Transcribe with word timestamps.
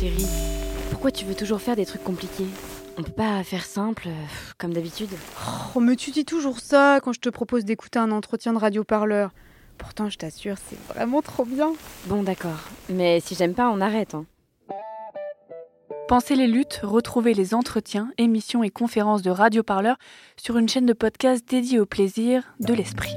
chérie. 0.00 0.26
Pourquoi 0.90 1.10
tu 1.10 1.24
veux 1.26 1.34
toujours 1.34 1.60
faire 1.60 1.76
des 1.76 1.84
trucs 1.84 2.02
compliqués? 2.02 2.46
On 2.96 3.02
peut 3.02 3.12
pas 3.12 3.42
faire 3.44 3.64
simple, 3.64 4.04
euh, 4.08 4.24
comme 4.58 4.72
d'habitude 4.72 5.10
Oh, 5.74 5.80
mais 5.80 5.94
tu 5.94 6.10
dis 6.10 6.24
toujours 6.24 6.60
ça 6.60 7.00
quand 7.02 7.12
je 7.12 7.20
te 7.20 7.28
propose 7.28 7.64
d'écouter 7.64 7.98
un 7.98 8.10
entretien 8.10 8.52
de 8.52 8.58
radioparleur. 8.58 9.30
Pourtant, 9.78 10.08
je 10.08 10.18
t'assure, 10.18 10.56
c'est 10.68 10.78
vraiment 10.94 11.22
trop 11.22 11.44
bien. 11.44 11.72
Bon, 12.06 12.22
d'accord. 12.22 12.68
Mais 12.88 13.20
si 13.20 13.34
j'aime 13.34 13.54
pas, 13.54 13.70
on 13.70 13.80
arrête. 13.80 14.14
Hein. 14.14 14.24
Pensez 16.08 16.34
les 16.34 16.48
luttes, 16.48 16.80
retrouvez 16.82 17.34
les 17.34 17.54
entretiens, 17.54 18.10
émissions 18.18 18.62
et 18.62 18.70
conférences 18.70 19.22
de 19.22 19.30
radioparleurs 19.30 19.98
sur 20.36 20.56
une 20.56 20.68
chaîne 20.68 20.86
de 20.86 20.92
podcast 20.92 21.44
dédiée 21.48 21.78
au 21.78 21.86
plaisir 21.86 22.54
de 22.58 22.74
l'esprit. 22.74 23.14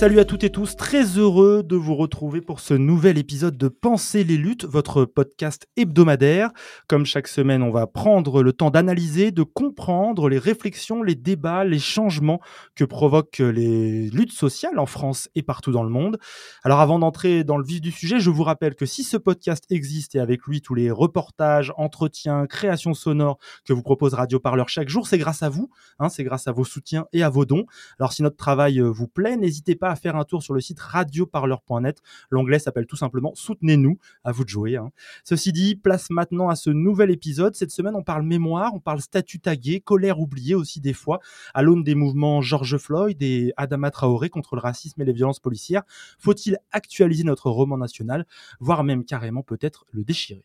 Salut 0.00 0.18
à 0.18 0.24
toutes 0.24 0.44
et 0.44 0.50
tous, 0.50 0.76
très 0.76 1.18
heureux 1.18 1.62
de 1.62 1.76
vous 1.76 1.94
retrouver 1.94 2.40
pour 2.40 2.60
ce 2.60 2.72
nouvel 2.72 3.18
épisode 3.18 3.58
de 3.58 3.68
Penser 3.68 4.24
les 4.24 4.38
luttes, 4.38 4.64
votre 4.64 5.04
podcast 5.04 5.66
hebdomadaire. 5.76 6.52
Comme 6.88 7.04
chaque 7.04 7.28
semaine, 7.28 7.62
on 7.62 7.70
va 7.70 7.86
prendre 7.86 8.42
le 8.42 8.54
temps 8.54 8.70
d'analyser, 8.70 9.30
de 9.30 9.42
comprendre 9.42 10.30
les 10.30 10.38
réflexions, 10.38 11.02
les 11.02 11.16
débats, 11.16 11.64
les 11.64 11.78
changements 11.78 12.40
que 12.74 12.84
provoquent 12.84 13.40
les 13.40 14.08
luttes 14.08 14.32
sociales 14.32 14.78
en 14.78 14.86
France 14.86 15.28
et 15.34 15.42
partout 15.42 15.70
dans 15.70 15.82
le 15.82 15.90
monde. 15.90 16.18
Alors 16.64 16.80
avant 16.80 16.98
d'entrer 16.98 17.44
dans 17.44 17.58
le 17.58 17.64
vif 17.66 17.82
du 17.82 17.90
sujet, 17.90 18.20
je 18.20 18.30
vous 18.30 18.42
rappelle 18.42 18.76
que 18.76 18.86
si 18.86 19.04
ce 19.04 19.18
podcast 19.18 19.66
existe 19.68 20.14
et 20.14 20.20
avec 20.20 20.46
lui 20.46 20.62
tous 20.62 20.74
les 20.74 20.90
reportages, 20.90 21.74
entretiens, 21.76 22.46
créations 22.46 22.94
sonores 22.94 23.36
que 23.66 23.74
vous 23.74 23.82
propose 23.82 24.14
Radio 24.14 24.40
Parleur 24.40 24.70
chaque 24.70 24.88
jour, 24.88 25.06
c'est 25.06 25.18
grâce 25.18 25.42
à 25.42 25.50
vous, 25.50 25.68
hein, 25.98 26.08
c'est 26.08 26.24
grâce 26.24 26.48
à 26.48 26.52
vos 26.52 26.64
soutiens 26.64 27.04
et 27.12 27.22
à 27.22 27.28
vos 27.28 27.44
dons. 27.44 27.66
Alors 27.98 28.14
si 28.14 28.22
notre 28.22 28.36
travail 28.38 28.80
vous 28.80 29.06
plaît, 29.06 29.36
n'hésitez 29.36 29.74
pas 29.76 29.89
à 29.90 29.96
faire 29.96 30.16
un 30.16 30.24
tour 30.24 30.42
sur 30.42 30.54
le 30.54 30.60
site 30.60 30.80
radioparleur.net. 30.80 32.00
L'onglet 32.30 32.58
s'appelle 32.58 32.86
tout 32.86 32.96
simplement 32.96 33.32
Soutenez-nous. 33.34 33.98
À 34.24 34.32
vous 34.32 34.44
de 34.44 34.48
jouer. 34.48 34.76
Hein. 34.76 34.90
Ceci 35.24 35.52
dit, 35.52 35.76
place 35.76 36.10
maintenant 36.10 36.48
à 36.48 36.56
ce 36.56 36.70
nouvel 36.70 37.10
épisode. 37.10 37.54
Cette 37.54 37.70
semaine, 37.70 37.94
on 37.94 38.02
parle 38.02 38.22
mémoire, 38.22 38.74
on 38.74 38.80
parle 38.80 39.00
statut 39.00 39.40
tagué, 39.40 39.80
colère 39.80 40.20
oubliée 40.20 40.54
aussi 40.54 40.80
des 40.80 40.92
fois, 40.92 41.20
à 41.54 41.62
l'aune 41.62 41.82
des 41.84 41.94
mouvements 41.94 42.40
George 42.40 42.76
Floyd 42.78 43.20
et 43.22 43.52
Adama 43.56 43.90
Traoré 43.90 44.28
contre 44.28 44.54
le 44.54 44.60
racisme 44.60 45.00
et 45.02 45.04
les 45.04 45.12
violences 45.12 45.40
policières. 45.40 45.82
Faut-il 46.18 46.58
actualiser 46.72 47.24
notre 47.24 47.50
roman 47.50 47.78
national, 47.78 48.26
voire 48.60 48.84
même 48.84 49.04
carrément 49.04 49.42
peut-être 49.42 49.86
le 49.92 50.04
déchirer? 50.04 50.44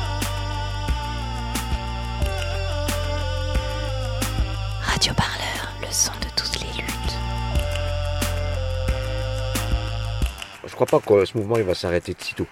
Crois 10.85 10.99
pas 10.99 11.05
que 11.05 11.25
ce 11.25 11.37
mouvement 11.37 11.57
il 11.57 11.63
va 11.63 11.75
s'arrêter 11.75 12.13
de 12.13 12.21
sitôt. 12.21 12.47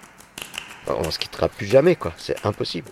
On 0.86 1.10
se 1.10 1.18
quittera 1.18 1.48
plus 1.48 1.66
jamais, 1.66 1.96
quoi. 1.96 2.12
C'est 2.16 2.44
impossible. 2.46 2.90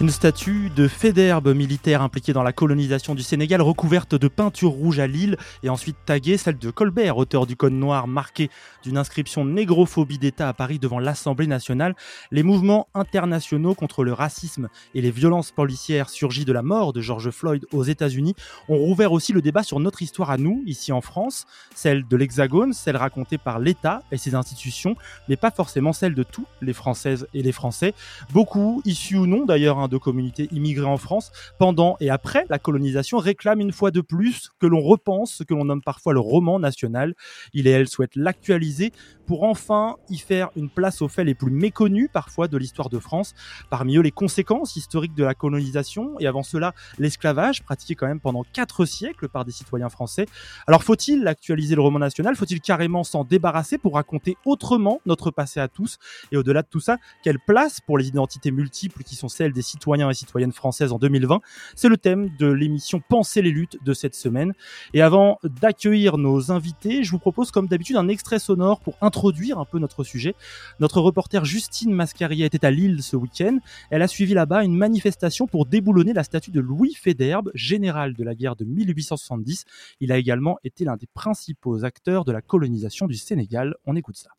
Une 0.00 0.10
statue 0.10 0.70
de 0.70 0.86
Fédherbe 0.86 1.52
militaire 1.52 2.02
impliqué 2.02 2.32
dans 2.32 2.44
la 2.44 2.52
colonisation 2.52 3.16
du 3.16 3.24
Sénégal, 3.24 3.60
recouverte 3.60 4.14
de 4.14 4.28
peinture 4.28 4.70
rouge 4.70 5.00
à 5.00 5.08
Lille 5.08 5.36
et 5.64 5.70
ensuite 5.70 5.96
taguée, 6.06 6.36
celle 6.36 6.56
de 6.56 6.70
Colbert, 6.70 7.16
auteur 7.16 7.46
du 7.46 7.56
Code 7.56 7.72
noir 7.72 8.06
marqué 8.06 8.48
d'une 8.84 8.96
inscription 8.96 9.44
négrophobie 9.44 10.18
d'État 10.18 10.48
à 10.48 10.52
Paris 10.52 10.78
devant 10.78 11.00
l'Assemblée 11.00 11.48
nationale. 11.48 11.96
Les 12.30 12.44
mouvements 12.44 12.86
internationaux 12.94 13.74
contre 13.74 14.04
le 14.04 14.12
racisme 14.12 14.68
et 14.94 15.00
les 15.00 15.10
violences 15.10 15.50
policières 15.50 16.10
surgies 16.10 16.44
de 16.44 16.52
la 16.52 16.62
mort 16.62 16.92
de 16.92 17.00
George 17.00 17.30
Floyd 17.30 17.66
aux 17.72 17.82
États-Unis 17.82 18.36
ont 18.68 18.76
rouvert 18.76 19.10
aussi 19.10 19.32
le 19.32 19.42
débat 19.42 19.64
sur 19.64 19.80
notre 19.80 20.00
histoire 20.00 20.30
à 20.30 20.38
nous, 20.38 20.62
ici 20.64 20.92
en 20.92 21.00
France, 21.00 21.44
celle 21.74 22.06
de 22.06 22.16
l'Hexagone, 22.16 22.72
celle 22.72 22.96
racontée 22.96 23.36
par 23.36 23.58
l'État 23.58 24.04
et 24.12 24.16
ses 24.16 24.36
institutions, 24.36 24.94
mais 25.28 25.36
pas 25.36 25.50
forcément 25.50 25.92
celle 25.92 26.14
de 26.14 26.22
tous 26.22 26.46
les 26.62 26.72
Françaises 26.72 27.26
et 27.34 27.42
les 27.42 27.50
Français. 27.50 27.94
Beaucoup, 28.32 28.80
issus 28.84 29.16
ou 29.16 29.26
non 29.26 29.44
d'ailleurs, 29.44 29.87
de 29.88 29.98
communautés 29.98 30.48
immigrées 30.52 30.86
en 30.86 30.96
France 30.96 31.30
pendant 31.58 31.96
et 32.00 32.10
après 32.10 32.44
la 32.48 32.58
colonisation 32.58 33.18
réclament 33.18 33.60
une 33.60 33.72
fois 33.72 33.90
de 33.90 34.00
plus 34.00 34.50
que 34.60 34.66
l'on 34.66 34.80
repense 34.80 35.32
ce 35.32 35.42
que 35.42 35.54
l'on 35.54 35.64
nomme 35.64 35.82
parfois 35.82 36.12
le 36.12 36.20
roman 36.20 36.58
national. 36.58 37.14
Il 37.52 37.66
et 37.66 37.70
elle 37.70 37.88
souhaitent 37.88 38.16
l'actualiser 38.16 38.92
pour 39.26 39.42
enfin 39.42 39.96
y 40.08 40.18
faire 40.18 40.48
une 40.56 40.70
place 40.70 41.02
aux 41.02 41.08
faits 41.08 41.26
les 41.26 41.34
plus 41.34 41.50
méconnus 41.50 42.08
parfois 42.12 42.48
de 42.48 42.56
l'histoire 42.56 42.88
de 42.88 42.98
France, 42.98 43.34
parmi 43.70 43.96
eux 43.96 44.00
les 44.00 44.10
conséquences 44.10 44.76
historiques 44.76 45.14
de 45.14 45.24
la 45.24 45.34
colonisation 45.34 46.18
et 46.20 46.26
avant 46.26 46.42
cela 46.42 46.74
l'esclavage 46.98 47.62
pratiqué 47.62 47.94
quand 47.94 48.06
même 48.06 48.20
pendant 48.20 48.44
quatre 48.52 48.84
siècles 48.84 49.28
par 49.28 49.44
des 49.44 49.52
citoyens 49.52 49.88
français. 49.88 50.26
Alors 50.66 50.82
faut-il 50.82 51.26
actualiser 51.26 51.74
le 51.74 51.82
roman 51.82 51.98
national? 51.98 52.36
Faut-il 52.36 52.60
carrément 52.60 53.04
s'en 53.04 53.24
débarrasser 53.24 53.78
pour 53.78 53.94
raconter 53.94 54.36
autrement 54.44 55.00
notre 55.06 55.30
passé 55.30 55.60
à 55.60 55.68
tous? 55.68 55.98
Et 56.32 56.36
au-delà 56.36 56.62
de 56.62 56.68
tout 56.68 56.80
ça, 56.80 56.98
quelle 57.22 57.38
place 57.38 57.80
pour 57.80 57.98
les 57.98 58.08
identités 58.08 58.50
multiples 58.50 59.02
qui 59.02 59.14
sont 59.14 59.28
celles 59.28 59.52
des 59.52 59.62
citoyens 59.62 59.77
citoyens 59.78 60.10
et 60.10 60.14
citoyennes 60.14 60.52
françaises 60.52 60.92
en 60.92 60.98
2020. 60.98 61.40
C'est 61.76 61.88
le 61.88 61.96
thème 61.96 62.30
de 62.38 62.48
l'émission 62.48 63.00
Penser 63.08 63.42
les 63.42 63.52
luttes 63.52 63.78
de 63.84 63.94
cette 63.94 64.16
semaine. 64.16 64.54
Et 64.92 65.02
avant 65.02 65.38
d'accueillir 65.44 66.18
nos 66.18 66.50
invités, 66.50 67.04
je 67.04 67.12
vous 67.12 67.20
propose 67.20 67.52
comme 67.52 67.68
d'habitude 67.68 67.96
un 67.96 68.08
extrait 68.08 68.40
sonore 68.40 68.80
pour 68.80 68.96
introduire 69.00 69.60
un 69.60 69.64
peu 69.64 69.78
notre 69.78 70.02
sujet. 70.02 70.34
Notre 70.80 71.00
reporter 71.00 71.44
Justine 71.44 71.92
Mascaria 71.92 72.44
était 72.44 72.64
à 72.66 72.72
Lille 72.72 73.04
ce 73.04 73.14
week-end. 73.14 73.58
Elle 73.90 74.02
a 74.02 74.08
suivi 74.08 74.34
là-bas 74.34 74.64
une 74.64 74.76
manifestation 74.76 75.46
pour 75.46 75.64
déboulonner 75.64 76.12
la 76.12 76.24
statue 76.24 76.50
de 76.50 76.60
Louis 76.60 76.94
Fédherbe, 76.94 77.52
général 77.54 78.14
de 78.14 78.24
la 78.24 78.34
guerre 78.34 78.56
de 78.56 78.64
1870. 78.64 79.64
Il 80.00 80.10
a 80.10 80.18
également 80.18 80.58
été 80.64 80.84
l'un 80.84 80.96
des 80.96 81.06
principaux 81.06 81.84
acteurs 81.84 82.24
de 82.24 82.32
la 82.32 82.42
colonisation 82.42 83.06
du 83.06 83.14
Sénégal. 83.14 83.76
On 83.86 83.94
écoute 83.94 84.16
ça. 84.16 84.30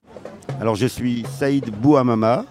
Alors 0.59 0.75
je 0.75 0.87
suis 0.87 1.23
Saïd 1.37 1.69
Bouhamama 1.81 2.45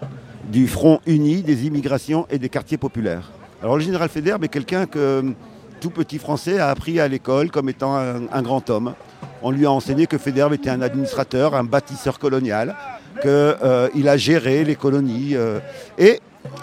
du 0.49 0.67
Front 0.67 0.99
uni 1.05 1.41
des 1.41 1.67
immigrations 1.67 2.25
et 2.29 2.39
des 2.39 2.49
quartiers 2.49 2.77
populaires. 2.77 3.31
Alors 3.61 3.77
le 3.77 3.83
général 3.83 4.09
Fédère 4.09 4.37
est 4.41 4.47
quelqu'un 4.47 4.85
que 4.85 5.33
tout 5.79 5.91
petit 5.91 6.17
Français 6.17 6.59
a 6.59 6.69
appris 6.69 6.99
à 6.99 7.07
l'école 7.07 7.51
comme 7.51 7.69
étant 7.69 7.95
un, 7.95 8.41
grand 8.41 8.69
homme. 8.69 8.93
On 9.41 9.51
lui 9.51 9.65
a 9.65 9.71
enseigné 9.71 10.07
que 10.07 10.17
Fédère 10.17 10.51
était 10.53 10.69
un 10.69 10.81
administrateur, 10.81 11.55
un 11.55 11.63
bâtisseur 11.63 12.19
colonial, 12.19 12.75
qu'il 13.21 13.29
euh, 13.29 13.89
a 14.05 14.17
géré 14.17 14.63
les 14.65 14.75
colonies. 14.75 15.35
Euh, 15.35 15.59
et 15.97 16.19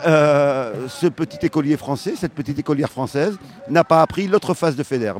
euh, 0.07 0.87
ce 0.89 1.07
petit 1.07 1.45
écolier 1.47 1.77
français, 1.77 2.15
cette 2.17 2.33
petite 2.33 2.59
écolière 2.59 2.91
française, 2.91 3.37
n'a 3.69 3.85
pas 3.85 4.03
appris 4.03 4.27
l'autre 4.27 4.55
face 4.55 4.77
de 4.77 4.83
Fédère. 4.83 5.17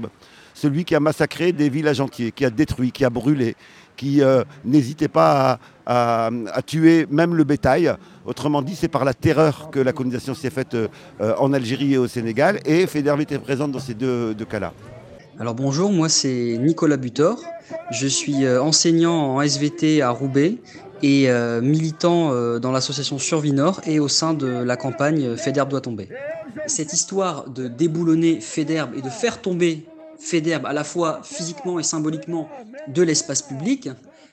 Celui 0.55 0.85
qui 0.85 0.95
a 0.95 1.01
massacré 1.01 1.53
des 1.53 1.69
villages 1.69 2.01
entiers, 2.01 2.33
qui 2.33 2.45
a 2.45 2.51
détruit, 2.51 2.91
qui 2.91 3.05
a 3.05 3.11
brûlé, 3.11 3.55
qui 3.97 4.23
n'hésitait 4.65 5.09
pas 5.09 5.59
à, 5.87 6.31
tuer 6.67 7.07
même 7.11 7.35
le 7.35 7.45
bétail. 7.45 7.93
Autrement 8.25 8.63
dit, 8.63 8.75
c'est 8.75 8.89
par 8.89 9.05
la 9.05 9.15
terreur 9.15 9.71
que 9.71 9.79
la 9.79 9.93
colonisation 9.93 10.35
s'est 10.35 10.51
faite 10.51 10.75
euh, 10.75 10.89
en 11.39 11.53
Algérie 11.53 11.95
et 11.95 11.99
au 11.99 12.09
Sénégal. 12.09 12.61
Et 12.65 12.87
Fédère 12.87 13.19
était 13.21 13.39
présente 13.39 13.73
dans 13.73 13.79
ces 13.79 13.95
deux, 13.95 14.35
cas-là. 14.49 14.73
Alors 15.39 15.55
bonjour, 15.55 15.93
moi 15.93 16.09
c'est 16.09 16.57
Nicolas 16.61 16.97
Butor. 16.97 17.41
Je 17.91 18.07
suis 18.07 18.45
euh, 18.45 18.63
enseignant 18.63 19.37
en 19.37 19.43
SVT 19.43 20.03
à 20.03 20.11
Roubaix 20.11 20.57
et 21.03 21.31
euh, 21.31 21.61
militant 21.61 22.59
dans 22.59 22.73
l'association 22.73 23.19
Survie 23.19 23.53
Nord 23.53 23.81
et 23.87 24.01
au 24.01 24.09
sein 24.09 24.35
de 24.35 24.47
la 24.47 24.77
campagne 24.77 25.37
Fédère 25.37 25.67
doit 25.67 25.83
tomber. 25.83 26.09
Cette 26.67 26.93
histoire 26.93 27.49
de 27.51 27.69
déboulonner 27.69 28.41
Fédère 28.41 28.89
et 28.97 29.03
de 29.03 29.11
faire 29.11 29.41
tomber 29.41 29.85
Fédère 30.27 30.67
à 30.67 30.73
la 30.73 30.83
fois 30.83 31.21
physiquement 31.23 31.79
et 31.79 31.85
symboliquement 31.85 32.49
de 32.89 33.03
l'espace 33.03 33.43
public, 33.43 33.89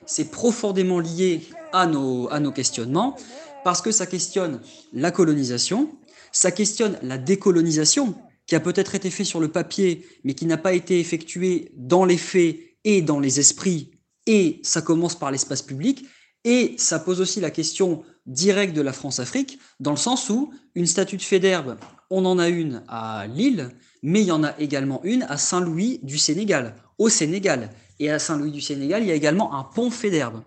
c'est 0.06 0.30
profondément 0.30 0.98
lié 0.98 1.42
à 1.72 1.86
nos, 1.86 2.28
à 2.32 2.40
nos 2.40 2.50
questionnements 2.50 3.16
parce 3.62 3.80
que 3.80 3.92
ça 3.92 4.06
questionne 4.06 4.60
la 4.92 5.12
colonisation, 5.12 5.90
ça 6.32 6.50
questionne 6.50 6.98
la 7.02 7.16
décolonisation, 7.16 8.16
qui 8.46 8.56
a 8.56 8.60
peut-être 8.60 8.96
été 8.96 9.08
fait 9.08 9.24
sur 9.24 9.38
le 9.38 9.48
papier, 9.48 10.04
mais 10.24 10.34
qui 10.34 10.46
n'a 10.46 10.58
pas 10.58 10.74
été 10.74 10.98
effectué 10.98 11.70
dans 11.76 12.04
les 12.04 12.18
faits 12.18 12.58
et 12.82 13.00
dans 13.00 13.20
les 13.20 13.38
esprits, 13.38 13.92
et 14.26 14.60
ça 14.64 14.82
commence 14.82 15.18
par 15.18 15.30
l'espace 15.30 15.62
public, 15.62 16.04
et 16.44 16.74
ça 16.76 16.98
pose 16.98 17.20
aussi 17.20 17.40
la 17.40 17.50
question 17.50 18.02
direct 18.26 18.74
de 18.74 18.82
la 18.82 18.92
France-Afrique, 18.92 19.58
dans 19.80 19.92
le 19.92 19.96
sens 19.96 20.28
où 20.28 20.52
une 20.74 20.86
statue 20.86 21.16
de 21.16 21.22
Fédère, 21.22 21.76
on 22.10 22.24
en 22.26 22.38
a 22.38 22.48
une 22.48 22.82
à 22.88 23.26
Lille, 23.28 23.70
mais 24.04 24.20
il 24.20 24.26
y 24.26 24.32
en 24.32 24.44
a 24.44 24.54
également 24.58 25.00
une 25.02 25.22
à 25.30 25.38
Saint-Louis 25.38 25.98
du 26.02 26.18
Sénégal, 26.18 26.74
au 26.98 27.08
Sénégal. 27.08 27.70
Et 27.98 28.10
à 28.10 28.18
Saint-Louis 28.18 28.52
du 28.52 28.60
Sénégal, 28.60 29.02
il 29.02 29.08
y 29.08 29.10
a 29.10 29.14
également 29.14 29.54
un 29.54 29.64
pont 29.64 29.90
Fédère. 29.90 30.30
Donc 30.30 30.44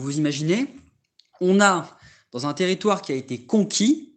vous 0.00 0.18
imaginez, 0.18 0.66
on 1.40 1.60
a 1.60 1.96
dans 2.32 2.48
un 2.48 2.54
territoire 2.54 3.00
qui 3.00 3.12
a 3.12 3.14
été 3.14 3.38
conquis 3.46 4.14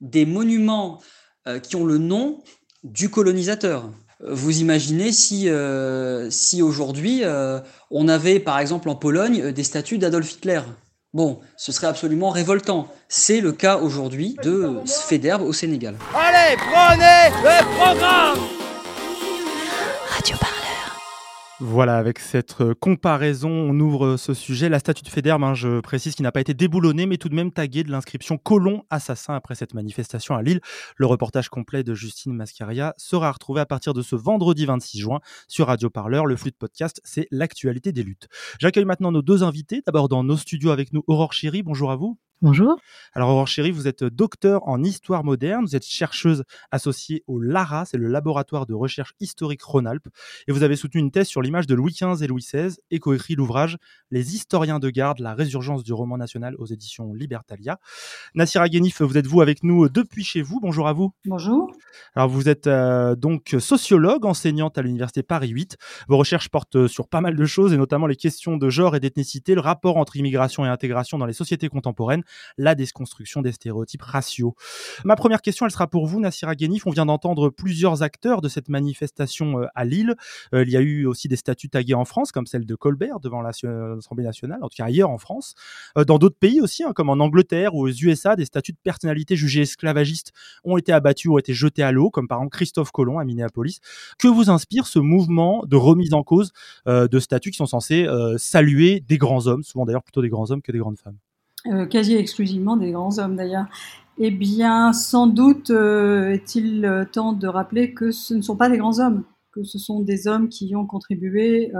des 0.00 0.26
monuments 0.26 1.00
euh, 1.46 1.60
qui 1.60 1.76
ont 1.76 1.84
le 1.84 1.98
nom 1.98 2.42
du 2.82 3.08
colonisateur. 3.08 3.88
Vous 4.20 4.58
imaginez 4.58 5.12
si, 5.12 5.48
euh, 5.48 6.28
si 6.28 6.60
aujourd'hui 6.60 7.20
euh, 7.22 7.60
on 7.92 8.08
avait 8.08 8.40
par 8.40 8.58
exemple 8.58 8.88
en 8.88 8.96
Pologne 8.96 9.52
des 9.52 9.62
statues 9.62 9.98
d'Adolf 9.98 10.32
Hitler 10.32 10.62
Bon, 11.14 11.40
ce 11.56 11.72
serait 11.72 11.86
absolument 11.86 12.28
révoltant. 12.28 12.86
C'est 13.08 13.40
le 13.40 13.52
cas 13.52 13.78
aujourd'hui 13.78 14.36
de 14.42 14.76
Sfederbe 14.84 15.40
au 15.40 15.54
Sénégal. 15.54 15.96
Allez, 16.14 16.54
prenez 16.56 17.34
le 17.42 17.64
programme 17.78 18.57
voilà, 21.60 21.96
avec 21.96 22.20
cette 22.20 22.60
euh, 22.60 22.72
comparaison, 22.72 23.50
on 23.50 23.80
ouvre 23.80 24.16
ce 24.16 24.32
sujet. 24.32 24.68
La 24.68 24.78
statue 24.78 25.02
de 25.02 25.08
Fédère, 25.08 25.42
hein, 25.42 25.54
je 25.54 25.80
précise, 25.80 26.14
qui 26.14 26.22
n'a 26.22 26.30
pas 26.30 26.40
été 26.40 26.54
déboulonnée, 26.54 27.06
mais 27.06 27.16
tout 27.16 27.28
de 27.28 27.34
même 27.34 27.50
taguée 27.50 27.82
de 27.82 27.90
l'inscription 27.90 28.38
colon 28.38 28.84
assassin 28.90 29.34
après 29.34 29.56
cette 29.56 29.74
manifestation 29.74 30.36
à 30.36 30.42
Lille. 30.42 30.60
Le 30.96 31.06
reportage 31.06 31.48
complet 31.48 31.82
de 31.82 31.94
Justine 31.94 32.32
Mascaria 32.32 32.94
sera 32.96 33.32
retrouvé 33.32 33.60
à 33.60 33.66
partir 33.66 33.92
de 33.92 34.02
ce 34.02 34.14
vendredi 34.14 34.66
26 34.66 35.00
juin 35.00 35.18
sur 35.48 35.66
Radio 35.66 35.90
Parleur. 35.90 36.26
Le 36.26 36.36
flux 36.36 36.52
de 36.52 36.56
podcast, 36.56 37.00
c'est 37.02 37.26
l'actualité 37.32 37.90
des 37.90 38.04
luttes. 38.04 38.28
J'accueille 38.60 38.84
maintenant 38.84 39.10
nos 39.10 39.22
deux 39.22 39.42
invités. 39.42 39.82
D'abord 39.84 40.08
dans 40.08 40.22
nos 40.22 40.36
studios 40.36 40.70
avec 40.70 40.92
nous, 40.92 41.02
Aurore 41.08 41.32
Chéry. 41.32 41.64
Bonjour 41.64 41.90
à 41.90 41.96
vous. 41.96 42.18
Bonjour. 42.40 42.78
Alors 43.14 43.30
Aurore 43.30 43.48
Chéry, 43.48 43.72
vous 43.72 43.88
êtes 43.88 44.04
docteur 44.04 44.68
en 44.68 44.84
histoire 44.84 45.24
moderne, 45.24 45.64
vous 45.64 45.74
êtes 45.74 45.84
chercheuse 45.84 46.44
associée 46.70 47.24
au 47.26 47.40
LARA, 47.40 47.84
c'est 47.84 47.96
le 47.96 48.06
laboratoire 48.06 48.64
de 48.64 48.74
recherche 48.74 49.14
historique 49.18 49.60
Rhône-Alpes, 49.60 50.06
et 50.46 50.52
vous 50.52 50.62
avez 50.62 50.76
soutenu 50.76 51.00
une 51.00 51.10
thèse 51.10 51.26
sur 51.26 51.42
l'image 51.42 51.66
de 51.66 51.74
Louis 51.74 51.90
XV 51.90 52.22
et 52.22 52.28
Louis 52.28 52.42
XVI 52.42 52.76
et 52.92 53.00
coécrit 53.00 53.34
l'ouvrage 53.34 53.76
Les 54.12 54.36
historiens 54.36 54.78
de 54.78 54.88
garde, 54.88 55.18
la 55.18 55.34
résurgence 55.34 55.82
du 55.82 55.92
roman 55.92 56.16
national 56.16 56.54
aux 56.58 56.66
éditions 56.66 57.12
Libertalia. 57.12 57.80
Nassira 58.36 58.68
Ghenif, 58.68 59.02
vous 59.02 59.18
êtes 59.18 59.26
vous 59.26 59.40
avec 59.40 59.64
nous 59.64 59.88
depuis 59.88 60.22
chez 60.22 60.40
vous, 60.40 60.60
bonjour 60.60 60.86
à 60.86 60.92
vous. 60.92 61.12
Bonjour. 61.24 61.72
Alors 62.14 62.28
vous 62.28 62.48
êtes 62.48 62.68
euh, 62.68 63.16
donc 63.16 63.56
sociologue, 63.58 64.24
enseignante 64.24 64.78
à 64.78 64.82
l'université 64.82 65.24
Paris 65.24 65.48
8. 65.48 65.76
Vos 66.06 66.18
recherches 66.18 66.50
portent 66.50 66.86
sur 66.86 67.08
pas 67.08 67.20
mal 67.20 67.34
de 67.34 67.44
choses 67.46 67.72
et 67.72 67.76
notamment 67.76 68.06
les 68.06 68.14
questions 68.14 68.56
de 68.56 68.70
genre 68.70 68.94
et 68.94 69.00
d'ethnicité, 69.00 69.56
le 69.56 69.60
rapport 69.60 69.96
entre 69.96 70.16
immigration 70.16 70.64
et 70.64 70.68
intégration 70.68 71.18
dans 71.18 71.26
les 71.26 71.32
sociétés 71.32 71.68
contemporaines 71.68 72.22
la 72.56 72.74
déconstruction 72.74 73.42
des 73.42 73.52
stéréotypes 73.52 74.02
raciaux. 74.02 74.54
Ma 75.04 75.16
première 75.16 75.42
question, 75.42 75.66
elle 75.66 75.72
sera 75.72 75.86
pour 75.86 76.06
vous, 76.06 76.20
Nassira 76.20 76.54
Ghenif. 76.54 76.86
On 76.86 76.90
vient 76.90 77.06
d'entendre 77.06 77.50
plusieurs 77.50 78.02
acteurs 78.02 78.40
de 78.40 78.48
cette 78.48 78.68
manifestation 78.68 79.60
euh, 79.60 79.66
à 79.74 79.84
Lille. 79.84 80.14
Euh, 80.54 80.62
il 80.62 80.70
y 80.70 80.76
a 80.76 80.80
eu 80.80 81.06
aussi 81.06 81.28
des 81.28 81.36
statuts 81.36 81.68
tagués 81.68 81.94
en 81.94 82.04
France, 82.04 82.32
comme 82.32 82.46
celle 82.46 82.66
de 82.66 82.74
Colbert 82.74 83.20
devant 83.20 83.42
l'Assemblée 83.42 84.24
nationale, 84.24 84.58
en 84.62 84.68
tout 84.68 84.76
cas 84.76 84.84
ailleurs 84.84 85.10
en 85.10 85.18
France. 85.18 85.54
Euh, 85.96 86.04
dans 86.04 86.18
d'autres 86.18 86.38
pays 86.38 86.60
aussi, 86.60 86.84
hein, 86.84 86.92
comme 86.94 87.10
en 87.10 87.14
Angleterre 87.14 87.74
ou 87.74 87.86
aux 87.86 87.92
USA, 87.92 88.36
des 88.36 88.44
statuts 88.44 88.72
de 88.72 88.78
personnalités 88.82 89.36
jugées 89.36 89.62
esclavagistes 89.62 90.32
ont 90.64 90.76
été 90.76 90.92
abattus, 90.92 91.30
ont 91.30 91.38
été 91.38 91.54
jetés 91.54 91.82
à 91.82 91.92
l'eau, 91.92 92.10
comme 92.10 92.28
par 92.28 92.38
exemple 92.38 92.56
Christophe 92.56 92.90
Colomb 92.90 93.18
à 93.18 93.24
Minneapolis. 93.24 93.80
Que 94.18 94.28
vous 94.28 94.50
inspire 94.50 94.86
ce 94.86 94.98
mouvement 94.98 95.64
de 95.66 95.76
remise 95.76 96.14
en 96.14 96.22
cause 96.22 96.52
de 96.86 97.18
statuts 97.18 97.50
qui 97.50 97.56
sont 97.56 97.66
censés 97.66 98.06
saluer 98.36 99.00
des 99.00 99.18
grands 99.18 99.46
hommes, 99.46 99.62
souvent 99.62 99.84
d'ailleurs 99.84 100.02
plutôt 100.02 100.22
des 100.22 100.28
grands 100.28 100.50
hommes 100.50 100.62
que 100.62 100.72
des 100.72 100.78
grandes 100.78 100.98
femmes? 100.98 101.16
Euh, 101.66 101.86
quasi 101.86 102.14
exclusivement 102.14 102.76
des 102.76 102.92
grands 102.92 103.18
hommes 103.18 103.36
d'ailleurs. 103.36 103.66
Eh 104.18 104.30
bien, 104.30 104.92
sans 104.92 105.26
doute 105.26 105.70
euh, 105.70 106.30
est-il 106.30 106.84
euh, 106.84 107.04
temps 107.04 107.32
de 107.32 107.48
rappeler 107.48 107.94
que 107.94 108.10
ce 108.10 108.34
ne 108.34 108.42
sont 108.42 108.56
pas 108.56 108.68
des 108.68 108.78
grands 108.78 109.00
hommes, 109.00 109.24
que 109.52 109.64
ce 109.64 109.78
sont 109.78 110.00
des 110.00 110.28
hommes 110.28 110.48
qui 110.48 110.74
ont 110.76 110.86
contribué 110.86 111.72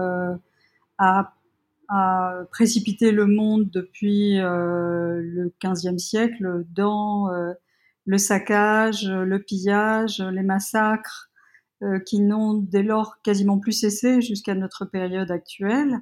à, 0.98 1.32
précipiter 2.50 3.12
le 3.12 3.26
monde 3.26 3.70
depuis 3.70 4.36
le 4.36 5.52
XVe 5.64 5.96
siècle 5.96 6.66
dans 6.74 7.30
le 8.04 8.18
saccage, 8.18 9.08
le 9.08 9.38
pillage, 9.38 10.20
les 10.20 10.42
massacres, 10.42 11.30
qui 12.04 12.20
n'ont 12.20 12.54
dès 12.54 12.82
lors 12.82 13.22
quasiment 13.22 13.58
plus 13.58 13.72
cessé 13.72 14.20
jusqu'à 14.20 14.54
notre 14.54 14.84
période 14.84 15.30
actuelle. 15.30 16.00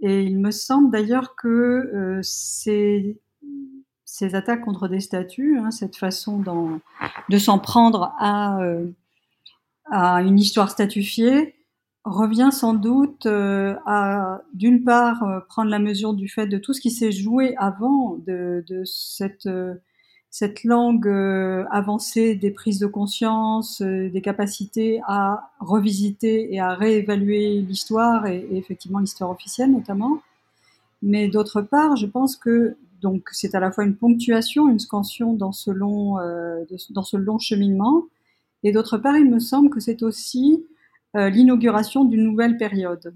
Et 0.00 0.24
il 0.24 0.38
me 0.38 0.50
semble 0.50 0.90
d'ailleurs 0.90 1.36
que 1.36 1.48
euh, 1.48 2.20
ces, 2.22 3.18
attaques 4.34 4.62
contre 4.62 4.88
des 4.88 5.00
statues, 5.00 5.58
hein, 5.58 5.70
cette 5.70 5.96
façon 5.96 6.42
de 7.28 7.38
s'en 7.38 7.58
prendre 7.58 8.14
à, 8.18 8.60
euh, 8.62 8.86
à, 9.90 10.22
une 10.22 10.38
histoire 10.38 10.70
statufiée, 10.70 11.54
revient 12.04 12.50
sans 12.52 12.74
doute 12.74 13.26
euh, 13.26 13.74
à, 13.86 14.42
d'une 14.54 14.84
part, 14.84 15.44
prendre 15.48 15.70
la 15.70 15.78
mesure 15.78 16.14
du 16.14 16.28
fait 16.28 16.46
de 16.46 16.58
tout 16.58 16.72
ce 16.72 16.80
qui 16.80 16.90
s'est 16.90 17.12
joué 17.12 17.56
avant 17.56 18.16
de 18.26 18.64
cette 18.84 19.48
cette 20.30 20.64
langue 20.64 21.08
euh, 21.08 21.64
avancée 21.70 22.34
des 22.34 22.50
prises 22.50 22.78
de 22.78 22.86
conscience, 22.86 23.80
euh, 23.80 24.10
des 24.10 24.20
capacités 24.20 25.00
à 25.06 25.50
revisiter 25.60 26.52
et 26.52 26.60
à 26.60 26.74
réévaluer 26.74 27.60
l'histoire 27.62 28.26
et, 28.26 28.46
effectivement 28.52 28.98
l'histoire 28.98 29.30
officielle 29.30 29.72
notamment. 29.72 30.20
Mais 31.02 31.28
d'autre 31.28 31.62
part, 31.62 31.96
je 31.96 32.06
pense 32.06 32.36
que 32.36 32.76
donc 33.00 33.28
c'est 33.32 33.54
à 33.54 33.60
la 33.60 33.70
fois 33.70 33.84
une 33.84 33.96
ponctuation, 33.96 34.68
une 34.68 34.78
scansion 34.78 35.32
dans 35.34 35.52
ce 35.52 35.70
long, 35.70 36.18
euh, 36.18 36.64
dans 36.90 37.02
ce 37.02 37.16
long 37.16 37.38
cheminement, 37.38 38.04
et 38.62 38.72
d'autre 38.72 38.98
part, 38.98 39.16
il 39.16 39.30
me 39.30 39.38
semble 39.38 39.70
que 39.70 39.80
c'est 39.80 40.02
aussi 40.02 40.64
l'inauguration 41.14 42.04
d'une 42.04 42.24
nouvelle 42.24 42.58
période 42.58 43.14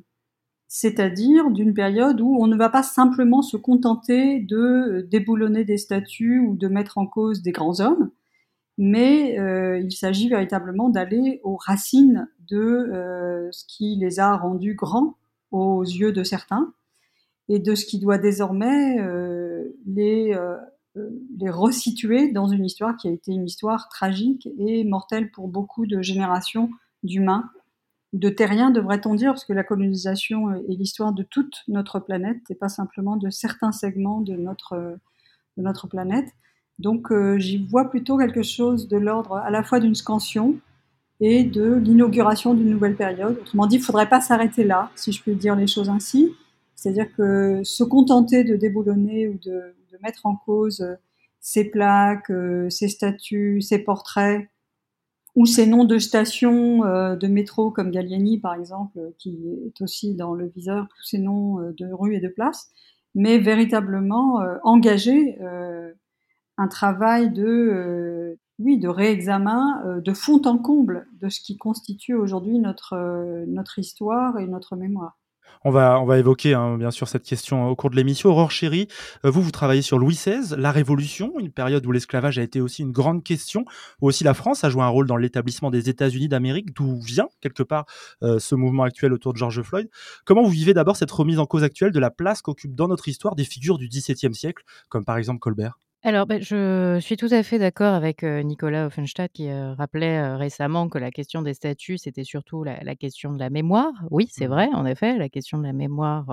c'est-à-dire 0.72 1.50
d'une 1.50 1.74
période 1.74 2.20
où 2.20 2.36
on 2.40 2.46
ne 2.46 2.56
va 2.56 2.68
pas 2.68 2.84
simplement 2.84 3.42
se 3.42 3.56
contenter 3.56 4.38
de 4.38 4.56
euh, 4.56 5.02
déboulonner 5.02 5.64
des 5.64 5.78
statues 5.78 6.38
ou 6.38 6.54
de 6.56 6.68
mettre 6.68 6.96
en 6.96 7.08
cause 7.08 7.42
des 7.42 7.50
grands 7.50 7.80
hommes, 7.80 8.12
mais 8.78 9.36
euh, 9.40 9.80
il 9.80 9.90
s'agit 9.90 10.28
véritablement 10.28 10.88
d'aller 10.88 11.40
aux 11.42 11.56
racines 11.56 12.28
de 12.48 12.56
euh, 12.56 13.48
ce 13.50 13.64
qui 13.66 13.96
les 13.96 14.20
a 14.20 14.36
rendus 14.36 14.76
grands 14.76 15.16
aux 15.50 15.82
yeux 15.82 16.12
de 16.12 16.22
certains 16.22 16.72
et 17.48 17.58
de 17.58 17.74
ce 17.74 17.84
qui 17.84 17.98
doit 17.98 18.18
désormais 18.18 18.98
les, 19.84 20.38
les 21.36 21.50
resituer 21.50 22.30
dans 22.30 22.46
une 22.46 22.64
histoire 22.64 22.96
qui 22.96 23.08
a 23.08 23.10
été 23.10 23.32
une 23.32 23.44
histoire 23.44 23.88
tragique 23.88 24.48
et 24.56 24.84
mortelle 24.84 25.32
pour 25.32 25.48
beaucoup 25.48 25.84
de 25.86 26.00
générations 26.00 26.70
d'humains 27.02 27.50
de 28.12 28.28
terriens, 28.28 28.70
devrait-on 28.70 29.14
dire, 29.14 29.32
parce 29.32 29.44
que 29.44 29.52
la 29.52 29.64
colonisation 29.64 30.52
est 30.52 30.74
l'histoire 30.74 31.12
de 31.12 31.22
toute 31.22 31.62
notre 31.68 32.00
planète 32.00 32.38
et 32.50 32.54
pas 32.54 32.68
simplement 32.68 33.16
de 33.16 33.30
certains 33.30 33.72
segments 33.72 34.20
de 34.20 34.34
notre, 34.34 34.74
de 35.56 35.62
notre 35.62 35.86
planète. 35.86 36.28
Donc 36.78 37.12
euh, 37.12 37.38
j'y 37.38 37.64
vois 37.66 37.90
plutôt 37.90 38.18
quelque 38.18 38.42
chose 38.42 38.88
de 38.88 38.96
l'ordre 38.96 39.36
à 39.36 39.50
la 39.50 39.62
fois 39.62 39.80
d'une 39.80 39.94
scansion 39.94 40.58
et 41.20 41.44
de 41.44 41.74
l'inauguration 41.74 42.54
d'une 42.54 42.70
nouvelle 42.70 42.96
période. 42.96 43.38
Autrement 43.38 43.66
dit, 43.66 43.76
il 43.76 43.80
ne 43.80 43.84
faudrait 43.84 44.08
pas 44.08 44.20
s'arrêter 44.20 44.64
là, 44.64 44.90
si 44.96 45.12
je 45.12 45.22
puis 45.22 45.36
dire 45.36 45.54
les 45.54 45.66
choses 45.66 45.90
ainsi. 45.90 46.34
C'est-à-dire 46.74 47.14
que 47.14 47.60
se 47.62 47.84
contenter 47.84 48.42
de 48.42 48.56
déboulonner 48.56 49.28
ou 49.28 49.34
de, 49.34 49.74
de 49.92 49.98
mettre 50.02 50.24
en 50.24 50.34
cause 50.34 50.84
ces 51.40 51.64
plaques, 51.64 52.30
euh, 52.30 52.68
ces 52.70 52.88
statues, 52.88 53.60
ces 53.60 53.78
portraits, 53.78 54.48
ou 55.40 55.46
ces 55.46 55.66
noms 55.66 55.86
de 55.86 55.98
stations 55.98 56.84
euh, 56.84 57.16
de 57.16 57.26
métro 57.26 57.70
comme 57.70 57.90
Gallieni 57.90 58.38
par 58.38 58.52
exemple, 58.52 58.98
euh, 58.98 59.10
qui 59.16 59.38
est 59.64 59.80
aussi 59.80 60.14
dans 60.14 60.34
le 60.34 60.48
viseur, 60.48 60.86
tous 60.94 61.02
ces 61.02 61.18
noms 61.18 61.60
euh, 61.60 61.72
de 61.78 61.90
rues 61.90 62.14
et 62.14 62.20
de 62.20 62.28
places, 62.28 62.68
mais 63.14 63.38
véritablement 63.38 64.40
engager 64.62 65.36
un 66.58 66.68
travail 66.68 67.32
de 67.32 68.38
réexamen 68.86 70.00
de 70.00 70.12
fond 70.12 70.40
en 70.44 70.58
comble 70.58 71.08
de 71.20 71.28
ce 71.28 71.40
qui 71.40 71.56
constitue 71.56 72.14
aujourd'hui 72.14 72.60
notre, 72.60 73.44
notre 73.48 73.80
histoire 73.80 74.38
et 74.38 74.46
notre 74.46 74.76
mémoire. 74.76 75.19
On 75.62 75.70
va, 75.70 76.00
on 76.00 76.06
va 76.06 76.18
évoquer 76.18 76.54
hein, 76.54 76.78
bien 76.78 76.90
sûr 76.90 77.06
cette 77.06 77.22
question 77.22 77.68
au 77.68 77.76
cours 77.76 77.90
de 77.90 77.96
l'émission. 77.96 78.30
Aurore 78.30 78.50
Chéry, 78.50 78.88
euh, 79.26 79.30
vous, 79.30 79.42
vous 79.42 79.50
travaillez 79.50 79.82
sur 79.82 79.98
Louis 79.98 80.14
XVI, 80.14 80.54
la 80.56 80.72
Révolution, 80.72 81.34
une 81.38 81.50
période 81.52 81.84
où 81.84 81.92
l'esclavage 81.92 82.38
a 82.38 82.42
été 82.42 82.62
aussi 82.62 82.80
une 82.80 82.92
grande 82.92 83.22
question, 83.22 83.66
où 84.00 84.08
aussi 84.08 84.24
la 84.24 84.32
France 84.32 84.64
a 84.64 84.70
joué 84.70 84.82
un 84.82 84.88
rôle 84.88 85.06
dans 85.06 85.18
l'établissement 85.18 85.70
des 85.70 85.90
États-Unis 85.90 86.28
d'Amérique, 86.28 86.74
d'où 86.74 86.98
vient 87.02 87.28
quelque 87.42 87.62
part 87.62 87.84
euh, 88.22 88.38
ce 88.38 88.54
mouvement 88.54 88.84
actuel 88.84 89.12
autour 89.12 89.34
de 89.34 89.38
George 89.38 89.60
Floyd. 89.60 89.90
Comment 90.24 90.42
vous 90.42 90.48
vivez 90.48 90.72
d'abord 90.72 90.96
cette 90.96 91.10
remise 91.10 91.38
en 91.38 91.44
cause 91.44 91.62
actuelle 91.62 91.92
de 91.92 92.00
la 92.00 92.10
place 92.10 92.40
qu'occupent 92.40 92.74
dans 92.74 92.88
notre 92.88 93.08
histoire 93.08 93.34
des 93.34 93.44
figures 93.44 93.76
du 93.76 93.86
XVIIe 93.86 94.34
siècle, 94.34 94.64
comme 94.88 95.04
par 95.04 95.18
exemple 95.18 95.40
Colbert? 95.40 95.78
Alors, 96.02 96.26
bah, 96.26 96.40
je 96.40 96.98
suis 97.00 97.18
tout 97.18 97.28
à 97.30 97.42
fait 97.42 97.58
d'accord 97.58 97.92
avec, 97.92 98.22
Nicolas 98.22 98.86
Offenstadt 98.86 99.30
qui, 99.34 99.52
rappelait, 99.52 100.34
récemment 100.34 100.88
que 100.88 100.96
la 100.96 101.10
question 101.10 101.42
des 101.42 101.52
statuts, 101.52 101.98
c'était 101.98 102.24
surtout 102.24 102.64
la 102.64 102.82
la 102.82 102.94
question 102.96 103.34
de 103.34 103.38
la 103.38 103.50
mémoire. 103.50 103.92
Oui, 104.10 104.26
c'est 104.30 104.46
Mmh 104.46 104.48
vrai, 104.48 104.68
en 104.72 104.86
effet, 104.86 105.18
la 105.18 105.28
question 105.28 105.58
de 105.58 105.64
la 105.64 105.74
mémoire, 105.74 106.24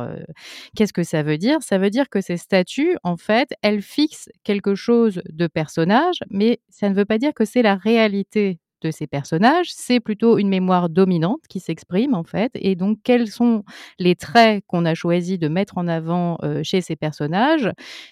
qu'est-ce 0.76 0.94
que 0.94 1.04
ça 1.04 1.22
veut 1.24 1.38
dire? 1.38 1.58
Ça 1.62 1.78
veut 1.80 1.90
dire 1.90 2.10
que 2.10 2.22
ces 2.22 2.38
statues, 2.38 2.98
en 3.04 3.18
fait, 3.18 3.50
elles 3.62 3.82
fixent 3.82 4.30
quelque 4.46 4.74
chose 4.76 5.22
de 5.30 5.48
personnage, 5.48 6.20
mais 6.32 6.60
ça 6.70 6.90
ne 6.90 6.96
veut 6.96 7.06
pas 7.06 7.18
dire 7.18 7.34
que 7.34 7.44
c'est 7.46 7.62
la 7.62 7.76
réalité 7.76 8.60
de 8.82 8.92
ces 8.92 9.08
personnages. 9.08 9.68
C'est 9.72 10.00
plutôt 10.00 10.38
une 10.38 10.50
mémoire 10.50 10.90
dominante 10.90 11.42
qui 11.50 11.60
s'exprime, 11.60 12.14
en 12.16 12.24
fait 12.24 12.52
et 12.56 12.76
donc 12.76 13.00
quels 13.04 13.28
sont 13.28 13.64
les 14.00 14.16
traits 14.16 14.64
qu'on 14.68 14.86
a 14.86 14.94
choisi 14.96 15.38
de 15.38 15.48
mettre 15.48 15.78
en 15.78 15.88
avant, 15.88 16.38
heu, 16.44 16.62
chez 16.64 16.82
ces 16.82 16.96
personnages? 16.96 17.70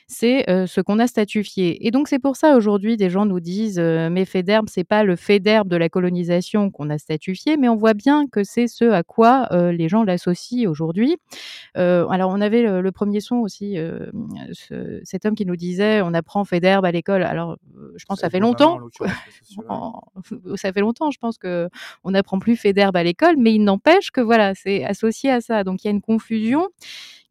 C'est, 0.07 0.49
heu, 0.49 0.67
ce 0.67 0.81
qu'on 0.81 0.99
a 0.99 1.07
statufié 1.07 1.85
et 1.87 1.91
donc 1.91 2.07
c'est 2.07 2.19
pour 2.19 2.35
ça 2.37 2.55
aujourd'hui 2.57 2.97
des 2.97 3.09
gens 3.09 3.25
nous 3.25 3.39
disent, 3.39 3.79
heu: 3.79 4.09
«Mais 4.09 4.25
Faidherbe, 4.25 4.67
c'est 4.69 4.83
pas 4.83 5.03
le 5.03 5.15
Faidherbe 5.15 5.67
de 5.69 5.77
la 5.77 5.89
colonisation 5.89 6.69
qu'on 6.71 6.89
a 6.89 6.97
statufié», 6.97 7.57
mais 7.57 7.69
on 7.69 7.75
voit 7.75 7.93
bien 7.93 8.27
que 8.27 8.43
c'est 8.43 8.67
ce 8.67 8.85
à 8.91 9.03
quoi, 9.03 9.47
les 9.71 9.89
gens 9.89 10.03
l'associent 10.03 10.69
aujourd'hui. 10.69 11.17
Alors 11.75 12.31
on 12.31 12.41
avait 12.41 12.63
le 12.63 12.81
le 12.81 12.91
1er 12.91 13.21
son 13.21 13.37
aussi, 13.37 13.77
ce 14.53 15.01
cet 15.03 15.25
homme 15.25 15.35
qui 15.35 15.45
nous 15.45 15.55
disait: 15.57 16.01
«On 16.03 16.13
apprend 16.13 16.45
Faidherbe 16.45 16.85
à 16.85 16.91
l'école». 16.91 17.23
Alors, 17.23 17.57
je 17.97 18.05
pense 18.05 18.17
que 18.19 18.21
ça 18.21 18.29
fait 18.31 18.39
longtemps, 18.39 18.79
ça 20.57 20.71
fait 20.73 20.81
longtemps, 20.81 21.11
je 21.11 21.19
pense 21.19 21.37
qu'on 21.37 22.11
n'apprend 22.11 22.39
plus 22.39 22.55
Faidherbe 22.55 22.95
à 22.95 23.03
l'école, 23.03 23.35
mais 23.37 23.53
il 23.53 23.63
n'empêche 23.63 24.11
que 24.11 24.21
voilà, 24.21 24.53
c'est 24.55 24.83
associé 24.83 25.31
à 25.31 25.41
ça. 25.41 25.63
Donc 25.63 25.83
il 25.83 25.87
y 25.87 25.89
a 25.89 25.91
une 25.91 26.01
confusion 26.01 26.69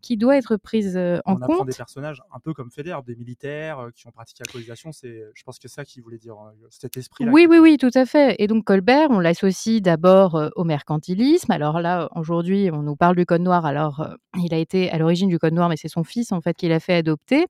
qui 0.04 0.18
doit 0.18 0.36
être 0.36 0.58
prise, 0.58 0.96
heu, 0.98 1.22
en 1.24 1.32
On 1.32 1.36
apprend 1.36 1.56
compte. 1.58 1.66
des 1.68 1.72
personnages 1.74 2.22
un 2.34 2.38
peu 2.38 2.52
comme 2.52 2.70
Faidherbe, 2.70 3.06
des 3.06 3.16
militaires, 3.16 3.80
heu, 3.80 3.90
qui 3.90 4.06
ont 4.06 4.10
pratiqué 4.10 4.44
la 4.46 4.52
colonisation, 4.52 4.92
c'est 4.92 5.24
je 5.34 5.42
pense 5.44 5.58
que 5.58 5.66
c'est 5.66 5.74
ça 5.74 5.84
qu'il 5.86 6.02
voulait 6.02 6.18
dire, 6.18 6.34
heu, 6.34 6.66
cet 6.68 6.98
esprit-là. 6.98 7.32
Oui, 7.32 7.46
oui, 7.48 7.56
oui, 7.58 7.78
tout 7.78 7.90
à 7.94 8.04
fait 8.04 8.36
et 8.38 8.46
donc 8.46 8.64
Colbert, 8.64 9.08
on 9.10 9.18
l'associe 9.18 9.80
d'abord, 9.80 10.36
heu, 10.36 10.50
au 10.56 10.64
mercantilisme. 10.64 11.50
Alors 11.52 11.80
là, 11.80 12.10
aujourd'hui, 12.16 12.68
on 12.70 12.82
nous 12.82 12.96
parle 12.96 13.16
du 13.16 13.24
code 13.24 13.40
noir, 13.40 13.64
alors, 13.64 14.06
il 14.42 14.52
a 14.52 14.58
été 14.58 14.90
à 14.90 14.98
l'origine 14.98 15.30
du 15.30 15.38
code 15.38 15.54
noir, 15.54 15.70
mais 15.70 15.76
c'est 15.78 15.88
son 15.88 16.04
fils, 16.04 16.32
en 16.32 16.42
fait, 16.42 16.54
qui 16.54 16.68
l'a 16.68 16.80
fait 16.80 16.94
adopter 16.94 17.46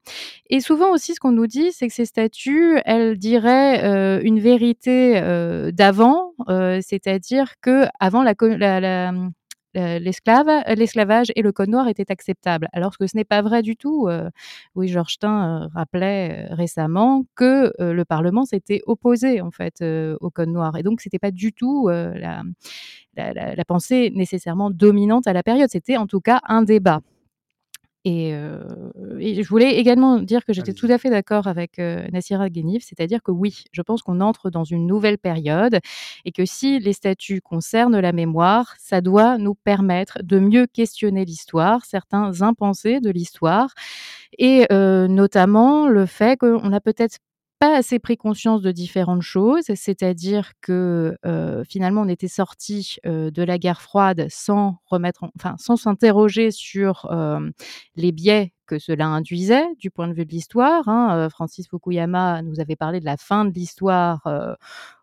et 0.49 0.61
souvent 0.61 0.93
aussi, 0.93 1.15
ce 1.15 1.21
qu'on 1.21 1.33
nous 1.33 1.49
dit, 1.49 1.73
c'est 1.73 1.89
que 1.89 1.95
ces 1.95 2.05
statues, 2.07 2.79
elles 2.85 3.19
diraient, 3.19 4.21
une 4.23 4.39
vérité, 4.39 5.21
d'avant, 5.73 6.33
c'est-à-dire 6.83 7.55
qu'avant 7.63 8.23
la 8.23 8.35
co 8.37 8.47
la 8.49 9.13
l'esclave 9.75 10.49
l'esclavage 10.77 11.33
et 11.37 11.43
le 11.43 11.53
code 11.53 11.69
noir 11.71 11.89
étaient 11.89 12.11
acceptables, 12.13 12.69
alors 12.73 12.99
que 12.99 13.07
ce 13.07 13.17
n'est 13.17 13.25
pas 13.25 13.43
vrai 13.43 13.63
du 13.63 13.77
tout. 13.77 14.09
Louis 14.77 14.89
Georgetoin, 14.89 15.65
heu, 15.67 15.69
rappelait, 15.75 16.47
heu, 16.51 16.55
récemment 16.55 17.25
que, 17.37 17.73
le 17.81 18.05
parlement 18.05 18.45
s'était 18.45 18.81
opposé, 18.87 19.41
en 19.41 19.51
fait, 19.51 19.83
au 20.21 20.31
code 20.31 20.49
noir 20.51 20.77
et 20.77 20.83
donc 20.83 21.01
c'était 21.01 21.19
pas 21.21 21.31
du 21.33 21.53
tout, 21.53 21.89
la 21.89 22.43
la 23.17 23.65
pensée 23.67 24.11
nécessairement 24.15 24.71
dominante 24.71 25.27
à 25.29 25.33
la 25.35 25.43
période. 25.45 25.71
C'était 25.71 25.97
en 25.99 26.07
tout 26.09 26.21
cas 26.21 26.41
un 26.49 26.63
débat 26.63 27.01
et 28.05 28.35
et 29.19 29.43
je 29.43 29.49
voulais 29.49 29.77
également 29.77 30.19
dire 30.21 30.45
que 30.45 30.53
j'étais 30.53 30.75
tout 30.75 30.87
à 30.91 30.99
fait 30.99 31.11
d'accord 31.11 31.47
avec, 31.47 31.79
heu, 31.79 32.03
Nassira 32.13 32.51
Guenif, 32.51 32.85
c'est-à-dire 32.87 33.23
que 33.23 33.31
oui, 33.33 33.65
je 33.73 33.83
pense 33.83 34.03
qu'on 34.03 34.21
entre 34.21 34.51
dans 34.51 34.65
une 34.65 34.87
nouvelle 34.87 35.19
période 35.19 35.79
et 36.25 36.33
que 36.33 36.45
si 36.45 36.79
les 36.81 36.93
statues 36.93 37.41
concernent 37.41 37.99
la 38.01 38.13
mémoire, 38.13 38.75
ça 38.79 39.01
doit 39.01 39.39
nous 39.39 39.55
permettre 39.55 40.19
de 40.23 40.39
mieux 40.39 40.67
questionner 40.67 41.25
l'histoire, 41.25 41.85
certains 41.85 42.43
impensés 42.43 43.01
de 43.01 43.11
l'histoire 43.11 43.73
et 44.39 44.67
heu, 44.73 45.07
notamment 45.09 45.89
le 45.89 46.07
fait 46.07 46.39
qu'on 46.39 46.73
a 46.73 46.81
peut-être 46.81 47.19
pas 47.65 47.77
assez 47.77 47.99
pris 47.99 48.17
conscience 48.17 48.63
de 48.63 48.73
différentes 48.73 49.23
choses. 49.23 49.65
C'est-à-dire 49.75 50.53
que, 50.61 51.17
heu, 51.27 51.63
finalement, 51.69 52.03
on 52.03 52.09
était 52.09 52.29
sortis, 52.29 52.97
heu, 53.07 53.31
de 53.31 53.43
la 53.43 53.59
guerre 53.59 53.81
froide 53.83 54.27
sans 54.31 54.79
remettre 54.87 55.25
en 55.25 55.31
enfin, 55.39 55.57
sans 55.59 55.77
s'interroger 55.77 56.51
sur, 56.51 57.07
hem, 57.11 57.53
les 57.97 58.13
biais 58.13 58.53
que 58.67 58.79
cela 58.79 59.07
induisait 59.07 59.65
du 59.79 59.91
point 59.91 60.09
de 60.09 60.15
vue 60.15 60.25
de 60.27 60.31
l'histoire, 60.31 60.89
hein. 60.89 61.27
Heu, 61.27 61.29
Francis 61.31 61.69
Fukuyama 61.69 62.43
nous 62.43 62.61
avait 62.61 62.77
parlé 62.77 63.01
de 63.01 63.05
la 63.05 63.17
fin 63.17 63.45
de 63.45 63.53
l'histoire, 63.53 64.23
heu, 64.27 64.55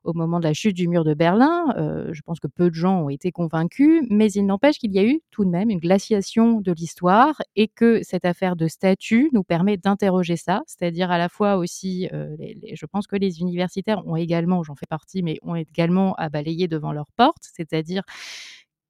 au 0.03 0.13
moment 0.13 0.39
de 0.39 0.45
la 0.45 0.53
chute 0.53 0.75
du 0.75 0.87
mur 0.87 1.03
de 1.03 1.13
Berlin. 1.13 1.65
Heu, 1.77 2.09
je 2.13 2.21
pense 2.23 2.39
que 2.39 2.47
peu 2.47 2.69
de 2.69 2.75
gens 2.75 3.03
ont 3.03 3.09
été 3.09 3.31
convaincus, 3.31 4.03
mais 4.09 4.31
il 4.31 4.45
n'empêche 4.45 4.77
qu'il 4.79 4.93
y 4.93 4.99
a 4.99 5.03
eu 5.05 5.21
tout 5.31 5.45
de 5.45 5.49
même 5.49 5.69
une 5.69 5.79
glaciation 5.79 6.61
de 6.61 6.71
l'histoire 6.73 7.41
et 7.55 7.67
que 7.67 8.01
cette 8.03 8.25
affaire 8.25 8.55
de 8.55 8.67
statues 8.67 9.29
nous 9.33 9.43
permet 9.43 9.77
d'interroger 9.77 10.37
ça. 10.37 10.61
C'est-à-dire 10.67 11.11
à 11.11 11.17
la 11.19 11.29
fois 11.29 11.57
aussi, 11.57 12.09
je 12.11 12.85
pense 12.87 13.07
que 13.07 13.15
les 13.15 13.41
universitaires 13.41 14.05
ont 14.07 14.15
également, 14.15 14.63
j'en 14.63 14.75
fais 14.75 14.85
partie, 14.87 15.23
mais 15.23 15.37
ont 15.43 15.55
également 15.55 16.13
à 16.15 16.29
balayer 16.29 16.67
devant 16.67 16.91
leurs 16.93 17.11
portes, 17.15 17.43
c'est-à-dire 17.53 18.03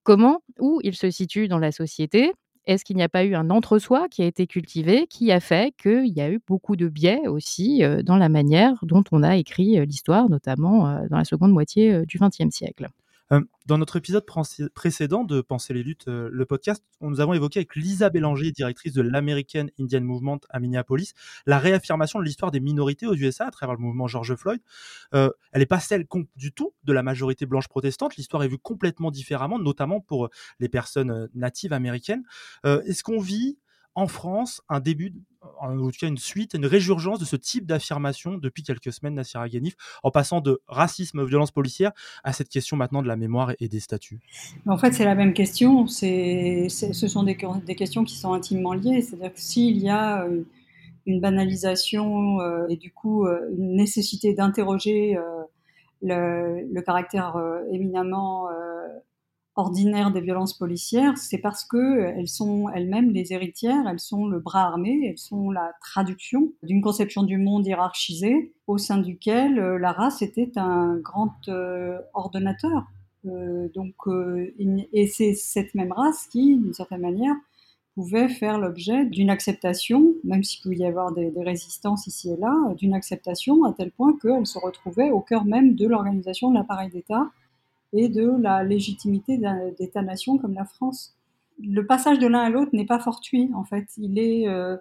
comment, 0.03 0.41
où 0.59 0.81
ils 0.83 0.95
se 0.95 1.11
situent 1.11 1.47
dans 1.47 1.59
la 1.59 1.71
société. 1.71 2.33
Est-ce 2.67 2.85
qu'il 2.85 2.95
n'y 2.95 3.03
a 3.03 3.09
pas 3.09 3.23
eu 3.25 3.33
un 3.35 3.49
entre-soi 3.49 4.07
qui 4.09 4.21
a 4.21 4.25
été 4.25 4.45
cultivé, 4.47 5.07
qui 5.07 5.31
a 5.31 5.39
fait 5.39 5.73
qu'il 5.81 6.07
y 6.15 6.21
a 6.21 6.29
eu 6.29 6.39
beaucoup 6.47 6.75
de 6.75 6.87
biais 6.87 7.27
aussi, 7.27 7.81
dans 8.03 8.17
la 8.17 8.29
manière 8.29 8.77
dont 8.83 9.03
on 9.11 9.23
a 9.23 9.35
écrit, 9.37 9.83
l'histoire, 9.85 10.29
notamment, 10.29 10.83
dans 11.09 11.17
la 11.17 11.25
seconde 11.25 11.51
moitié, 11.51 12.05
du 12.05 12.19
XXe 12.19 12.49
siècle? 12.55 12.87
Hem, 13.31 13.45
dans 13.65 13.77
notre 13.77 13.95
épisode 13.95 14.25
précédent 14.73 15.23
de 15.23 15.39
Penser 15.39 15.73
les 15.73 15.83
luttes, 15.83 16.09
heu, 16.09 16.29
le 16.29 16.45
podcast, 16.45 16.83
nous 16.99 17.21
avons 17.21 17.33
évoqué 17.33 17.59
avec 17.59 17.77
Lisa 17.77 18.09
Bélanger, 18.09 18.51
directrice 18.51 18.91
de 18.91 19.01
l'American 19.01 19.67
Indian 19.79 20.01
Movement 20.01 20.39
à 20.49 20.59
Minneapolis, 20.59 21.13
la 21.45 21.57
réaffirmation 21.57 22.19
de 22.19 22.25
l'histoire 22.25 22.51
des 22.51 22.59
minorités 22.59 23.07
aux 23.07 23.15
USA 23.15 23.47
à 23.47 23.51
travers 23.51 23.75
le 23.75 23.81
mouvement 23.81 24.07
George 24.07 24.35
Floyd. 24.35 24.59
Heu, 25.13 25.33
elle 25.53 25.61
est 25.61 25.65
pas 25.65 25.79
celle 25.79 26.05
du 26.35 26.51
tout 26.51 26.73
de 26.83 26.91
la 26.91 27.03
majorité 27.03 27.45
blanche 27.45 27.69
protestante. 27.69 28.17
L'histoire 28.17 28.43
est 28.43 28.49
vue 28.49 28.57
complètement 28.57 29.11
différemment, 29.11 29.59
notamment 29.59 30.01
pour, 30.01 30.29
les 30.59 30.67
personnes, 30.67 31.29
natives 31.33 31.71
américaines. 31.71 32.23
Est-ce 32.65 33.03
qu'on 33.03 33.19
vit 33.19 33.57
en 33.95 34.07
France 34.07 34.61
un 34.69 34.79
début, 34.79 35.13
en 35.59 35.75
tout 35.75 35.97
cas 35.99 36.07
une 36.07 36.17
suite, 36.17 36.53
une 36.53 36.65
résurgence 36.65 37.19
de 37.19 37.25
ce 37.25 37.35
type 37.35 37.65
d'affirmation 37.65 38.37
depuis 38.37 38.63
quelques 38.63 38.93
semaines, 38.93 39.15
Nassira 39.15 39.49
Ghanif, 39.49 39.75
en 40.03 40.11
passant 40.11 40.39
de 40.39 40.61
racisme, 40.67 41.25
violence 41.25 41.51
policière 41.51 41.91
à 42.23 42.31
cette 42.33 42.49
question 42.49 42.77
maintenant 42.77 43.01
de 43.01 43.07
la 43.07 43.15
mémoire 43.15 43.53
et 43.59 43.67
des 43.67 43.79
statuts? 43.79 44.19
En 44.67 44.77
fait, 44.77 44.91
c'est 44.93 45.05
la 45.05 45.15
même 45.15 45.33
question. 45.33 45.87
C'est 45.87 46.67
ce 46.69 47.07
sont 47.07 47.23
des 47.23 47.35
ques 47.35 47.65
des 47.65 47.75
questions 47.75 48.03
qui 48.03 48.17
sont 48.17 48.33
intimement 48.33 48.73
liées. 48.73 49.01
C'est-à-dire 49.01 49.33
que 49.33 49.39
s'il 49.39 49.77
y 49.77 49.89
a, 49.89 50.25
heu, 50.27 50.45
une 51.07 51.19
banalisation, 51.19 52.39
heu 52.41 52.67
et 52.69 52.77
du 52.77 52.91
coup, 52.91 53.25
heu, 53.25 53.49
une 53.57 53.75
nécessité 53.75 54.33
d'interroger, 54.33 55.17
le 56.01 56.81
caractère, 56.81 57.35
éminemment, 57.71 58.47
ordinaire 59.55 60.11
des 60.11 60.21
violences 60.21 60.57
policières, 60.57 61.17
c'est 61.17 61.37
parce 61.37 61.65
qu'elles 61.65 62.27
sont 62.27 62.69
elles-mêmes 62.69 63.11
les 63.11 63.33
héritières, 63.33 63.85
elles 63.87 63.99
sont 63.99 64.25
le 64.27 64.39
bras 64.39 64.63
armé, 64.63 65.07
elles 65.09 65.17
sont 65.17 65.51
la 65.51 65.73
traduction 65.81 66.53
d'une 66.63 66.81
conception 66.81 67.23
du 67.23 67.37
monde 67.37 67.65
hiérarchisée 67.67 68.53
au 68.67 68.77
sein 68.77 68.97
duquel, 68.97 69.59
heu, 69.59 69.77
la 69.77 69.91
race 69.91 70.21
était 70.21 70.51
un 70.57 70.97
grand, 70.97 71.33
heu, 71.49 71.97
ordonnateur. 72.13 72.85
Donc 73.23 73.93
et 74.93 75.07
c'est 75.07 75.33
cette 75.35 75.75
même 75.75 75.91
race 75.91 76.27
qui, 76.31 76.57
d'une 76.57 76.73
certaine 76.73 77.01
manière, 77.01 77.35
pouvait 77.93 78.29
faire 78.29 78.57
l'objet 78.57 79.05
d'une 79.05 79.29
acceptation, 79.29 80.15
même 80.23 80.43
s'il 80.43 80.61
pouvait 80.63 80.77
y 80.77 80.85
avoir 80.85 81.11
des 81.11 81.31
résistances 81.37 82.07
ici 82.07 82.31
et 82.31 82.37
là, 82.37 82.55
d'une 82.77 82.93
acceptation 82.95 83.63
à 83.65 83.73
tel 83.73 83.91
point 83.91 84.17
qu'elle 84.19 84.47
se 84.47 84.57
retrouvait 84.57 85.11
au 85.11 85.19
cœur 85.19 85.45
même 85.45 85.75
de 85.75 85.85
l'organisation 85.87 86.49
de 86.49 86.55
l'appareil 86.55 86.89
d'État 86.89 87.29
et 87.93 88.09
de 88.09 88.31
la 88.41 88.63
légitimité 88.63 89.37
d'un 89.37 89.71
d'État-nation 89.79 90.37
comme 90.37 90.53
la 90.53 90.65
France. 90.65 91.15
Le 91.59 91.85
passage 91.85 92.19
de 92.19 92.27
l'un 92.27 92.41
à 92.41 92.49
l'autre 92.49 92.71
n'est 92.73 92.85
pas 92.85 92.99
fortuit, 92.99 93.49
en 93.55 93.63
fait. 93.65 93.85
Il 93.97 94.19
est, 94.19 94.47
heu, 94.49 94.79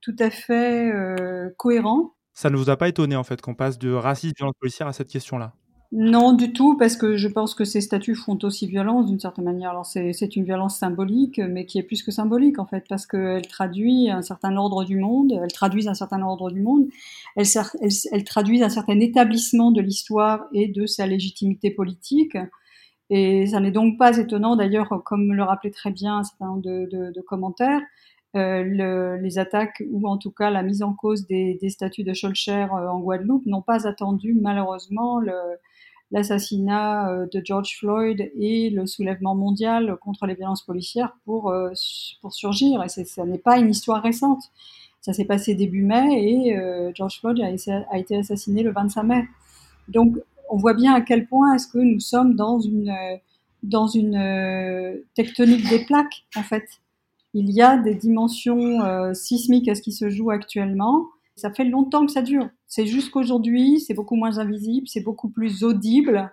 tout 0.00 0.16
à 0.18 0.30
fait, 0.30 0.90
heu, 0.92 1.54
cohérent. 1.58 2.14
Ça 2.34 2.48
ne 2.50 2.56
vous 2.56 2.70
a 2.70 2.76
pas 2.78 2.88
étonné, 2.88 3.14
en 3.16 3.24
fait, 3.24 3.40
qu'on 3.42 3.54
passe 3.54 3.78
de 3.78 3.90
racisme, 3.92 4.34
violence 4.36 4.54
policière 4.58 4.86
à 4.88 4.92
cette 4.94 5.08
question-là? 5.10 5.54
Non, 5.94 6.32
du 6.32 6.54
tout, 6.54 6.78
parce 6.78 6.96
que 6.96 7.16
je 7.18 7.28
pense 7.28 7.54
que 7.54 7.64
ces 7.66 7.82
statues 7.82 8.14
font 8.14 8.38
aussi 8.44 8.66
violence 8.66 9.04
d'une 9.06 9.20
certaine 9.20 9.44
manière. 9.44 9.68
Alors 9.70 9.84
c'est 9.84 10.36
une 10.36 10.44
violence 10.44 10.78
symbolique, 10.78 11.38
mais 11.38 11.66
qui 11.66 11.78
est 11.78 11.82
plus 11.82 12.02
que 12.02 12.10
symbolique, 12.10 12.58
en 12.58 12.64
fait, 12.64 12.84
parce 12.88 13.06
qu'elle 13.06 13.46
traduit 13.46 14.08
un 14.10 14.22
certain 14.22 14.56
ordre 14.56 14.84
du 14.84 14.96
monde, 14.96 15.38
elles 15.42 15.52
traduisent 15.52 15.88
un 15.88 15.94
certain 15.94 16.22
ordre 16.22 16.50
du 16.50 16.62
monde, 16.62 16.86
elles 17.36 17.46
elles 18.10 18.24
traduisent 18.24 18.62
un 18.62 18.70
certain 18.70 18.98
établissement 19.00 19.70
de 19.70 19.82
l'histoire 19.82 20.46
et 20.54 20.66
de 20.68 20.86
sa 20.86 21.06
légitimité 21.06 21.70
politique 21.70 22.38
et 23.10 23.46
ça 23.46 23.60
n'est 23.60 23.70
donc 23.72 23.98
pas 23.98 24.18
étonnant 24.18 24.56
d'ailleurs, 24.56 25.02
comme 25.04 25.32
le 25.34 25.42
rappelait 25.42 25.70
très 25.70 25.90
bien 25.90 26.18
un 26.18 26.24
certain 26.24 26.46
nombre 26.46 26.62
de 26.62 26.88
de 26.90 27.10
de 27.12 27.20
commentaires, 27.20 27.82
heu, 28.36 28.62
le 28.64 29.16
les 29.18 29.38
attaques 29.38 29.82
ou 29.90 30.08
en 30.08 30.18
tout 30.18 30.30
cas 30.30 30.50
la 30.50 30.62
mise 30.62 30.82
en 30.82 30.94
cause 30.94 31.26
des 31.26 31.58
des 31.60 31.70
statues 31.70 32.04
de 32.04 32.14
Schœlcher, 32.14 32.64
heu, 32.72 32.88
en 32.90 33.00
Guadeloupe 33.00 33.46
n'ont 33.46 33.62
pas 33.62 33.86
attendu 33.88 34.34
malheureusement 34.40 35.18
le 35.20 35.32
l'assassinat, 36.12 37.10
heu, 37.12 37.28
de 37.32 37.42
George 37.44 37.76
Floyd 37.78 38.30
et 38.38 38.70
le 38.70 38.86
soulèvement 38.86 39.34
mondial 39.34 39.96
contre 40.00 40.26
les 40.26 40.34
violences 40.34 40.62
policières 40.62 41.16
pour, 41.24 41.52
su 41.74 42.16
pour 42.20 42.32
surgir 42.32 42.82
et 42.82 42.88
ça 42.88 43.24
n'est 43.24 43.38
pas 43.38 43.58
une 43.58 43.70
histoire 43.70 44.02
récente. 44.02 44.44
Ça 45.00 45.12
s'est 45.12 45.24
passé 45.24 45.54
début 45.56 45.82
mai 45.82 46.06
et 46.22 46.92
George 46.94 47.18
Floyd 47.18 47.40
a 47.40 47.98
été 47.98 48.16
assassiné 48.16 48.62
le 48.62 48.70
25 48.70 49.02
mai. 49.02 49.24
Donc, 49.88 50.16
on 50.48 50.56
voit 50.56 50.74
bien 50.74 50.94
à 50.94 51.00
quel 51.00 51.26
point 51.26 51.54
est-ce 51.54 51.66
que 51.66 51.78
nous 51.78 51.98
sommes 51.98 52.36
dans 52.36 52.60
une, 52.60 52.94
dans 53.64 53.88
une 53.88 55.02
tectonique 55.14 55.68
des 55.68 55.84
plaques, 55.84 56.24
en 56.36 56.44
fait. 56.44 56.68
Il 57.34 57.50
y 57.50 57.62
a 57.62 57.78
des 57.78 57.96
dimensions 57.96 59.14
sismiques 59.14 59.68
à 59.68 59.74
ce 59.74 59.82
qui 59.82 59.92
se 59.92 60.08
joue 60.08 60.30
actuellement. 60.30 61.06
Ça 61.36 61.52
fait 61.52 61.64
longtemps 61.64 62.06
que 62.06 62.12
ça 62.12 62.22
dure. 62.22 62.48
C'est 62.66 62.86
juste 62.86 63.10
qu'aujourd'hui, 63.10 63.80
c'est 63.80 63.94
beaucoup 63.94 64.16
moins 64.16 64.38
invisible, 64.38 64.86
c'est 64.86 65.02
beaucoup 65.02 65.28
plus 65.28 65.64
audible 65.64 66.32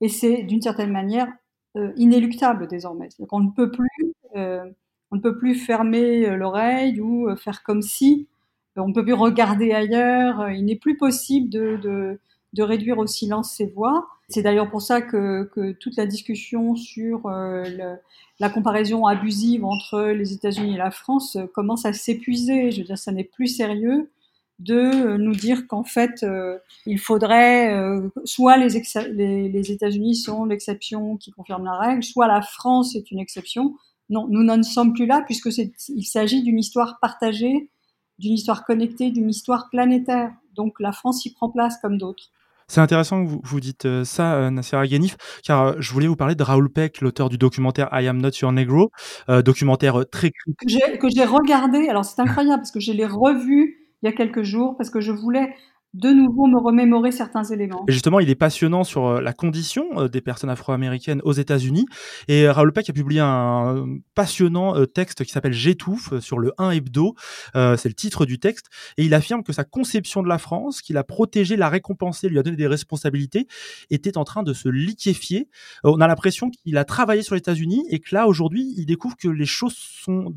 et 0.00 0.08
c'est 0.08 0.42
d'une 0.42 0.62
certaine 0.62 0.92
manière 0.92 1.28
euh, 1.76 1.92
inéluctable 1.96 2.68
désormais. 2.68 3.08
On 3.30 3.40
ne 3.40 3.50
peut 3.50 3.70
plus, 3.70 4.14
euh, 4.36 4.64
on 5.10 5.16
ne 5.16 5.20
peut 5.20 5.38
plus 5.38 5.54
fermer 5.56 6.26
euh, 6.26 6.36
l'oreille 6.36 7.00
ou 7.00 7.34
faire 7.36 7.62
comme 7.62 7.82
si. 7.82 8.28
On 8.76 8.88
ne 8.88 8.94
peut 8.94 9.04
plus 9.04 9.14
regarder 9.14 9.72
ailleurs. 9.72 10.50
Il 10.50 10.64
n'est 10.64 10.76
plus 10.76 10.96
possible 10.96 11.48
de, 11.48 11.76
de, 11.82 12.20
de, 12.52 12.62
réduire 12.62 12.98
au 12.98 13.06
silence 13.06 13.54
ces 13.56 13.66
voix. 13.66 14.08
C'est 14.28 14.42
d'ailleurs 14.42 14.70
pour 14.70 14.82
ça 14.82 15.00
que, 15.00 15.44
que, 15.52 15.72
toute 15.72 15.96
la 15.96 16.06
discussion 16.06 16.76
sur 16.76 17.28
la 17.28 18.50
comparaison 18.50 19.06
abusive 19.06 19.64
entre 19.64 20.10
les 20.10 20.32
États-Unis 20.32 20.74
et 20.74 20.78
la 20.78 20.90
France 20.90 21.38
commence 21.54 21.86
à 21.86 21.92
s'épuiser. 21.92 22.72
Je 22.72 22.80
veux 22.80 22.86
dire, 22.86 22.98
ça 22.98 23.12
n'est 23.12 23.24
plus 23.24 23.46
sérieux 23.46 24.10
de 24.58 24.74
euh, 24.74 25.18
nous 25.18 25.34
dire 25.34 25.66
qu'en 25.66 25.84
fait, 25.84 26.22
euh, 26.22 26.58
il 26.86 26.98
faudrait 26.98 27.74
euh, 27.74 28.08
soit 28.24 28.56
les, 28.56 29.48
les, 29.48 29.72
États-Unis 29.72 30.16
sont 30.16 30.44
l'exception 30.44 31.16
qui 31.16 31.32
confirme 31.32 31.64
la 31.64 31.76
règle, 31.76 32.04
soit 32.04 32.28
la 32.28 32.42
France 32.42 32.94
est 32.94 33.10
une 33.10 33.18
exception. 33.18 33.74
Non, 34.10 34.28
nous 34.28 34.44
n'en 34.44 34.62
sommes 34.62 34.92
plus 34.92 35.06
là 35.06 35.22
puisque 35.24 35.50
il 35.88 36.04
s'agit 36.04 36.42
d'une 36.42 36.58
histoire 36.58 36.98
partagée, 37.00 37.70
d'une 38.18 38.34
histoire 38.34 38.64
connectée, 38.64 39.10
d'une 39.10 39.30
histoire 39.30 39.70
planétaire. 39.70 40.32
Donc 40.54 40.78
la 40.78 40.92
France 40.92 41.24
y 41.24 41.32
prend 41.32 41.50
place 41.50 41.78
comme 41.80 41.98
d'autres. 41.98 42.30
C'est 42.68 42.80
intéressant 42.80 43.22
que 43.22 43.28
vous, 43.28 43.40
vous 43.42 43.60
dites 43.60 44.04
ça, 44.04 44.50
Nasser 44.50 44.76
Aghanif, 44.76 45.16
car 45.42 45.80
je 45.82 45.92
voulais 45.92 46.06
vous 46.06 46.16
parler 46.16 46.34
de 46.34 46.42
Raoul 46.42 46.70
Peck, 46.70 47.00
l'auteur 47.02 47.28
du 47.28 47.36
documentaire 47.36 47.88
I 47.92 48.06
Am 48.06 48.18
Not 48.18 48.30
Your 48.40 48.52
Negro, 48.52 48.90
documentaire 49.28 50.04
très 50.10 50.30
critique. 50.30 50.98
Que 50.98 51.08
j'ai 51.10 51.24
regardé, 51.24 51.88
alors 51.88 52.04
c'est 52.04 52.20
incroyable 52.20 52.62
parce 52.62 52.70
que 52.70 52.80
je 52.80 52.92
l'ai 52.92 53.04
revu 53.04 53.83
il 54.04 54.06
y 54.06 54.10
a 54.10 54.12
quelques 54.12 54.42
jours 54.42 54.76
parce 54.76 54.90
que 54.90 55.00
je 55.00 55.12
voulais 55.12 55.54
de 55.94 56.10
nouveau 56.10 56.46
me 56.46 56.58
remémorer 56.58 57.12
certains 57.12 57.44
éléments. 57.44 57.84
Justement, 57.88 58.18
il 58.18 58.28
est 58.28 58.34
passionnant 58.34 58.82
sur 58.82 59.06
euh, 59.06 59.20
la 59.20 59.32
condition 59.32 59.86
euh, 59.96 60.08
des 60.08 60.20
personnes 60.20 60.50
afro-américaines 60.50 61.20
aux 61.22 61.32
États-Unis. 61.32 61.86
Et 62.26 62.48
Raoul 62.48 62.72
Peck 62.72 62.90
a 62.90 62.92
publié 62.92 63.20
un 63.20 63.86
passionnant 64.16 64.76
euh, 64.76 64.86
texte 64.86 65.24
qui 65.24 65.30
s'appelle 65.30 65.52
J'étouffe 65.52 66.18
sur 66.18 66.38
le 66.38 66.52
1 66.58 66.70
hebdo. 66.72 67.14
C'est 67.54 67.86
le 67.86 67.94
titre 67.94 68.26
du 68.26 68.40
texte. 68.40 68.66
Et 68.98 69.04
il 69.04 69.14
affirme 69.14 69.44
que 69.44 69.52
sa 69.52 69.62
conception 69.62 70.22
de 70.22 70.28
la 70.28 70.38
France, 70.38 70.82
qu'il 70.82 70.96
a 70.96 71.04
protégé, 71.04 71.56
l'a 71.56 71.68
récompensé, 71.68 72.28
lui 72.28 72.40
a 72.40 72.42
donné 72.42 72.56
des 72.56 72.66
responsabilités, 72.66 73.46
était 73.88 74.18
en 74.18 74.24
train 74.24 74.42
de 74.42 74.52
se 74.52 74.68
liquéfier. 74.68 75.48
On 75.84 76.00
a 76.00 76.08
l'impression 76.08 76.50
qu'il 76.50 76.76
a 76.76 76.84
travaillé 76.84 77.22
sur 77.22 77.36
les 77.36 77.38
États-Unis 77.38 77.84
et 77.88 78.00
que 78.00 78.14
là, 78.14 78.26
aujourd'hui, 78.26 78.74
il 78.76 78.86
découvre 78.86 79.16
que 79.16 79.28
les 79.28 79.46
choses 79.46 79.76
sont 79.76 80.34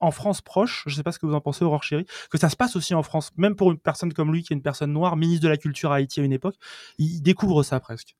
en 0.00 0.10
France 0.10 0.42
proche, 0.42 0.82
je 0.86 0.92
ne 0.92 0.96
sais 0.96 1.02
pas 1.02 1.12
ce 1.12 1.18
que 1.18 1.26
vous 1.26 1.34
en 1.34 1.40
pensez, 1.40 1.64
Aurore 1.64 1.82
Chéri, 1.82 2.06
que 2.30 2.38
ça 2.38 2.48
se 2.48 2.56
passe 2.56 2.76
aussi 2.76 2.94
en 2.94 3.02
France, 3.02 3.30
même 3.36 3.56
pour 3.56 3.70
une 3.70 3.78
personne 3.78 4.12
comme 4.12 4.32
lui, 4.32 4.42
qui 4.42 4.52
est 4.52 4.56
une 4.56 4.62
personne 4.62 4.92
noire, 4.92 5.16
ministre 5.16 5.44
de 5.44 5.48
la 5.48 5.56
Culture 5.56 5.92
à 5.92 5.96
Haïti 5.96 6.20
à 6.20 6.24
une 6.24 6.32
époque, 6.32 6.56
il 6.98 7.22
découvre 7.22 7.62
ça 7.62 7.80
presque. 7.80 8.16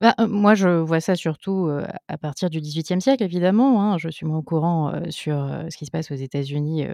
Bah, 0.00 0.14
euh, 0.18 0.26
moi, 0.26 0.54
je 0.54 0.68
vois 0.68 1.00
ça 1.00 1.14
surtout 1.14 1.66
euh, 1.66 1.86
à 2.08 2.16
partir 2.16 2.48
du 2.48 2.60
XVIIIe 2.60 3.02
siècle, 3.02 3.22
évidemment. 3.22 3.82
Hein. 3.82 3.98
Je 3.98 4.08
suis 4.08 4.24
moins 4.24 4.38
au 4.38 4.42
courant 4.42 4.94
euh, 4.94 5.10
sur 5.10 5.34
ce 5.68 5.76
qui 5.76 5.84
se 5.84 5.90
passe 5.90 6.10
aux 6.10 6.14
États-Unis 6.14 6.86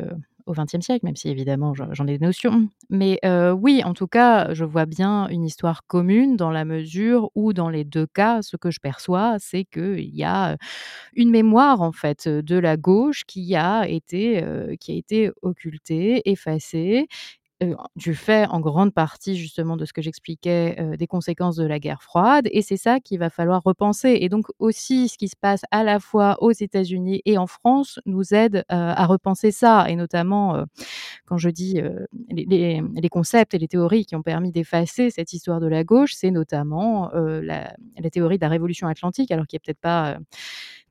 au 0.47 0.53
XXe 0.55 0.81
siècle, 0.81 1.05
même 1.05 1.17
si 1.17 1.29
évidemment 1.29 1.75
j'en 1.75 2.07
ai 2.07 2.19
des 2.19 2.25
notions. 2.25 2.69
Mais 2.91 3.21
oui, 3.59 3.83
en 3.85 3.95
tout 3.95 4.07
cas, 4.07 4.53
je 4.55 4.65
vois 4.65 4.87
bien 4.87 5.29
une 5.29 5.45
histoire 5.45 5.87
commune 5.87 6.37
dans 6.37 6.51
la 6.51 6.65
mesure 6.65 7.31
où, 7.35 7.53
dans 7.53 7.69
les 7.69 7.85
deux 7.85 8.07
cas, 8.07 8.43
ce 8.43 8.57
que 8.57 8.71
je 8.71 8.81
perçois, 8.81 9.37
c'est 9.39 9.65
qu'il 9.65 10.15
y 10.15 10.25
a 10.25 10.57
une 11.15 11.31
mémoire 11.31 11.83
en 11.83 11.93
fait 11.93 12.29
de 12.29 12.57
la 12.57 12.77
gauche 12.77 13.25
qui 13.27 13.57
a 13.57 13.89
été, 13.89 14.45
qui 14.81 14.93
a 14.93 14.95
été 14.97 15.31
occultée, 15.43 16.23
effacée, 16.31 17.09
du 17.97 18.15
fait 18.15 18.47
en 18.49 18.61
grande 18.61 18.93
partie 18.93 19.37
justement 19.37 19.77
de 19.77 19.85
ce 19.85 19.93
que 19.93 20.03
j'expliquais 20.03 20.97
des 20.99 21.07
conséquences 21.07 21.57
de 21.57 21.65
la 21.65 21.79
guerre 21.79 22.03
froide 22.03 22.49
et 22.51 22.61
c'est 22.61 22.77
ça 22.77 23.01
qu'il 23.01 23.19
va 23.19 23.31
falloir 23.31 23.63
repenser 23.65 24.19
et 24.21 24.29
donc 24.29 24.47
aussi 24.59 25.09
ce 25.09 25.17
qui 25.17 25.29
se 25.29 25.37
passe 25.41 25.63
à 25.71 25.83
la 25.83 25.99
fois 25.99 26.37
aux 26.43 26.53
États-Unis 26.53 27.23
et 27.25 27.39
en 27.39 27.47
France 27.47 27.99
nous 28.05 28.35
aide 28.35 28.65
à 28.69 29.07
repenser 29.07 29.53
ça 29.53 29.89
et 29.89 29.97
notamment 29.97 30.65
quand 31.25 31.39
je 31.39 31.49
dis 31.49 31.81
les, 32.29 32.83
les, 32.95 33.09
concepts 33.09 33.55
et 33.55 33.59
les 33.59 33.69
théories 33.69 34.05
qui 34.05 34.17
ont 34.17 34.23
permis 34.23 34.53
d'effacer 34.53 35.11
cette 35.11 35.33
histoire 35.33 35.61
de 35.61 35.67
la 35.67 35.83
gauche 35.83 36.13
c'est 36.15 36.31
notamment 36.31 37.11
la, 37.15 37.75
la, 37.97 38.11
théorie 38.11 38.37
de 38.37 38.43
la 38.43 38.51
révolution 38.51 38.87
atlantique 38.87 39.31
alors 39.31 39.47
qui 39.47 39.57
est 39.57 39.61
peut-être 39.61 39.81
pas 39.81 40.19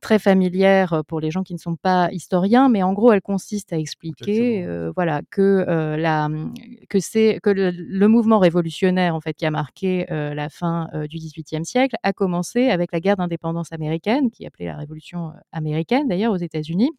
très 0.00 0.18
familière 0.18 1.02
pour 1.06 1.20
les 1.20 1.30
gens 1.30 1.42
qui 1.42 1.54
ne 1.54 1.58
sont 1.58 1.76
pas 1.76 2.10
historiens, 2.12 2.68
mais 2.68 2.82
en 2.82 2.92
gros, 2.92 3.12
elle 3.12 3.22
consiste 3.22 3.72
à 3.72 3.78
expliquer, 3.78 4.64
euh, 4.64 4.92
voilà, 4.94 5.22
que 5.30 5.64
euh, 5.68 5.96
la, 5.96 6.28
que 6.88 7.00
c'est 7.00 7.38
que 7.42 7.50
le, 7.50 8.08
mouvement 8.08 8.38
révolutionnaire 8.38 9.14
en 9.14 9.20
fait 9.20 9.34
qui 9.34 9.46
a 9.46 9.50
marqué 9.50 10.10
euh, 10.10 10.34
la 10.34 10.48
fin 10.48 10.88
du 11.08 11.18
XVIIIe 11.18 11.64
siècle 11.64 11.96
a 12.02 12.12
commencé 12.12 12.70
avec 12.70 12.92
la 12.92 13.00
guerre 13.00 13.16
d'indépendance 13.16 13.72
américaine, 13.72 14.30
qui 14.30 14.46
appelée 14.46 14.66
la 14.66 14.76
Révolution 14.76 15.32
américaine 15.52 16.08
d'ailleurs 16.08 16.32
aux 16.32 16.38
États-Unis. 16.38 16.90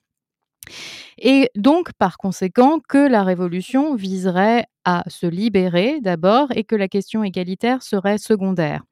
Et 1.17 1.49
donc, 1.55 1.93
par 1.93 2.17
conséquent, 2.17 2.79
que 2.79 2.97
la 2.97 3.23
révolution 3.23 3.95
viserait 3.95 4.65
à 4.85 5.03
se 5.07 5.25
libérer 5.25 6.01
d'abord 6.01 6.49
et 6.55 6.63
que 6.63 6.75
la 6.75 6.87
question 6.87 7.23
égalitaire 7.23 7.81
serait 7.81 8.17
secondaire. 8.17 8.83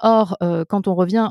Or, 0.00 0.36
quand 0.68 0.88
on 0.88 0.94
revient 0.94 1.30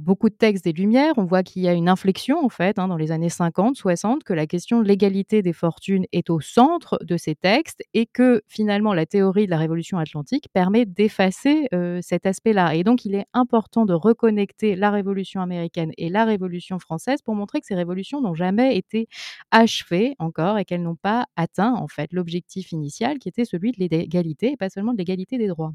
beaucoup 0.00 0.28
de 0.28 0.34
textes 0.34 0.64
des 0.64 0.72
Lumières, 0.72 1.14
on 1.16 1.24
voit 1.24 1.42
qu'il 1.42 1.62
y 1.62 1.68
a 1.68 1.72
une 1.72 1.88
inflexion 1.88 2.44
en 2.44 2.48
fait 2.48 2.78
hein, 2.78 2.88
dans 2.88 2.96
les 2.96 3.12
années 3.12 3.28
50, 3.28 3.76
60, 3.76 4.24
que 4.24 4.32
la 4.32 4.46
question 4.46 4.80
de 4.80 4.86
l'égalité 4.86 5.42
des 5.42 5.52
fortunes 5.52 6.04
est 6.12 6.30
au 6.30 6.40
centre 6.40 6.98
de 7.02 7.16
ces 7.16 7.34
textes 7.34 7.82
et 7.94 8.06
que 8.06 8.42
finalement 8.48 8.94
la 8.94 9.06
théorie 9.06 9.46
de 9.46 9.50
la 9.50 9.58
révolution 9.58 9.98
atlantique 9.98 10.48
permet 10.52 10.86
d'effacer 10.86 11.66
euh, 11.74 12.00
cet 12.02 12.26
aspect-là. 12.26 12.74
Et 12.74 12.84
donc 12.84 13.04
il 13.04 13.14
est 13.14 13.26
important 13.32 13.84
de 13.84 13.94
reconnecter 13.94 14.76
la 14.76 14.90
révolution 14.90 15.40
américaine 15.40 15.92
et 15.98 16.08
la 16.08 16.24
révolution 16.24 16.78
française 16.78 17.22
pour 17.22 17.34
montrer 17.34 17.60
que 17.60 17.66
ces 17.66 17.74
révolutions 17.74 18.20
n'ont 18.20 18.34
jamais 18.34 18.76
été 18.76 19.08
achevées 19.50 20.14
encore 20.18 20.58
et 20.58 20.64
qu'elles 20.64 20.82
n'ont 20.82 20.96
pas 20.96 21.26
atteint 21.36 21.74
en 21.74 21.88
fait 21.88 22.12
l'objectif 22.12 22.72
initial 22.72 23.18
qui 23.18 23.28
était 23.28 23.44
celui 23.44 23.72
de 23.72 23.78
l'égalité 23.78 24.52
et 24.52 24.56
pas 24.56 24.70
seulement 24.70 24.92
de 24.92 24.98
l'égalité 24.98 25.38
des 25.38 25.48
droits. 25.48 25.72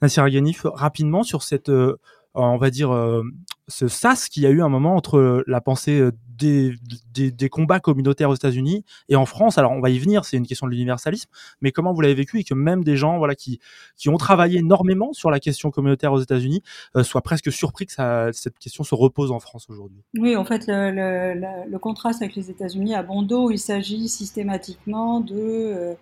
Aghanif, 0.00 0.62
rapidement 0.64 1.22
sur 1.22 1.42
cette 1.42 1.68
euh, 1.68 1.98
on 2.36 2.56
va 2.58 2.70
dire, 2.70 2.92
euh, 2.92 3.22
ce 3.68 3.88
sas 3.88 4.28
qu'il 4.28 4.42
y 4.42 4.46
a 4.46 4.50
eu 4.50 4.62
un 4.62 4.68
moment 4.68 4.94
entre 4.94 5.42
la 5.46 5.60
pensée 5.60 5.98
euh, 5.98 6.12
des, 6.38 6.74
des, 7.14 7.48
combats 7.48 7.80
communautaires 7.80 8.28
aux 8.28 8.34
États-Unis 8.34 8.84
et 9.08 9.16
en 9.16 9.24
France. 9.24 9.56
Alors, 9.56 9.72
on 9.72 9.80
va 9.80 9.88
y 9.88 9.98
venir, 9.98 10.26
c'est 10.26 10.36
une 10.36 10.46
question 10.46 10.66
de 10.66 10.72
l'universalisme, 10.72 11.30
mais 11.62 11.72
comment 11.72 11.94
vous 11.94 12.02
l'avez 12.02 12.14
vécu 12.14 12.40
et 12.40 12.44
que 12.44 12.52
même 12.52 12.84
des 12.84 12.98
gens 12.98 13.16
voilà, 13.16 13.34
qui, 13.34 13.58
qui 13.96 14.10
ont 14.10 14.18
travaillé 14.18 14.58
énormément 14.58 15.14
sur 15.14 15.30
la 15.30 15.40
question 15.40 15.70
communautaire 15.70 16.12
aux 16.12 16.20
États-Unis 16.20 16.62
soient 17.02 17.22
presque 17.22 17.50
surpris 17.50 17.86
que 17.86 17.92
cette 18.32 18.58
question 18.58 18.84
se 18.84 18.94
repose 18.94 19.32
en 19.32 19.40
France 19.40 19.70
aujourd'hui? 19.70 20.02
Oui, 20.18 20.36
en 20.36 20.44
fait, 20.44 20.64
le, 20.68 21.78
contraste 21.78 22.20
avec 22.20 22.36
les 22.36 22.50
États-Unis 22.50 22.94
à 22.94 23.02
bon 23.02 23.22
dos, 23.22 23.50
il 23.50 23.58
s'agit 23.58 24.06
systématiquement 24.08 25.20
de 25.20 25.34
euh, 25.34 25.94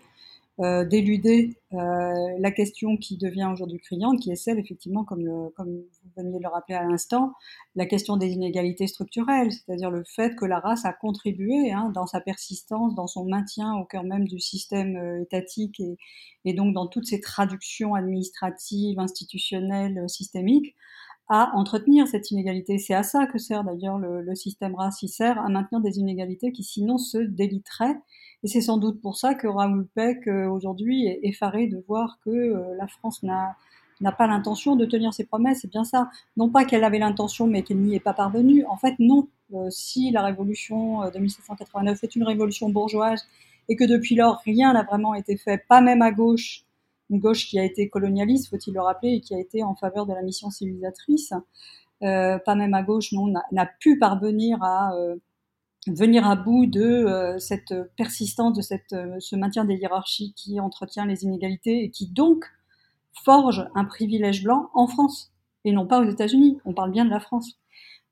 d'éluder 0.59 1.57
euh, 1.73 2.13
la 2.39 2.51
question 2.53 2.97
qui 2.97 3.17
devient 3.17 3.49
aujourd'hui 3.53 3.81
criante, 3.81 4.21
qui 4.21 4.31
est 4.31 4.37
celle, 4.37 4.59
effectivement, 4.59 5.05
comme, 5.05 5.51
comme 5.57 5.69
vous 5.69 6.11
veniez 6.17 6.39
de 6.39 6.43
le 6.43 6.49
rappeler 6.49 6.77
à 6.77 6.85
l'instant, 6.85 7.33
la 7.75 7.87
question 7.87 8.17
des 8.17 8.31
inégalités 8.31 8.87
structurelles, 8.87 9.51
c'est-à-dire 9.51 9.91
le 9.91 10.05
fait 10.05 10.37
que 10.37 10.45
la 10.45 10.61
race 10.61 10.85
a 10.85 10.93
contribué 10.93 11.73
hein, 11.73 11.91
dans 11.93 12.07
sa 12.07 12.21
persistance, 12.21 12.95
dans 12.95 13.09
son 13.09 13.25
maintien 13.25 13.75
au 13.75 13.85
cœur 13.85 14.05
même 14.05 14.29
du 14.29 14.39
système 14.39 14.97
euh, 14.97 15.23
étatique 15.23 15.83
et, 16.45 16.53
donc 16.55 16.75
dans 16.75 16.87
toutes 16.87 17.07
ces 17.07 17.21
traductions 17.21 17.95
administratives, 17.95 18.99
institutionnelles, 19.01 20.09
systémiques, 20.09 20.77
à 21.29 21.53
entretenir 21.55 22.07
cette 22.07 22.31
inégalité. 22.31 22.79
C'est 22.79 22.95
à 22.95 23.03
ça 23.03 23.27
que 23.27 23.39
sert 23.39 23.65
d'ailleurs 23.65 23.99
le, 23.99 24.23
le 24.23 24.35
système 24.35 24.75
race, 24.75 25.03
il 25.03 25.09
sert 25.09 25.39
à 25.39 25.49
maintenir 25.49 25.81
des 25.81 25.99
inégalités 25.99 26.53
qui 26.53 26.63
sinon 26.63 26.99
se 26.99 27.19
déliteraient 27.19 27.97
et 28.45 28.47
c'est 28.47 28.61
sans 28.61 28.77
doute 28.77 29.01
pour 29.01 29.17
ça 29.17 29.35
que 29.35 29.47
Raoul 29.47 29.89
Peck, 29.95 30.29
euh, 30.29 30.47
aujourd'hui, 30.47 31.07
est 31.07 31.21
effaré 31.23 31.67
de 31.67 31.83
voir 31.89 32.19
que 32.25 32.31
euh, 32.31 32.77
la 32.77 32.87
France 32.87 33.23
n'a 33.23 33.57
n'a 34.01 34.13
pas 34.13 34.27
l'intention 34.27 34.75
de 34.77 34.85
tenir 34.85 35.15
ses 35.15 35.25
promesses, 35.25 35.61
c'est 35.63 35.71
bien 35.71 35.85
ça. 35.85 36.11
Non 36.37 36.51
pas 36.51 36.65
qu'elle 36.65 36.85
avait 36.85 36.99
l'intention, 36.99 37.47
mais 37.47 37.63
qu'elle 37.63 37.79
n'y 37.79 37.95
est 37.95 38.01
pas 38.01 38.13
parvenue. 38.13 38.67
En 38.67 38.77
fait, 38.77 38.95
non. 38.99 39.29
Euh, 39.55 39.71
si 39.71 40.11
la 40.11 40.23
révolution 40.23 41.09
de 41.11 41.19
1789 41.19 42.03
est 42.03 42.17
une 42.17 42.25
révolution 42.25 42.69
bourgeoise 42.69 43.27
et 43.69 43.77
que 43.77 43.85
depuis 43.85 44.15
lors, 44.15 44.43
rien 44.45 44.73
n'a 44.73 44.83
vraiment 44.83 45.15
été 45.15 45.37
fait, 45.37 45.65
pas 45.69 45.81
même 45.81 46.03
à 46.03 46.11
gauche, 46.11 46.65
une 47.11 47.21
gauche 47.21 47.47
qui 47.47 47.59
a 47.59 47.65
été 47.65 47.89
colonialiste, 47.89 48.49
faut-il 48.51 48.75
le 48.75 48.81
rappeler, 48.81 49.15
et 49.15 49.21
qui 49.21 49.35
a 49.35 49.39
été 49.39 49.63
en 49.63 49.75
faveur 49.75 50.07
de 50.07 50.13
la 50.13 50.23
mission 50.23 50.51
civilisatrice, 50.51 51.33
pas 52.01 52.55
même 52.55 52.75
à 52.75 52.83
gauche, 52.83 53.13
non, 53.13 53.33
n'a 53.53 53.67
pu 53.81 53.99
parvenir 53.99 54.63
à 54.63 54.93
venir 55.87 56.27
à 56.27 56.37
bout 56.37 56.67
de 56.67 57.37
cette 57.39 57.75
persistance, 57.97 58.57
de 58.57 58.63
cette, 58.63 58.95
ce 59.19 59.37
maintien 59.37 59.65
des 59.65 59.75
hiérarchies 59.75 60.33
qui 60.35 60.61
entretient 60.61 61.07
les 61.07 61.25
inégalités 61.25 61.85
et 61.85 61.91
qui 61.91 62.09
donc 62.09 62.47
forge 63.25 63.69
un 63.75 63.85
privilège 63.85 64.43
blanc 64.43 64.71
en 64.75 64.87
France 64.87 65.33
et 65.65 65.73
non 65.73 65.87
pas 65.87 66.01
aux 66.01 66.09
États-Unis. 66.11 66.59
On 66.65 66.75
parle 66.75 66.91
bien 66.91 67.05
de 67.05 67.11
la 67.11 67.21
France. 67.21 67.59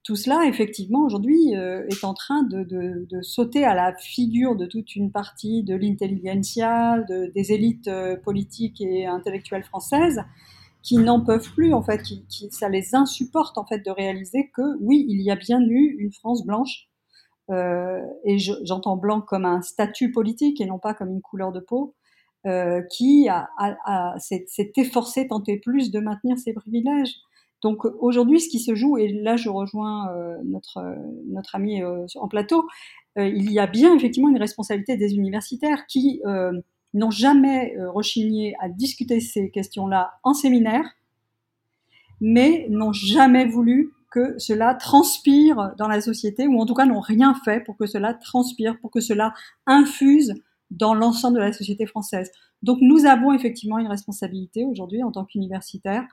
Tout 0.05 0.17
cela, 0.17 0.47
effectivement, 0.47 1.05
aujourd'hui, 1.05 1.55
euh, 1.55 1.87
est 1.88 2.05
en 2.05 2.12
train 2.12 2.43
de, 2.43 3.07
sauter 3.23 3.65
à 3.65 3.75
la 3.75 3.95
figure 3.95 4.57
de 4.57 4.67
toute 4.67 4.97
une 4.97 5.12
partie 5.12 5.62
de 5.62 5.77
l'intelligentsia, 5.77 6.99
de, 7.09 7.31
des 7.33 7.53
élites 7.53 7.87
euh, 7.87 8.17
politiques 8.17 8.81
et 8.81 9.07
intellectuelles 9.07 9.62
françaises, 9.62 10.21
qui 10.83 10.99
n'en 10.99 11.21
peuvent 11.21 11.53
plus, 11.53 11.73
en 11.73 11.83
fait, 11.83 12.03
qui, 12.03 12.49
ça 12.51 12.69
les 12.69 12.97
insupporte, 12.97 13.59
en 13.59 13.65
fait, 13.65 13.79
de 13.79 13.91
réaliser 13.93 14.51
que, 14.53 14.77
oui, 14.81 15.07
il 15.09 15.21
y 15.21 15.31
a 15.31 15.37
bien 15.37 15.61
eu 15.61 15.95
une 16.01 16.12
France 16.12 16.45
blanche, 16.45 16.88
euh, 17.51 18.01
et 18.25 18.38
j'entends 18.38 18.97
blanc 18.97 19.21
comme 19.21 19.45
un 19.45 19.62
statut 19.62 20.11
politique 20.11 20.61
et 20.61 20.67
non 20.67 20.81
pas 20.81 20.95
comme 20.95 21.11
une 21.11 21.23
couleur 21.23 21.53
de 21.53 21.61
peau, 21.61 21.95
qui 22.91 23.29
a, 23.29 23.47
s'est 24.19 24.73
efforcé 24.77 25.29
tant 25.29 25.41
plus 25.62 25.93
de 25.93 26.01
maintenir 26.01 26.37
ses 26.38 26.53
privilèges. 26.53 27.15
Donc 27.62 27.85
aujourd'hui, 27.85 28.40
ce 28.40 28.48
qui 28.48 28.59
se 28.59 28.75
joue, 28.75 28.98
et 28.98 29.09
là 29.09 29.37
je 29.37 29.48
rejoins 29.48 30.12
euh, 30.12 30.37
notre, 30.44 30.79
euh, 30.79 30.96
notre 31.29 31.55
ami 31.55 31.83
euh, 31.83 32.07
en 32.16 32.29
plateau, 32.29 32.66
il 33.16 33.53
y 33.53 33.59
a 33.59 33.66
bien 33.66 33.94
effectivement 33.94 34.31
une 34.31 34.38
responsabilité 34.38 34.96
des 34.96 35.14
universitaires 35.14 35.87
qui 35.87 36.22
n'ont 36.94 37.11
jamais 37.11 37.77
rechigné 37.88 38.55
à 38.59 38.70
discuter 38.70 39.20
ces 39.20 39.51
questions-là 39.51 40.14
en 40.22 40.33
séminaire, 40.33 40.87
mais 42.22 42.66
n'ont 42.70 42.94
jamais 42.94 43.44
voulu 43.44 43.92
que 44.11 44.38
cela 44.38 44.75
transpire 44.75 45.75
dans 45.77 45.88
la 45.88 46.01
société, 46.01 46.48
ou 46.48 46.59
en 46.59 46.64
tout 46.64 46.72
cas 46.72 46.87
n'ont 46.87 47.01
rien 47.01 47.35
fait 47.44 47.62
pour 47.62 47.77
que 47.77 47.85
cela 47.85 48.14
transpire, 48.14 48.81
pour 48.81 48.90
que 48.90 49.01
cela 49.01 49.35
infuse 49.66 50.33
dans 50.70 50.94
l'ensemble 50.94 51.37
de 51.37 51.42
la 51.42 51.53
société 51.53 51.85
française. 51.85 52.33
Donc 52.62 52.79
nous 52.81 53.05
avons 53.05 53.35
effectivement 53.35 53.77
une 53.77 53.88
responsabilité 53.88 54.64
aujourd'hui 54.64 55.03
en 55.03 55.12
tant 55.12 55.27
qu'universitaires 55.27 56.07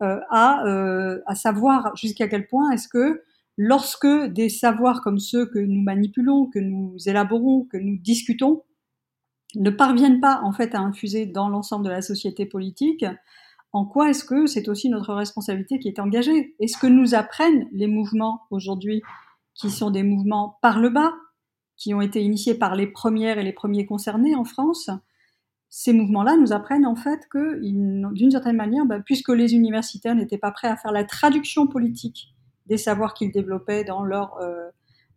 à, 0.00 0.66
euh, 0.66 1.20
à 1.26 1.34
savoir 1.34 1.94
jusqu'à 1.96 2.28
quel 2.28 2.46
point 2.46 2.70
est-ce 2.70 2.88
que 2.88 3.22
lorsque 3.56 4.06
des 4.06 4.48
savoirs 4.48 5.02
comme 5.02 5.18
ceux 5.18 5.46
que 5.46 5.58
nous 5.58 5.82
manipulons, 5.82 6.46
que 6.46 6.58
nous 6.58 6.96
élaborons, 7.06 7.66
que 7.70 7.76
nous 7.76 7.98
discutons, 7.98 8.62
ne 9.56 9.70
parviennent 9.70 10.20
pas 10.20 10.40
en 10.42 10.52
fait 10.52 10.74
à 10.74 10.80
infuser 10.80 11.26
dans 11.26 11.48
l'ensemble 11.48 11.84
de 11.84 11.90
la 11.90 12.02
société 12.02 12.46
politique, 12.46 13.04
en 13.72 13.84
quoi 13.84 14.10
est-ce 14.10 14.24
que 14.24 14.46
c'est 14.46 14.68
aussi 14.68 14.88
notre 14.88 15.14
responsabilité 15.14 15.78
qui 15.78 15.88
est 15.88 16.00
engagée? 16.00 16.54
Est-ce 16.58 16.76
que 16.76 16.86
nous 16.86 17.14
apprennent 17.14 17.68
les 17.72 17.86
mouvements 17.86 18.42
aujourd'hui 18.50 19.02
qui 19.54 19.70
sont 19.70 19.90
des 19.90 20.02
mouvements 20.02 20.58
par 20.62 20.80
le 20.80 20.88
bas, 20.88 21.12
qui 21.76 21.94
ont 21.94 22.00
été 22.00 22.22
initiés 22.22 22.54
par 22.54 22.74
les 22.74 22.86
premières 22.86 23.38
et 23.38 23.44
les 23.44 23.52
premiers 23.52 23.86
concernés 23.86 24.34
en 24.34 24.44
France? 24.44 24.90
Ces 25.70 25.92
mouvements-là 25.92 26.36
nous 26.36 26.52
apprennent 26.52 26.84
en 26.84 26.96
fait 26.96 27.28
que, 27.30 27.60
d'une 27.60 28.30
certaine 28.30 28.56
manière, 28.56 28.84
bah, 28.84 28.98
puisque 28.98 29.28
les 29.28 29.54
universitaires 29.54 30.16
n'étaient 30.16 30.38
pas 30.38 30.50
prêts 30.50 30.68
à 30.68 30.76
faire 30.76 30.90
la 30.90 31.04
traduction 31.04 31.68
politique 31.68 32.34
des 32.66 32.76
savoirs 32.76 33.14
qu'ils 33.14 33.30
développaient 33.30 33.84
dans, 33.84 34.02
leur, 34.02 34.36
euh, 34.38 34.68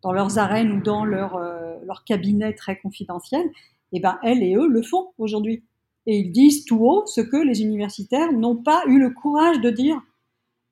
dans 0.03 0.11
leurs 0.13 0.37
arènes 0.37 0.71
ou 0.71 0.81
dans 0.81 1.05
leur, 1.05 1.35
euh, 1.35 1.73
leur 1.85 2.03
cabinet 2.03 2.53
très 2.53 2.77
confidentiel, 2.77 3.45
et 3.91 3.97
eh 3.97 3.99
ben 3.99 4.17
elles 4.23 4.41
et 4.41 4.55
eux 4.55 4.67
le 4.67 4.81
font 4.81 5.09
aujourd'hui. 5.17 5.63
Et 6.05 6.17
ils 6.17 6.31
disent 6.31 6.65
tout 6.65 6.83
haut 6.83 7.05
ce 7.05 7.21
que 7.21 7.37
les 7.37 7.61
universitaires 7.61 8.31
n'ont 8.31 8.55
pas 8.55 8.83
eu 8.87 8.99
le 8.99 9.09
courage 9.09 9.59
de 9.59 9.69
dire. 9.69 9.99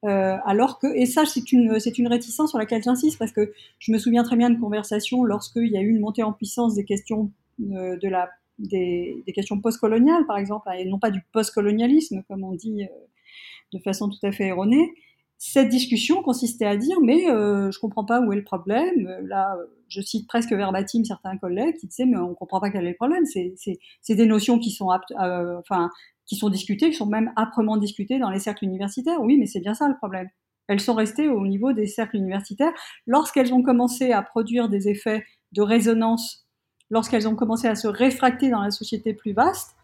Euh, 0.05 0.37
alors 0.45 0.79
que, 0.79 0.87
et 0.95 1.05
ça, 1.05 1.25
c'est 1.25 1.51
une, 1.51 1.79
c'est 1.79 1.99
une 1.99 2.07
réticence 2.07 2.49
sur 2.49 2.59
laquelle 2.59 2.81
j'insiste 2.81 3.19
parce 3.19 3.31
que 3.31 3.53
je 3.77 3.91
me 3.91 3.99
souviens 3.99 4.23
très 4.23 4.35
bien 4.35 4.49
de 4.49 4.59
conversations 4.59 5.23
lorsqu'il 5.23 5.67
y 5.67 5.77
a 5.77 5.81
eu 5.81 5.89
une 5.89 5.99
montée 5.99 6.23
en 6.23 6.33
puissance 6.33 6.73
des 6.73 6.85
questions 6.85 7.31
euh, 7.71 7.97
de 7.97 8.07
la 8.07 8.29
des, 8.61 9.23
questions 9.33 9.59
postcoloniales, 9.59 10.25
par 10.25 10.37
exemple, 10.37 10.69
et 10.77 10.85
non 10.85 10.99
pas 10.99 11.11
du 11.11 11.21
postcolonialisme, 11.31 12.23
comme 12.27 12.43
on 12.43 12.53
dit 12.53 12.83
euh, 12.83 12.87
de 13.73 13.79
façon 13.79 14.09
tout 14.09 14.25
à 14.25 14.31
fait 14.31 14.47
erronée, 14.47 14.93
cette 15.43 15.69
discussion 15.69 16.21
consistait 16.21 16.67
à 16.67 16.77
dire 16.77 17.01
mais 17.01 17.27
euh, 17.31 17.71
je 17.71 17.79
comprends 17.79 18.05
pas 18.05 18.21
où 18.21 18.31
est 18.31 18.35
le 18.35 18.43
problème. 18.43 19.09
Là, 19.23 19.57
je 19.87 19.99
cite 19.99 20.27
presque 20.27 20.53
verbatim 20.53 21.03
certains 21.03 21.35
collègues 21.37 21.77
qui 21.77 21.87
disaient 21.87 22.05
mais 22.05 22.17
on 22.17 22.35
comprend 22.35 22.59
pas 22.59 22.69
quel 22.69 22.85
est 22.85 22.91
le 22.91 22.95
problème. 22.95 23.25
C'est 23.25 24.15
des 24.15 24.25
notions 24.27 24.59
qui 24.59 24.69
sont 24.69 24.89
euh, 25.19 25.61
qui 26.27 26.35
sont 26.35 26.49
discutées, 26.49 26.91
qui 26.91 26.95
sont 26.95 27.07
même 27.07 27.33
âprement 27.37 27.77
discutées 27.77 28.19
dans 28.19 28.29
les 28.29 28.39
cercles 28.39 28.65
universitaires. 28.65 29.19
Oui, 29.19 29.37
mais 29.39 29.47
c'est 29.47 29.61
bien 29.61 29.73
ça 29.73 29.87
le 29.87 29.97
problème. 29.97 30.29
Elles 30.67 30.79
sont 30.79 30.93
restées 30.93 31.27
au 31.27 31.45
niveau 31.47 31.73
des 31.73 31.87
cercles 31.87 32.17
universitaires 32.17 32.73
lorsqu'elles 33.07 33.51
ont 33.51 33.63
commencé 33.63 34.11
à 34.11 34.21
produire 34.21 34.69
des 34.69 34.89
effets 34.89 35.25
de 35.53 35.63
résonance 35.63 36.45
lorsqu'elles 36.91 37.27
ont 37.27 37.35
commencé 37.35 37.67
à 37.67 37.75
se 37.75 37.87
réfracter 37.87 38.51
dans 38.51 38.61
la 38.61 38.69
société 38.69 39.13
plus 39.13 39.33
vaste, 39.33 39.75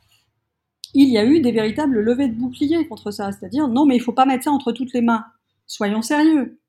il 0.93 1.10
y 1.10 1.17
a 1.17 1.26
eu 1.26 1.39
des 1.41 1.52
véritables 1.52 2.00
levées 2.00 2.28
de 2.28 2.36
boucliers 2.36 2.88
contre 2.88 3.12
ça. 3.12 3.32
C'est-à-dire, 3.32 3.67
non, 3.67 3.86
mais 3.86 3.96
il 3.96 4.00
ne 4.00 4.04
faut 4.04 4.13
pas 4.13 4.26
mettre 4.26 4.43
ça 4.43 4.52
entre 4.52 4.72
toutes 4.72 4.93
les 4.93 5.02
mains. 5.02 5.26
Soyons 5.65 6.02
sérieux. 6.02 6.60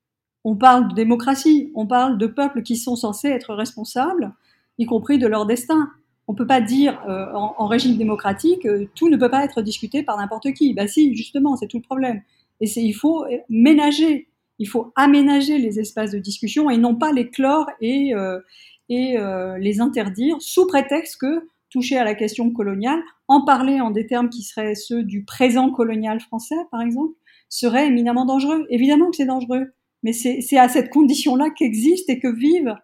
On 0.45 0.57
parle 0.57 0.89
de 0.89 0.95
démocratie, 0.95 1.73
on 1.75 1.87
parle 1.87 2.17
de 2.17 2.27
peuples 2.27 2.63
qui 2.63 2.77
sont 2.77 2.97
censés 2.97 3.29
être 3.29 3.55
responsables, 3.55 4.33
y 4.79 4.87
compris 4.87 5.19
de 5.19 5.27
leur 5.27 5.47
destin. 5.47 5.91
On 6.27 6.33
ne 6.33 6.39
peut 6.39 6.47
pas 6.47 6.61
dire 6.61 7.01
euh, 7.09 7.33
en, 7.33 7.67
régime 7.67 7.97
démocratique, 7.97 8.65
euh, 8.67 8.87
tout 8.95 9.09
ne 9.09 9.17
peut 9.17 9.31
pas 9.31 9.45
être 9.45 9.63
discuté 9.63 10.03
par 10.03 10.17
n'importe 10.17 10.53
qui. 10.53 10.75
Bah 10.75 10.87
si, 10.87 11.15
justement, 11.17 11.57
c'est 11.57 11.67
tout 11.67 11.79
le 11.79 11.83
problème. 11.83 12.23
Et 12.61 12.69
il 12.77 12.93
faut 12.93 13.25
ménager, 13.49 14.29
il 14.59 14.69
faut 14.69 14.93
aménager 14.97 15.59
les 15.59 15.79
espaces 15.79 16.11
de 16.11 16.19
discussion 16.19 16.71
et 16.71 16.77
non 16.77 16.97
pas 16.97 17.13
les 17.13 17.31
clore 17.31 17.71
et, 17.81 18.15
euh, 18.15 18.41
et 18.89 19.19
euh, 19.19 19.59
les 19.59 19.81
interdire 19.81 20.37
sous 20.41 20.67
prétexte 20.67 21.21
que 21.21 21.47
toucher 21.71 21.99
à 21.99 22.05
la 22.05 22.15
question 22.15 22.51
coloniale, 22.51 23.03
en 23.27 23.45
parler 23.45 23.81
en 23.81 23.91
des 23.91 24.07
termes 24.07 24.31
qui 24.31 24.43
seraient 24.43 24.75
ceux 24.75 25.03
du 25.03 25.25
présent 25.25 25.71
colonial 25.71 26.19
français, 26.21 26.57
par 26.71 26.81
exemple, 26.81 27.15
serait 27.49 27.87
éminemment 27.87 28.25
dangereux. 28.25 28.67
Évidemment 28.71 29.11
que 29.11 29.17
c'est 29.17 29.27
dangereux, 29.27 29.73
mais 30.03 30.13
c'est 30.13 30.59
à 30.59 30.69
cette 30.69 30.91
condition-là 30.91 31.51
qu'existent 31.51 32.13
et 32.13 32.21
que 32.21 32.29
vivent 32.29 32.75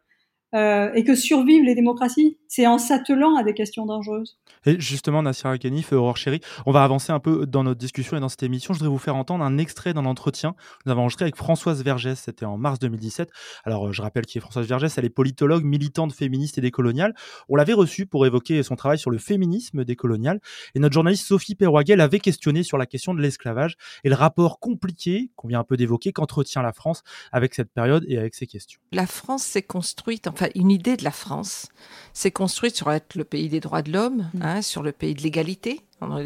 euh, 0.55 0.93
et 0.95 1.05
que 1.05 1.15
survivent 1.15 1.65
les 1.65 1.75
démocraties? 1.75 2.39
C'est 2.49 2.67
en 2.67 2.79
s'attelant 2.79 3.37
à 3.37 3.43
des 3.43 3.55
questions 3.55 3.87
dangereuses. 3.87 4.39
Et 4.67 4.79
justement, 4.79 5.23
Nassira 5.23 5.59
Kanif, 5.59 5.93
Aurore 5.93 6.17
Chéri, 6.17 6.41
on 6.67 6.73
va 6.73 6.85
avancer 6.85 7.13
un 7.13 7.21
peu 7.21 7.47
dans 7.47 7.65
notre 7.65 7.81
discussion 7.81 8.17
et 8.17 8.21
dans 8.21 8.29
cette 8.29 8.43
émission. 8.43 8.73
Je 8.73 8.79
voudrais 8.79 8.93
vous 8.93 8.99
faire 8.99 9.17
entendre 9.17 9.45
un 9.45 9.59
extrait 9.59 9.93
d'un 9.93 10.05
entretien 10.05 10.55
nous 10.85 10.93
avons 10.93 11.03
enregistré 11.03 11.25
avec 11.25 11.37
Françoise 11.37 11.83
Vergès. 11.83 12.19
C'était 12.19 12.45
en 12.45 12.57
mars 12.57 12.79
2017. 12.79 13.31
Alors, 13.65 13.89
euh, 13.89 13.93
je 13.93 14.03
rappelle 14.03 14.27
qui 14.27 14.39
est 14.39 14.41
Françoise 14.41 14.67
Vergès. 14.67 14.97
Elle 14.99 15.05
est 15.05 15.11
politologue, 15.11 15.65
militante 15.65 16.13
féministe 16.13 16.59
et 16.59 16.61
décoloniale. 16.61 17.15
On 17.49 17.57
l'avait 17.57 17.73
reçue 17.73 18.07
pour 18.07 18.27
évoquer 18.27 18.63
son 18.63 18.77
travail 18.77 18.99
sur 18.99 19.11
le 19.11 19.19
féminisme 19.19 19.85
décolonial. 19.85 20.41
Et 20.75 20.79
notre 20.79 20.95
journaliste 20.95 21.27
Sophie 21.27 21.55
Perroguet 21.55 21.97
l'avait 21.97 22.21
questionnée 22.21 22.63
sur 22.63 22.79
la 22.79 22.87
question 22.87 23.15
de 23.15 23.21
l'esclavage 23.21 23.77
et 24.03 24.09
le 24.09 24.15
rapport 24.15 24.59
compliqué 24.61 25.31
qu'on 25.37 25.49
vient 25.49 25.61
un 25.61 25.65
peu 25.65 25.77
d'évoquer 25.77 26.13
qu'entretient 26.13 26.63
la 26.63 26.73
France 26.73 27.03
avec 27.33 27.55
cette 27.55 27.73
période 27.73 28.05
et 28.09 28.19
avec 28.19 28.35
ces 28.35 28.47
questions. 28.47 28.81
La 28.93 29.07
France 29.07 29.43
s'est 29.43 29.63
construite, 29.63 30.27
enfin, 30.27 30.44
une 30.55 30.71
idée 30.71 30.97
de 30.97 31.05
la 31.05 31.11
France 31.11 31.69
s'est 32.13 32.31
construite 32.31 32.77
sur 32.77 32.91
être 32.93 33.15
le 33.17 33.25
pays 33.25 33.49
des 33.49 33.61
droits 33.61 33.83
de 33.83 33.93
l'homme, 33.93 34.31
mmh. 34.35 34.43
hein, 34.43 34.63
sur 34.63 34.83
le 34.83 34.93
pays 34.93 35.15
de 35.15 35.23
l'égalité, 35.23 35.81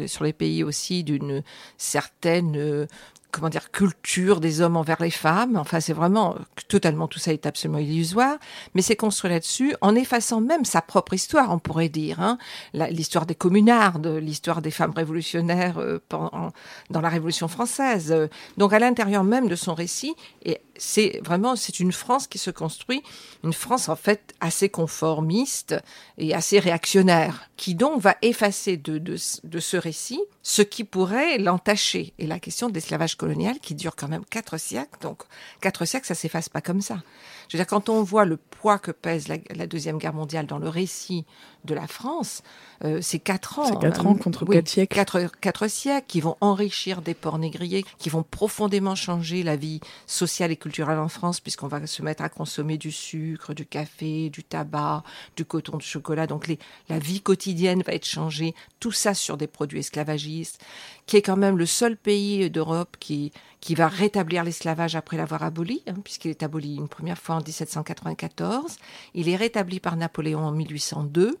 sur 0.07 0.23
les 0.23 0.33
pays 0.33 0.63
aussi 0.63 1.03
d'une 1.03 1.43
certaine 1.77 2.57
euh, 2.57 2.85
comment 3.31 3.49
dire 3.49 3.71
culture 3.71 4.39
des 4.39 4.61
hommes 4.61 4.77
envers 4.77 5.01
les 5.01 5.11
femmes. 5.11 5.55
Enfin, 5.57 5.79
c'est 5.79 5.93
vraiment 5.93 6.35
totalement 6.67 7.07
tout 7.07 7.19
ça 7.19 7.31
est 7.31 7.45
absolument 7.45 7.79
illusoire, 7.79 8.37
mais 8.73 8.81
c'est 8.81 8.95
construit 8.95 9.29
là-dessus 9.29 9.75
en 9.81 9.95
effaçant 9.95 10.41
même 10.41 10.65
sa 10.65 10.81
propre 10.81 11.13
histoire, 11.13 11.51
on 11.51 11.59
pourrait 11.59 11.89
dire, 11.89 12.19
hein, 12.19 12.37
l'histoire 12.73 13.25
des 13.25 13.35
communardes, 13.35 14.07
l'histoire 14.07 14.61
des 14.61 14.71
femmes 14.71 14.93
révolutionnaires 14.95 15.77
euh, 15.77 15.99
pendant, 16.09 16.51
dans 16.89 17.01
la 17.01 17.09
Révolution 17.09 17.47
française. 17.47 18.15
Donc 18.57 18.73
à 18.73 18.79
l'intérieur 18.79 19.23
même 19.23 19.47
de 19.47 19.55
son 19.55 19.73
récit, 19.73 20.15
et 20.43 20.61
c'est 20.77 21.19
vraiment 21.23 21.55
c'est 21.55 21.79
une 21.79 21.91
France 21.91 22.27
qui 22.27 22.37
se 22.37 22.51
construit, 22.51 23.03
une 23.43 23.53
France 23.53 23.89
en 23.89 23.95
fait 23.95 24.33
assez 24.39 24.69
conformiste 24.69 25.75
et 26.17 26.33
assez 26.33 26.59
réactionnaire, 26.59 27.49
qui 27.57 27.75
donc 27.75 28.01
va 28.01 28.15
effacer 28.21 28.77
de, 28.77 28.97
de, 28.97 29.17
de 29.43 29.59
ce 29.59 29.77
récit 29.77 30.21
ce 30.41 30.61
qui 30.63 30.83
pourrait 30.83 31.37
l'entacher. 31.37 32.13
Et 32.17 32.25
la 32.25 32.39
question 32.39 32.69
de 32.69 32.73
l'esclavage 32.73 33.15
colonial 33.19 33.59
qui 33.59 33.75
dure 33.75 33.95
quand 33.95 34.07
même 34.07 34.25
quatre 34.25 34.57
siècles, 34.57 34.97
donc 35.01 35.23
quatre 35.61 35.85
siècles, 35.85 36.07
ça 36.07 36.15
s'efface 36.15 36.49
pas 36.49 36.61
comme 36.61 36.81
ça. 36.81 37.03
Je 37.49 37.57
veux 37.57 37.63
dire, 37.63 37.67
quand 37.67 37.89
on 37.89 38.03
voit 38.03 38.25
le 38.25 38.37
poids 38.37 38.77
que 38.77 38.91
pèse 38.91 39.27
la, 39.27 39.67
Deuxième 39.67 39.97
Guerre 39.97 40.13
mondiale 40.13 40.45
dans 40.45 40.59
le 40.59 40.69
récit 40.69 41.25
de 41.65 41.73
la 41.73 41.87
France, 41.87 42.43
euh, 42.83 42.99
c'est 43.01 43.17
quatre 43.19 43.59
ans. 43.59 43.65
C'est 43.65 43.79
quatre 43.79 44.05
ans 44.05 44.13
contre 44.13 44.45
quatre 44.45 44.67
siècles. 44.67 44.95
Quatre, 44.95 45.31
quatre 45.41 45.67
siècles 45.67 46.05
qui 46.07 46.21
vont 46.21 46.37
enrichir 46.41 47.01
des 47.01 47.15
ports 47.15 47.39
négriers, 47.39 47.83
qui 47.97 48.09
vont 48.09 48.23
profondément 48.23 48.93
changer 48.93 49.41
la 49.41 49.55
vie 49.55 49.79
sociale 50.05 50.51
et 50.51 50.55
culturelle 50.55 50.69
culturelle 50.69 50.99
en 50.99 51.09
France, 51.09 51.39
puisqu'on 51.39 51.67
va 51.67 51.85
se 51.87 52.03
mettre 52.03 52.21
à 52.23 52.29
consommer 52.29 52.77
du 52.77 52.91
sucre, 52.91 53.55
du 53.55 53.65
café, 53.65 54.29
du 54.29 54.43
tabac, 54.43 55.03
du 55.35 55.43
coton, 55.43 55.77
du 55.77 55.85
chocolat. 55.85 56.27
Donc 56.27 56.45
les, 56.45 56.59
la 56.89 56.99
vie 56.99 57.21
quotidienne 57.21 57.81
va 57.81 57.93
être 57.93 58.05
changée. 58.05 58.53
Tout 58.79 58.91
ça 58.91 59.15
sur 59.15 59.35
des 59.35 59.47
produits 59.47 59.79
esclavagistes, 59.79 60.63
qui 61.07 61.17
est 61.17 61.23
quand 61.23 61.37
même 61.37 61.57
le 61.57 61.65
seul 61.65 61.97
pays 61.97 62.51
d'Europe 62.51 62.97
qui, 62.99 63.31
qui 63.61 63.75
va 63.75 63.87
rétablir 63.87 64.43
l'esclavage 64.43 64.95
après 64.95 65.17
l'avoir 65.17 65.43
aboli, 65.43 65.83
hein, 65.87 65.95
puisqu'il 66.03 66.31
est 66.31 66.43
aboli 66.43 66.75
une 66.75 66.87
première 66.87 67.17
fois 67.17 67.35
en 67.35 67.41
1794. 67.41 68.77
Il 69.13 69.29
est 69.29 69.35
rétabli 69.35 69.79
par 69.79 69.95
Napoléon 69.95 70.41
en 70.41 70.51
1802. 70.51 71.37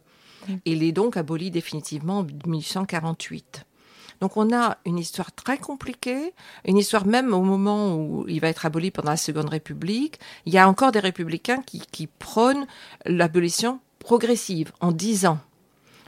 Et 0.65 0.71
il 0.71 0.83
est 0.83 0.91
donc 0.91 1.17
aboli 1.17 1.51
définitivement 1.51 2.19
en 2.19 2.23
1848. 2.23 3.65
Donc 4.21 4.35
on 4.35 4.53
a 4.53 4.77
une 4.85 4.97
histoire 4.97 5.31
très 5.31 5.57
compliquée, 5.57 6.33
une 6.65 6.77
histoire 6.77 7.05
même 7.05 7.33
au 7.33 7.41
moment 7.41 7.95
où 7.95 8.25
il 8.27 8.39
va 8.41 8.49
être 8.49 8.65
aboli 8.65 8.91
pendant 8.91 9.11
la 9.11 9.17
Seconde 9.17 9.49
République. 9.49 10.19
Il 10.45 10.53
y 10.53 10.57
a 10.57 10.67
encore 10.67 10.91
des 10.91 10.99
républicains 10.99 11.61
qui, 11.61 11.81
qui 11.91 12.07
prônent 12.07 12.67
l'abolition 13.05 13.79
progressive 13.99 14.71
en 14.81 14.91
10 14.91 15.25
ans. 15.25 15.39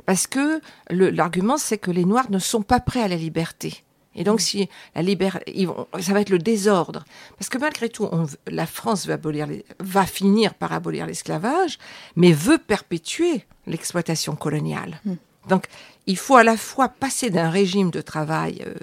Parce 0.05 0.27
que 0.27 0.59
l'argument, 0.89 1.57
c'est 1.57 1.77
que 1.77 1.91
les 1.91 2.05
Noirs 2.05 2.31
ne 2.31 2.39
sont 2.39 2.63
pas 2.63 2.79
prêts 2.79 3.01
à 3.01 3.07
la 3.07 3.15
liberté. 3.15 3.83
Et 4.15 4.23
donc, 4.23 4.41
si 4.41 4.67
la 4.93 5.01
liberté, 5.01 5.67
ça 5.99 6.13
va 6.13 6.21
être 6.21 6.29
le 6.29 6.39
désordre. 6.39 7.05
Parce 7.37 7.49
que 7.49 7.57
malgré 7.57 7.87
tout, 7.89 8.09
on, 8.11 8.27
la 8.47 8.65
France 8.65 9.07
va, 9.07 9.13
abolir 9.13 9.47
va 9.79 10.05
finir 10.05 10.53
par 10.53 10.73
abolir 10.73 11.05
l'esclavage, 11.05 11.77
mais 12.15 12.33
veut 12.33 12.57
perpétuer 12.57 13.45
l'exploitation 13.67 14.35
coloniale. 14.35 14.99
Hmm. 15.05 15.15
Donc, 15.47 15.67
il 16.07 16.17
faut 16.17 16.35
à 16.35 16.43
la 16.43 16.57
fois 16.57 16.89
passer 16.89 17.29
d'un 17.29 17.49
régime 17.49 17.89
de 17.89 18.01
travail 18.01 18.63
euh, 18.65 18.73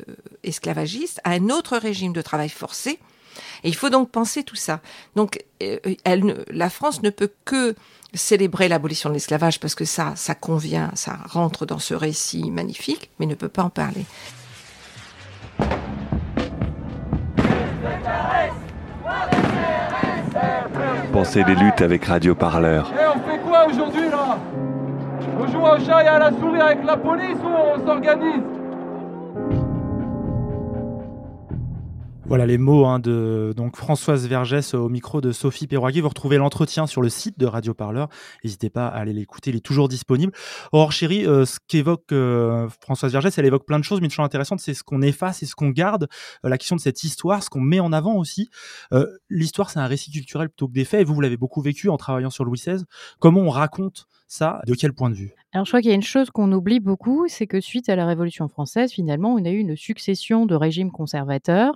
esclavagiste 0.44 1.20
à 1.24 1.32
un 1.32 1.50
autre 1.50 1.76
régime 1.76 2.12
de 2.12 2.22
travail 2.22 2.48
forcé. 2.48 2.98
Et 3.62 3.68
il 3.68 3.74
faut 3.74 3.90
donc 3.90 4.10
penser 4.10 4.42
tout 4.42 4.56
ça. 4.56 4.80
Donc, 5.14 5.44
euh, 5.62 5.78
elle, 6.04 6.44
la 6.50 6.70
France 6.70 7.02
ne 7.02 7.10
peut 7.10 7.30
que 7.44 7.76
célébrer 8.14 8.68
l'abolition 8.68 9.10
de 9.10 9.14
l'esclavage 9.14 9.60
parce 9.60 9.74
que 9.74 9.84
ça, 9.84 10.14
ça 10.16 10.34
convient, 10.34 10.90
ça 10.94 11.18
rentre 11.26 11.66
dans 11.66 11.78
ce 11.78 11.94
récit 11.94 12.50
magnifique, 12.50 13.10
mais 13.18 13.26
ne 13.26 13.34
peut 13.34 13.48
pas 13.48 13.62
en 13.62 13.70
parler. 13.70 14.04
Pensez 21.12 21.42
les 21.42 21.54
luttes 21.54 21.80
avec 21.80 22.04
Radio 22.04 22.34
Parleur. 22.34 22.92
Et 22.92 23.06
on 23.06 23.28
fait 23.28 23.38
quoi 23.40 23.66
aujourd'hui 23.66 24.08
là? 24.08 24.38
On 25.40 25.46
joue 25.46 25.60
au 25.60 25.78
chat 25.84 26.04
et 26.04 26.06
à 26.06 26.18
la 26.18 26.30
souris 26.30 26.60
avec 26.60 26.84
la 26.84 26.96
police 26.96 27.38
ou 27.42 27.48
on 27.48 27.86
s'organise? 27.86 28.42
Voilà 32.28 32.44
les 32.44 32.58
mots 32.58 32.84
hein, 32.84 32.98
de 32.98 33.54
donc 33.56 33.76
Françoise 33.76 34.26
Vergès 34.28 34.74
au 34.74 34.90
micro 34.90 35.22
de 35.22 35.32
Sophie 35.32 35.66
Perroguet. 35.66 36.02
Vous 36.02 36.10
retrouvez 36.10 36.36
l'entretien 36.36 36.86
sur 36.86 37.00
le 37.00 37.08
site 37.08 37.38
de 37.38 37.46
Radio 37.46 37.72
Parleur. 37.72 38.08
N'hésitez 38.44 38.68
pas 38.68 38.86
à 38.86 38.98
aller 38.98 39.14
l'écouter, 39.14 39.48
il 39.48 39.56
est 39.56 39.64
toujours 39.64 39.88
disponible. 39.88 40.34
Or, 40.72 40.92
chérie, 40.92 41.26
euh, 41.26 41.46
ce 41.46 41.58
qu'évoque 41.66 42.12
euh, 42.12 42.68
Françoise 42.82 43.12
Vergès, 43.12 43.38
elle 43.38 43.46
évoque 43.46 43.64
plein 43.64 43.78
de 43.78 43.84
choses, 43.84 44.02
mais 44.02 44.08
une 44.08 44.10
chose 44.10 44.26
intéressante, 44.26 44.60
c'est 44.60 44.74
ce 44.74 44.84
qu'on 44.84 45.00
efface 45.00 45.42
et 45.42 45.46
ce 45.46 45.54
qu'on 45.54 45.70
garde. 45.70 46.06
Euh, 46.44 46.50
la 46.50 46.58
question 46.58 46.76
de 46.76 46.82
cette 46.82 47.02
histoire, 47.02 47.42
ce 47.42 47.48
qu'on 47.48 47.62
met 47.62 47.80
en 47.80 47.94
avant 47.94 48.16
aussi. 48.16 48.50
L'histoire, 49.30 49.70
c'est 49.70 49.78
un 49.78 49.86
récit 49.86 50.10
culturel 50.10 50.50
plutôt 50.50 50.68
que 50.68 50.74
des 50.74 50.84
faits. 50.84 51.00
Et 51.00 51.04
vous, 51.04 51.14
vous 51.14 51.22
l'avez 51.22 51.38
beaucoup 51.38 51.62
vécu 51.62 51.88
en 51.88 51.96
travaillant 51.96 52.30
sur 52.30 52.44
Louis 52.44 52.58
XVI. 52.58 52.84
Comment 53.20 53.40
on 53.40 53.50
raconte 53.50 54.06
ça 54.28 54.60
De 54.66 54.74
quel 54.74 54.92
point 54.92 55.10
de 55.10 55.14
vue? 55.14 55.32
Alors 55.52 55.64
je 55.64 55.70
crois 55.70 55.80
qu'il 55.80 55.88
y 55.88 55.92
a 55.92 55.96
une 55.96 56.02
chose 56.02 56.30
qu'on 56.30 56.52
oublie 56.52 56.78
beaucoup, 56.78 57.26
c'est 57.28 57.46
que 57.46 57.60
suite 57.60 57.88
à 57.88 57.96
la 57.96 58.06
Révolution 58.06 58.48
française, 58.48 58.92
finalement, 58.92 59.34
on 59.34 59.44
a 59.44 59.50
eu 59.50 59.58
une 59.58 59.76
succession 59.76 60.46
de 60.46 60.54
régimes 60.54 60.92
conservateurs 60.92 61.74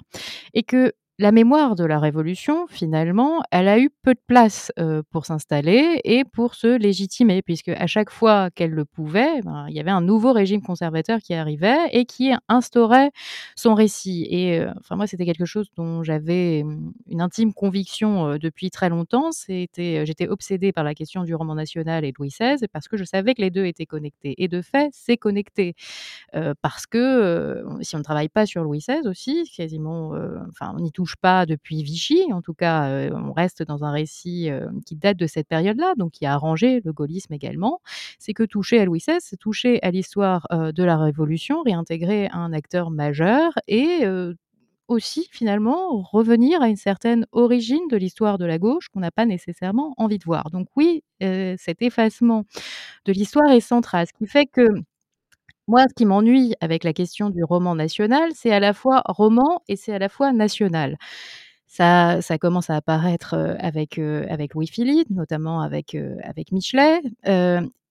et 0.53 0.63
que 0.63 0.93
la 1.23 1.31
mémoire 1.31 1.77
de 1.77 1.85
la 1.85 2.01
Révolution, 2.01 2.67
finalement, 2.69 3.43
elle 3.53 3.69
a 3.69 3.79
eu 3.79 3.91
peu 4.03 4.13
de 4.13 4.21
place 4.27 4.73
pour 5.13 5.25
s'installer 5.25 6.01
et 6.03 6.25
pour 6.25 6.57
se 6.57 6.77
légitimer, 6.77 7.43
puisque 7.43 7.69
à 7.69 7.87
chaque 7.87 8.11
fois 8.11 8.51
qu'elle 8.51 8.73
le 8.73 8.85
pouvait, 8.85 9.41
ben, 9.43 9.67
il 9.69 9.77
y 9.77 9.79
avait 9.79 9.93
un 9.93 10.01
nouveau 10.01 10.33
régime 10.33 10.63
conservateur 10.63 11.21
qui 11.21 11.33
arrivait 11.35 11.79
et 11.93 12.07
qui 12.07 12.33
instaurait 12.49 13.13
son 13.55 13.77
récit. 13.77 14.27
Et 14.31 14.67
enfin 14.81 14.97
moi, 14.97 15.07
c'était 15.07 15.25
quelque 15.25 15.45
chose 15.45 15.69
dont 15.77 16.03
j'avais 16.03 16.65
mmh, 16.65 16.93
une 17.07 17.21
intime 17.21 17.55
conviction 17.55 18.37
depuis 18.37 18.71
très 18.71 18.89
longtemps. 18.89 19.31
C'était, 19.31 20.05
j'étais 20.05 20.27
obsédée 20.27 20.73
par 20.73 20.83
la 20.83 20.93
question 20.93 21.23
du 21.23 21.37
roman 21.37 21.55
national 21.55 22.05
et 22.05 22.13
Louis 22.19 22.31
XVI 22.31 22.67
parce 22.73 22.89
que 22.89 22.97
je 22.97 23.05
savais 23.05 23.35
que 23.35 23.43
les 23.43 23.51
deux 23.51 23.65
étaient 23.65 23.87
connectés. 23.87 24.35
Et 24.39 24.49
de 24.49 24.61
fait, 24.61 24.91
c'est 24.93 25.19
connecté 25.19 25.75
parce 26.63 26.87
que 26.87 27.65
si 27.81 27.95
on 27.95 27.99
ne 27.99 28.05
travaille 28.05 28.29
pas 28.29 28.45
sur 28.45 28.65
Louis 28.65 28.79
XVI 28.79 29.07
aussi, 29.07 29.49
quasiment, 29.57 30.15
enfin, 30.51 30.75
on 30.77 30.85
y 30.85 30.91
touche 30.91 31.12
pas 31.17 31.47
depuis 31.47 31.83
Vichy. 31.83 32.33
En 32.33 32.43
tout 32.43 32.55
cas, 32.55 33.11
on 33.13 33.33
reste 33.33 33.63
dans 33.63 33.85
un 33.85 33.93
récit 33.93 34.51
qui 34.87 34.97
date 34.97 35.17
de 35.17 35.27
cette 35.27 35.49
période-là, 35.49 35.95
donc 35.97 36.13
qui 36.13 36.27
a 36.27 36.33
arrangé 36.35 36.81
le 36.85 36.93
gaullisme 36.93 37.33
également. 37.33 37.81
C'est 38.19 38.35
que 38.35 38.43
toucher 38.43 38.81
à 38.81 38.85
Louis 38.85 39.01
XVI, 39.01 39.19
c'est 39.21 39.37
toucher 39.37 39.83
à 39.83 39.91
l'histoire 39.91 40.47
de 40.51 40.83
la 40.83 40.97
Révolution, 40.97 41.63
réintégrer 41.63 42.29
un 42.33 42.53
acteur 42.53 42.91
majeur 42.91 43.53
et 43.69 44.07
aussi 44.89 45.27
finalement 45.31 46.03
revenir 46.03 46.61
à 46.61 46.69
une 46.69 46.77
certaine 46.77 47.27
origine 47.33 47.87
de 47.91 47.97
l'histoire 47.97 48.37
de 48.37 48.45
la 48.45 48.59
gauche 48.59 48.89
qu'on 48.89 49.01
n'a 49.01 49.11
pas 49.11 49.25
nécessairement 49.25 49.95
envie 49.97 50.19
de 50.19 50.25
voir. 50.25 50.51
Donc 50.51 50.69
oui, 50.77 51.03
cet 51.21 51.81
effacement 51.81 52.45
de 53.07 53.13
l'histoire 53.13 53.51
est 53.53 53.61
central, 53.61 54.07
ce 54.07 54.13
qui 54.13 54.27
fait 54.27 54.47
que 54.47 54.67
moi, 55.73 55.87
ce 55.89 55.95
qui 55.95 56.05
m'ennuie 56.05 56.55
avec 56.61 56.85
la 56.85 56.93
question 56.93 57.31
du 57.31 57.43
roman 57.45 57.75
national, 57.75 58.31
c'est 58.35 58.53
à 58.53 58.61
la 58.61 58.75
fois 58.75 59.03
roman 59.07 59.63
et 59.69 59.77
c'est 59.77 59.95
à 59.95 59.99
la 59.99 60.11
fois 60.11 60.31
national. 60.35 60.99
Ça, 61.67 62.21
ça 62.21 62.37
commence 62.37 62.69
à 62.69 62.77
apparaître 62.77 63.35
avec, 63.59 63.99
avec 63.99 64.53
Louis-Philippe, 64.53 65.09
notamment 65.09 65.63
avec, 65.63 65.97
avec 66.25 66.53
Michelet. 66.53 67.01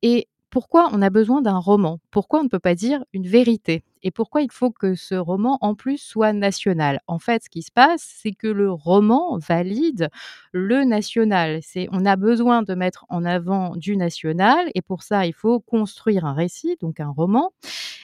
et 0.04 0.28
pourquoi 0.52 0.90
on 0.94 1.02
a 1.02 1.10
besoin 1.10 1.42
d'un 1.42 1.58
roman? 1.58 1.98
Pourquoi 2.12 2.42
on 2.42 2.44
ne 2.44 2.50
peut 2.50 2.60
pas 2.60 2.76
dire 2.76 3.04
une 3.14 3.28
vérité? 3.28 3.82
Et 4.04 4.12
pourquoi 4.12 4.42
il 4.42 4.52
faut 4.52 4.72
que 4.72 4.96
ce 4.96 5.16
roman, 5.16 5.58
en 5.62 5.76
plus, 5.76 5.98
soit 5.98 6.34
national? 6.34 7.00
En 7.08 7.20
fait, 7.20 7.44
ce 7.44 7.50
qui 7.50 7.62
se 7.62 7.72
passe, 7.72 8.02
c'est 8.22 8.34
que 8.34 8.48
le 8.48 8.72
roman 8.72 9.38
valide 9.38 10.10
le 10.52 10.84
national. 10.84 11.60
C'est, 11.62 11.88
on 11.92 12.06
a 12.06 12.16
besoin 12.16 12.62
de 12.64 12.74
mettre 12.74 13.06
en 13.10 13.26
avant 13.26 13.76
du 13.76 13.98
national, 13.98 14.70
et 14.76 14.82
pour 14.82 15.04
ça, 15.04 15.26
il 15.26 15.34
faut 15.34 15.60
construire 15.60 16.26
un 16.26 16.34
récit, 16.34 16.78
donc 16.82 17.00
un 17.00 17.10
roman. 17.10 17.52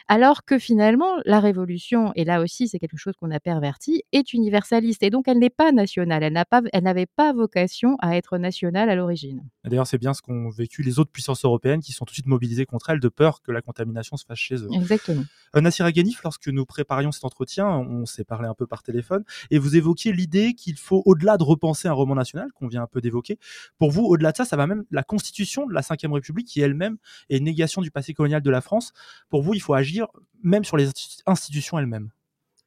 Alors 0.10 0.46
que 0.46 0.58
finalement, 0.58 1.18
la 1.26 1.42
Révolution, 1.42 2.14
et 2.16 2.24
là 2.24 2.42
aussi 2.42 2.70
c'est 2.70 2.80
quelque 2.80 2.96
chose 2.96 3.14
qu'on 3.20 3.30
a 3.32 3.42
perverti, 3.42 4.04
est 4.14 4.32
universaliste. 4.34 5.04
Et 5.04 5.10
donc 5.10 5.28
elle 5.28 5.38
n'est 5.38 5.50
pas 5.50 5.74
nationale, 5.74 6.24
elle, 6.24 6.32
n'a 6.32 6.46
pas, 6.46 6.62
elle 6.72 6.84
n'avait 6.84 7.06
pas 7.08 7.34
vocation 7.34 7.98
à 8.00 8.16
être 8.16 8.38
nationale 8.38 8.90
à 8.90 8.96
l'origine. 8.96 9.44
D'ailleurs, 9.66 9.86
c'est 9.86 9.98
bien 9.98 10.14
ce 10.14 10.22
qu'ont 10.22 10.50
vécu 10.50 10.82
les 10.82 10.98
autres 11.00 11.12
puissances 11.12 11.44
européennes 11.44 11.82
qui 11.82 11.92
sont 11.92 12.06
tout 12.06 12.12
de 12.12 12.16
suite 12.16 12.28
mobilisées 12.28 12.66
contre 12.66 12.90
elle 12.90 13.02
de 13.02 13.10
peur 13.10 13.42
que 13.42 13.52
la 13.52 13.62
contamination 13.62 14.16
se 14.16 14.26
fasse 14.26 14.38
chez 14.38 14.56
eux. 14.56 14.70
Exactement. 14.74 15.24
Euh, 15.58 15.62
Nassira 15.62 15.87
Ghanif, 15.92 16.24
lorsque 16.24 16.48
nous 16.48 16.66
préparions 16.66 17.12
cet 17.12 17.24
entretien, 17.26 17.68
on 17.68 18.06
s'est 18.06 18.24
parlé 18.24 18.48
un 18.48 18.54
peu 18.54 18.68
par 18.68 18.84
téléphone, 18.84 19.24
et 19.52 19.58
vous 19.58 19.76
évoquiez 19.76 20.12
l'idée 20.12 20.54
qu'il 20.54 20.78
faut, 20.78 21.02
au-delà 21.06 21.38
de 21.38 21.44
repenser 21.44 21.88
un 21.88 21.94
roman 21.94 22.16
national, 22.16 22.52
qu'on 22.54 22.68
vient 22.68 22.84
un 22.84 22.88
peu 22.88 23.02
d'évoquer, 23.02 23.38
pour 23.78 23.92
vous, 23.92 24.04
au-delà 24.04 24.32
de 24.32 24.38
ça, 24.38 24.46
ça 24.46 24.56
va 24.56 24.68
même 24.68 24.86
la 24.92 25.04
constitution 25.04 25.68
de 25.68 25.74
la 25.74 25.82
Ve 25.82 26.12
République, 26.12 26.48
qui 26.48 26.62
elle-même 26.62 26.98
est 27.30 27.40
négation 27.40 27.82
du 27.82 27.92
passé 27.92 28.14
colonial 28.14 28.42
de 28.42 28.50
la 28.50 28.62
France. 28.62 28.94
Pour 29.30 29.42
vous, 29.42 29.54
il 29.54 29.62
faut 29.62 29.74
agir 29.74 30.08
même 30.44 30.64
sur 30.64 30.78
les 30.78 30.90
institutions 31.26 31.80
elles-mêmes. 31.80 32.10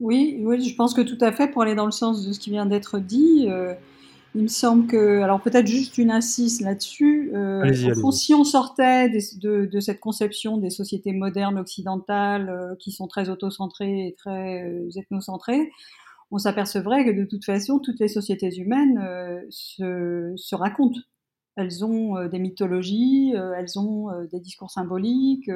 Oui, 0.01 0.39
oui, 0.41 0.67
je 0.67 0.75
pense 0.75 0.95
que 0.95 1.03
tout 1.03 1.19
à 1.21 1.31
fait, 1.31 1.49
pour 1.49 1.63
aller 1.63 1.75
dans 1.75 1.85
le 1.85 1.93
sens 1.93 2.27
de 2.27 2.33
ce 2.33 2.39
qui 2.39 2.51
vient 2.51 2.67
d'être 2.67 2.99
dit, 2.99 3.47
euh, 3.49 3.75
il 4.35 4.43
me 4.43 4.49
semble 4.49 4.87
que, 4.87 5.23
alors 5.23 5.41
peut-être 5.41 5.67
juste 5.67 5.99
une 5.99 6.11
insiste 6.11 6.61
là-dessus, 6.61 7.33
euh, 7.35 7.73
si 8.13 8.33
on 8.35 8.45
sortait 8.45 9.09
de, 9.09 9.81
cette 9.81 10.01
conception 10.01 10.57
des 10.57 10.71
sociétés 10.71 11.13
modernes 11.13 11.59
occidentales 11.59 12.49
euh, 12.49 12.75
qui 12.79 12.93
sont 12.93 13.09
très 13.09 13.29
autocentrées 13.29 14.09
et 14.09 14.15
très 14.15 14.87
ethnocentrées, 14.97 15.71
on 16.31 16.39
s'apercevrait 16.39 17.05
que 17.05 17.11
de 17.11 17.25
toute 17.25 17.45
façon, 17.45 17.81
toutes 17.81 17.99
les 17.99 18.07
sociétés 18.07 18.55
humaines 18.57 19.05
se, 19.51 20.33
se, 20.37 20.55
racontent. 20.55 21.01
Elles 21.57 21.85
ont 21.85 22.25
des 22.29 22.39
mythologies, 22.39 23.33
elles 23.35 23.79
ont 23.81 24.11
des 24.31 24.39
discours 24.39 24.71
symboliques 24.71 25.51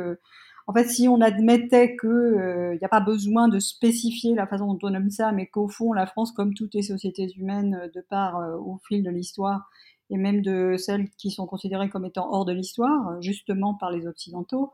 en 0.67 0.73
fait, 0.73 0.89
si 0.89 1.09
on 1.09 1.21
admettait 1.21 1.97
qu'il 1.97 2.09
n'y 2.09 2.39
euh, 2.41 2.79
a 2.81 2.89
pas 2.89 3.01
besoin 3.01 3.49
de 3.49 3.59
spécifier 3.59 4.35
la 4.35 4.47
façon 4.47 4.73
dont 4.73 4.79
on 4.89 4.91
nomme 4.91 5.11
ça, 5.11 5.31
mais 5.33 5.47
qu'au 5.47 5.69
fond, 5.69 5.93
la 5.93 6.07
France, 6.07 6.33
comme 6.33 6.55
toutes 6.55 6.75
les 6.75 6.83
sociétés 6.83 7.31
humaines, 7.37 7.75
euh, 7.83 7.89
de 7.95 8.01
part 8.01 8.39
euh, 8.39 8.57
au 8.57 8.79
fil 8.89 9.03
de 9.03 9.11
l'histoire, 9.11 9.69
et 10.11 10.17
même 10.17 10.41
de 10.43 10.77
celles 10.79 11.11
qui 11.19 11.31
sont 11.31 11.47
considérées 11.47 11.91
comme 11.91 12.07
étant 12.07 12.33
hors 12.33 12.47
de 12.47 12.53
l'histoire, 12.53 13.21
justement 13.21 13.75
par 13.75 13.91
les 13.91 14.07
Occidentaux, 14.07 14.73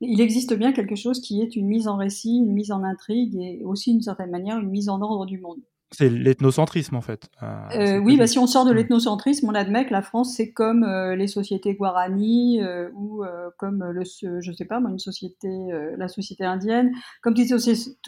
il 0.00 0.20
existe 0.20 0.54
bien 0.54 0.72
quelque 0.72 0.96
chose 0.96 1.20
qui 1.20 1.40
est 1.40 1.56
une 1.56 1.66
mise 1.66 1.88
en 1.88 1.96
récit, 1.96 2.36
une 2.36 2.52
mise 2.52 2.70
en 2.70 2.82
intrigue 2.84 3.36
et 3.36 3.62
aussi 3.64 3.92
d'une 3.92 4.02
certaine 4.02 4.30
manière 4.30 4.58
une 4.58 4.70
mise 4.70 4.88
en 4.90 5.00
ordre 5.00 5.24
du 5.26 5.38
monde. 5.38 5.62
C'est 5.92 6.08
l'ethnocentrisme 6.08 6.96
en 6.96 7.00
fait. 7.00 7.30
Euh, 7.42 7.98
oui, 7.98 8.16
bah, 8.16 8.26
si 8.26 8.40
on 8.40 8.48
sort 8.48 8.64
de 8.64 8.72
l'ethnocentrisme, 8.72 9.48
on 9.48 9.54
admet 9.54 9.86
que 9.86 9.92
la 9.92 10.02
France 10.02 10.34
c'est 10.34 10.50
comme 10.50 10.82
euh, 10.82 11.14
les 11.14 11.28
sociétés 11.28 11.74
guarani 11.74 12.60
euh, 12.60 12.90
ou 12.94 13.22
comme 13.56 13.84
le, 13.84 14.02
je 14.04 14.52
sais 14.52 14.64
pas, 14.64 14.80
moi, 14.80 14.90
une 14.90 14.98
société, 14.98 15.48
la 15.96 16.08
société 16.08 16.44
indienne, 16.44 16.92
comme, 17.22 17.34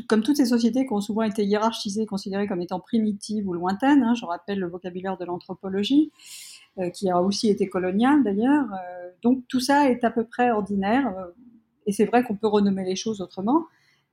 comme, 0.08 0.22
toutes 0.22 0.36
ces 0.36 0.46
sociétés 0.46 0.86
qui 0.86 0.92
ont 0.92 1.00
souvent 1.00 1.22
été 1.22 1.44
hiérarchisées, 1.44 2.04
considérées 2.04 2.48
comme 2.48 2.60
étant 2.60 2.80
primitives 2.80 3.48
ou 3.48 3.52
lointaines. 3.52 4.02
Hein, 4.02 4.14
je 4.14 4.26
rappelle 4.26 4.58
le 4.58 4.68
vocabulaire 4.68 5.16
de 5.16 5.24
l'anthropologie, 5.24 6.10
qui 6.92 7.08
a 7.10 7.22
aussi 7.22 7.48
été 7.48 7.68
colonial 7.68 8.22
d'ailleurs. 8.24 8.66
donc 9.22 9.44
tout 9.48 9.60
ça 9.60 9.88
est 9.88 10.04
à 10.04 10.10
peu 10.10 10.24
près 10.24 10.50
ordinaire, 10.50 11.14
et 11.86 11.92
c'est 11.92 12.04
vrai 12.04 12.24
qu'on 12.24 12.36
peut 12.36 12.48
renommer 12.48 12.84
les 12.84 12.96
choses 12.96 13.20
autrement 13.20 13.66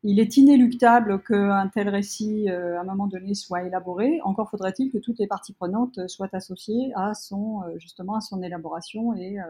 il 0.08 0.20
est 0.20 0.38
inéluctable 0.38 1.20
qu'un 1.24 1.68
tel 1.68 1.90
récit, 1.90 2.48
euh, 2.48 2.78
à 2.78 2.82
un 2.82 2.84
moment 2.84 3.08
donné, 3.08 3.34
soit 3.34 3.64
élaboré. 3.64 4.20
Encore 4.24 4.52
faudrait-il 4.52 4.92
que 4.92 5.00
toutes 5.00 5.18
les 5.18 5.26
parties 5.26 5.54
prenantes 5.54 6.00
soient 6.08 6.30
associées 6.34 6.92
à 6.96 7.16
son, 7.16 7.64
euh, 7.64 7.80
justement, 7.80 8.16
à 8.16 8.22
son 8.22 8.44
élaboration 8.44 9.16
et 9.16 9.40
euh, 9.40 9.44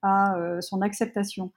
à 0.00 0.60
son 0.60 0.80
acceptation. 0.82 1.52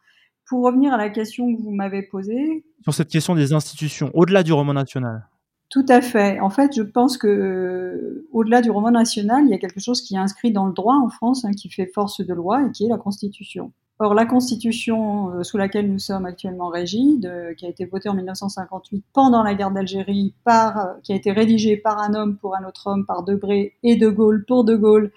Pour 0.46 0.64
revenir 0.64 0.94
à 0.94 0.98
la 0.98 1.10
question 1.10 1.54
que 1.54 1.62
vous 1.62 1.72
m'avez 1.72 2.02
posée. 2.02 2.66
Sur 2.84 2.94
cette 2.94 3.10
question 3.10 3.36
des 3.36 3.54
institutions, 3.54 4.12
au-delà 4.14 4.44
du 4.44 4.54
roman 4.54 4.74
national. 4.74 5.28
Tout 5.70 5.86
à 5.90 6.02
fait. 6.02 6.40
En 6.40 6.50
fait, 6.50 6.74
je 6.76 6.82
pense 6.82 7.18
que 7.18 8.26
au-delà 8.32 8.62
du 8.62 8.72
roman 8.72 8.92
national, 8.92 9.44
il 9.46 9.50
y 9.50 9.54
a 9.54 9.58
quelque 9.58 9.82
chose 9.82 10.02
qui 10.02 10.16
est 10.16 10.20
inscrit 10.20 10.54
dans 10.54 10.66
le 10.66 10.74
droit 10.74 10.96
en 10.96 11.10
France, 11.10 11.44
hein, 11.44 11.52
qui 11.52 11.70
fait 11.70 11.90
force 11.94 12.26
de 12.26 12.34
loi 12.34 12.66
et 12.66 12.72
qui 12.72 12.86
est 12.86 12.90
la 12.90 12.98
Constitution. 12.98 13.74
Or, 14.00 14.14
la 14.14 14.28
Constitution 14.28 15.32
euh, 15.32 15.44
sous 15.44 15.58
laquelle 15.58 15.92
nous 15.92 15.98
sommes 15.98 16.28
actuellement 16.28 16.68
régis, 16.68 17.20
qui 17.58 17.66
a 17.66 17.70
été 17.70 17.86
votée 17.86 18.10
en 18.10 18.14
1958 18.14 19.04
pendant 19.12 19.42
la 19.42 19.56
guerre 19.56 19.72
d'Algérie, 19.72 20.36
euh, 20.48 20.72
qui 21.02 21.14
a 21.14 21.16
été 21.16 21.32
rédigée 21.32 21.78
par 21.78 22.00
un 22.00 22.14
homme 22.14 22.38
pour 22.38 22.56
un 22.56 22.64
autre 22.68 22.88
homme, 22.88 23.06
par 23.08 23.24
Debré 23.24 23.74
et 23.82 23.96
De 23.96 24.08
Gaulle 24.10 24.46
pour 24.46 24.64
De 24.66 24.76
Gaulle, 24.76 25.12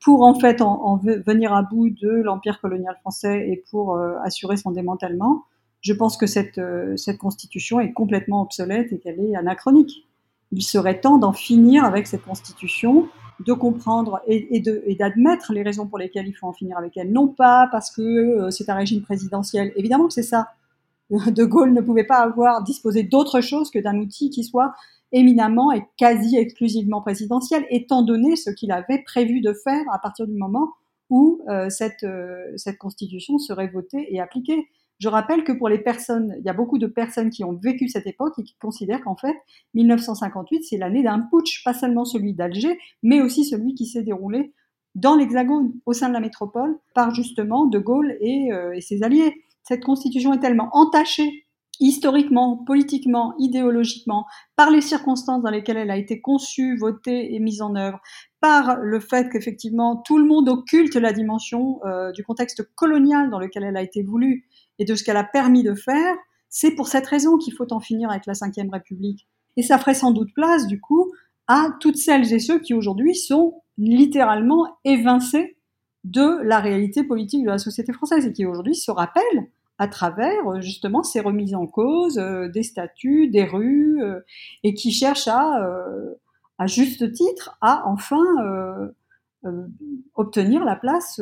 pour 0.00 0.22
en 0.22 0.34
fait 0.34 0.62
en, 0.62 0.96
venir 0.96 1.52
à 1.52 1.62
bout 1.62 1.90
de 1.90 2.08
l'empire 2.08 2.60
colonial 2.60 2.96
français 3.00 3.48
et 3.50 3.62
pour 3.70 3.96
euh, 3.96 4.14
assurer 4.24 4.56
son 4.56 4.70
démantèlement, 4.70 5.44
je 5.82 5.92
pense 5.92 6.16
que 6.16 6.26
cette, 6.26 6.60
cette 6.96 7.18
Constitution 7.18 7.80
est 7.80 7.92
complètement 7.92 8.42
obsolète 8.42 8.92
et 8.92 8.98
qu'elle 8.98 9.20
est 9.20 9.34
anachronique. 9.34 10.06
Il 10.52 10.62
serait 10.62 11.00
temps 11.00 11.18
d'en 11.18 11.32
finir 11.32 11.84
avec 11.84 12.06
cette 12.06 12.22
Constitution 12.22 13.08
de 13.46 13.52
comprendre 13.52 14.20
et, 14.26 14.60
d'admettre 14.98 15.52
les 15.52 15.62
raisons 15.62 15.86
pour 15.86 15.98
lesquelles 15.98 16.26
il 16.26 16.32
faut 16.34 16.46
en 16.46 16.52
finir 16.52 16.78
avec 16.78 16.96
elle. 16.96 17.12
Non 17.12 17.28
pas 17.28 17.68
parce 17.70 17.94
que 17.94 18.02
euh, 18.02 18.50
c'est 18.50 18.68
un 18.68 18.74
régime 18.74 19.02
présidentiel. 19.02 19.72
Évidemment 19.76 20.08
que 20.08 20.14
c'est 20.14 20.22
ça. 20.22 20.48
De 21.10 21.44
Gaulle 21.44 21.72
ne 21.72 21.80
pouvait 21.80 22.04
pas 22.04 22.18
avoir 22.18 22.62
disposé 22.62 23.02
d'autre 23.02 23.40
chose 23.40 23.70
que 23.70 23.78
d'un 23.78 23.98
outil 23.98 24.30
qui 24.30 24.44
soit 24.44 24.72
éminemment 25.12 25.72
et 25.72 25.82
quasi 25.98 26.36
exclusivement 26.36 27.02
présidentiel, 27.02 27.66
étant 27.68 28.02
donné 28.02 28.34
ce 28.36 28.50
qu'il 28.50 28.72
avait 28.72 29.02
prévu 29.04 29.40
de 29.42 29.52
faire 29.52 29.82
à 29.92 29.98
partir 29.98 30.26
du 30.26 30.32
moment 30.32 30.70
où 31.10 31.42
euh, 31.48 31.68
euh, 32.02 32.52
cette 32.56 32.78
constitution 32.78 33.38
serait 33.38 33.68
votée 33.68 34.06
et 34.08 34.20
appliquée. 34.20 34.66
Je 35.02 35.08
rappelle 35.08 35.42
que 35.42 35.50
pour 35.50 35.68
les 35.68 35.80
personnes, 35.80 36.36
il 36.38 36.44
y 36.44 36.48
a 36.48 36.52
beaucoup 36.52 36.78
de 36.78 36.86
personnes 36.86 37.30
qui 37.30 37.42
ont 37.42 37.54
vécu 37.54 37.88
cette 37.88 38.06
époque 38.06 38.34
et 38.38 38.44
qui 38.44 38.54
considèrent 38.60 39.02
qu'en 39.02 39.16
fait, 39.16 39.34
1958, 39.74 40.62
c'est 40.62 40.76
l'année 40.76 41.02
d'un 41.02 41.18
putsch, 41.28 41.64
pas 41.64 41.74
seulement 41.74 42.04
celui 42.04 42.34
d'Alger, 42.34 42.78
mais 43.02 43.20
aussi 43.20 43.44
celui 43.44 43.74
qui 43.74 43.86
s'est 43.86 44.04
déroulé 44.04 44.52
dans 44.94 45.16
l'Hexagone, 45.16 45.72
au 45.86 45.92
sein 45.92 46.06
de 46.08 46.12
la 46.12 46.20
métropole, 46.20 46.78
par 46.94 47.12
justement 47.12 47.66
De 47.66 47.80
Gaulle 47.80 48.16
et, 48.20 48.52
euh, 48.52 48.74
et 48.74 48.80
ses 48.80 49.02
alliés. 49.02 49.42
Cette 49.64 49.82
constitution 49.82 50.34
est 50.34 50.38
tellement 50.38 50.68
entachée 50.70 51.46
historiquement, 51.80 52.58
politiquement, 52.58 53.34
idéologiquement, 53.38 54.26
par 54.54 54.70
les 54.70 54.80
circonstances 54.80 55.42
dans 55.42 55.50
lesquelles 55.50 55.78
elle 55.78 55.90
a 55.90 55.96
été 55.96 56.20
conçue, 56.20 56.76
votée 56.76 57.34
et 57.34 57.40
mise 57.40 57.60
en 57.60 57.74
œuvre, 57.74 58.00
par 58.40 58.76
le 58.76 59.00
fait 59.00 59.28
qu'effectivement 59.30 59.96
tout 59.96 60.18
le 60.18 60.24
monde 60.24 60.48
occulte 60.48 60.94
la 60.94 61.12
dimension 61.12 61.80
euh, 61.84 62.12
du 62.12 62.22
contexte 62.22 62.62
colonial 62.76 63.30
dans 63.30 63.40
lequel 63.40 63.64
elle 63.64 63.76
a 63.76 63.82
été 63.82 64.04
voulue 64.04 64.46
et 64.78 64.84
de 64.84 64.94
ce 64.94 65.04
qu'elle 65.04 65.16
a 65.16 65.24
permis 65.24 65.62
de 65.62 65.74
faire, 65.74 66.14
c'est 66.48 66.72
pour 66.72 66.88
cette 66.88 67.06
raison 67.06 67.38
qu'il 67.38 67.54
faut 67.54 67.72
en 67.72 67.80
finir 67.80 68.10
avec 68.10 68.26
la 68.26 68.34
Ve 68.34 68.70
République. 68.70 69.26
Et 69.56 69.62
ça 69.62 69.78
ferait 69.78 69.94
sans 69.94 70.10
doute 70.10 70.32
place, 70.34 70.66
du 70.66 70.80
coup, 70.80 71.12
à 71.46 71.68
toutes 71.80 71.96
celles 71.96 72.32
et 72.32 72.38
ceux 72.38 72.58
qui 72.58 72.74
aujourd'hui 72.74 73.14
sont 73.14 73.62
littéralement 73.78 74.78
évincés 74.84 75.56
de 76.04 76.42
la 76.42 76.60
réalité 76.60 77.04
politique 77.04 77.44
de 77.44 77.50
la 77.50 77.58
société 77.58 77.92
française 77.92 78.26
et 78.26 78.32
qui 78.32 78.46
aujourd'hui 78.46 78.74
se 78.74 78.90
rappellent 78.90 79.48
à 79.78 79.88
travers 79.88 80.60
justement 80.60 81.02
ces 81.02 81.20
remises 81.20 81.54
en 81.54 81.66
cause 81.66 82.18
euh, 82.18 82.48
des 82.48 82.62
statuts, 82.62 83.28
des 83.28 83.44
rues, 83.44 84.02
euh, 84.02 84.20
et 84.62 84.74
qui 84.74 84.92
cherchent 84.92 85.28
à, 85.28 85.64
euh, 85.64 86.14
à 86.58 86.66
juste 86.66 87.12
titre, 87.12 87.56
à 87.60 87.82
enfin 87.88 88.22
obtenir 90.14 90.64
la 90.64 90.76
place 90.76 91.20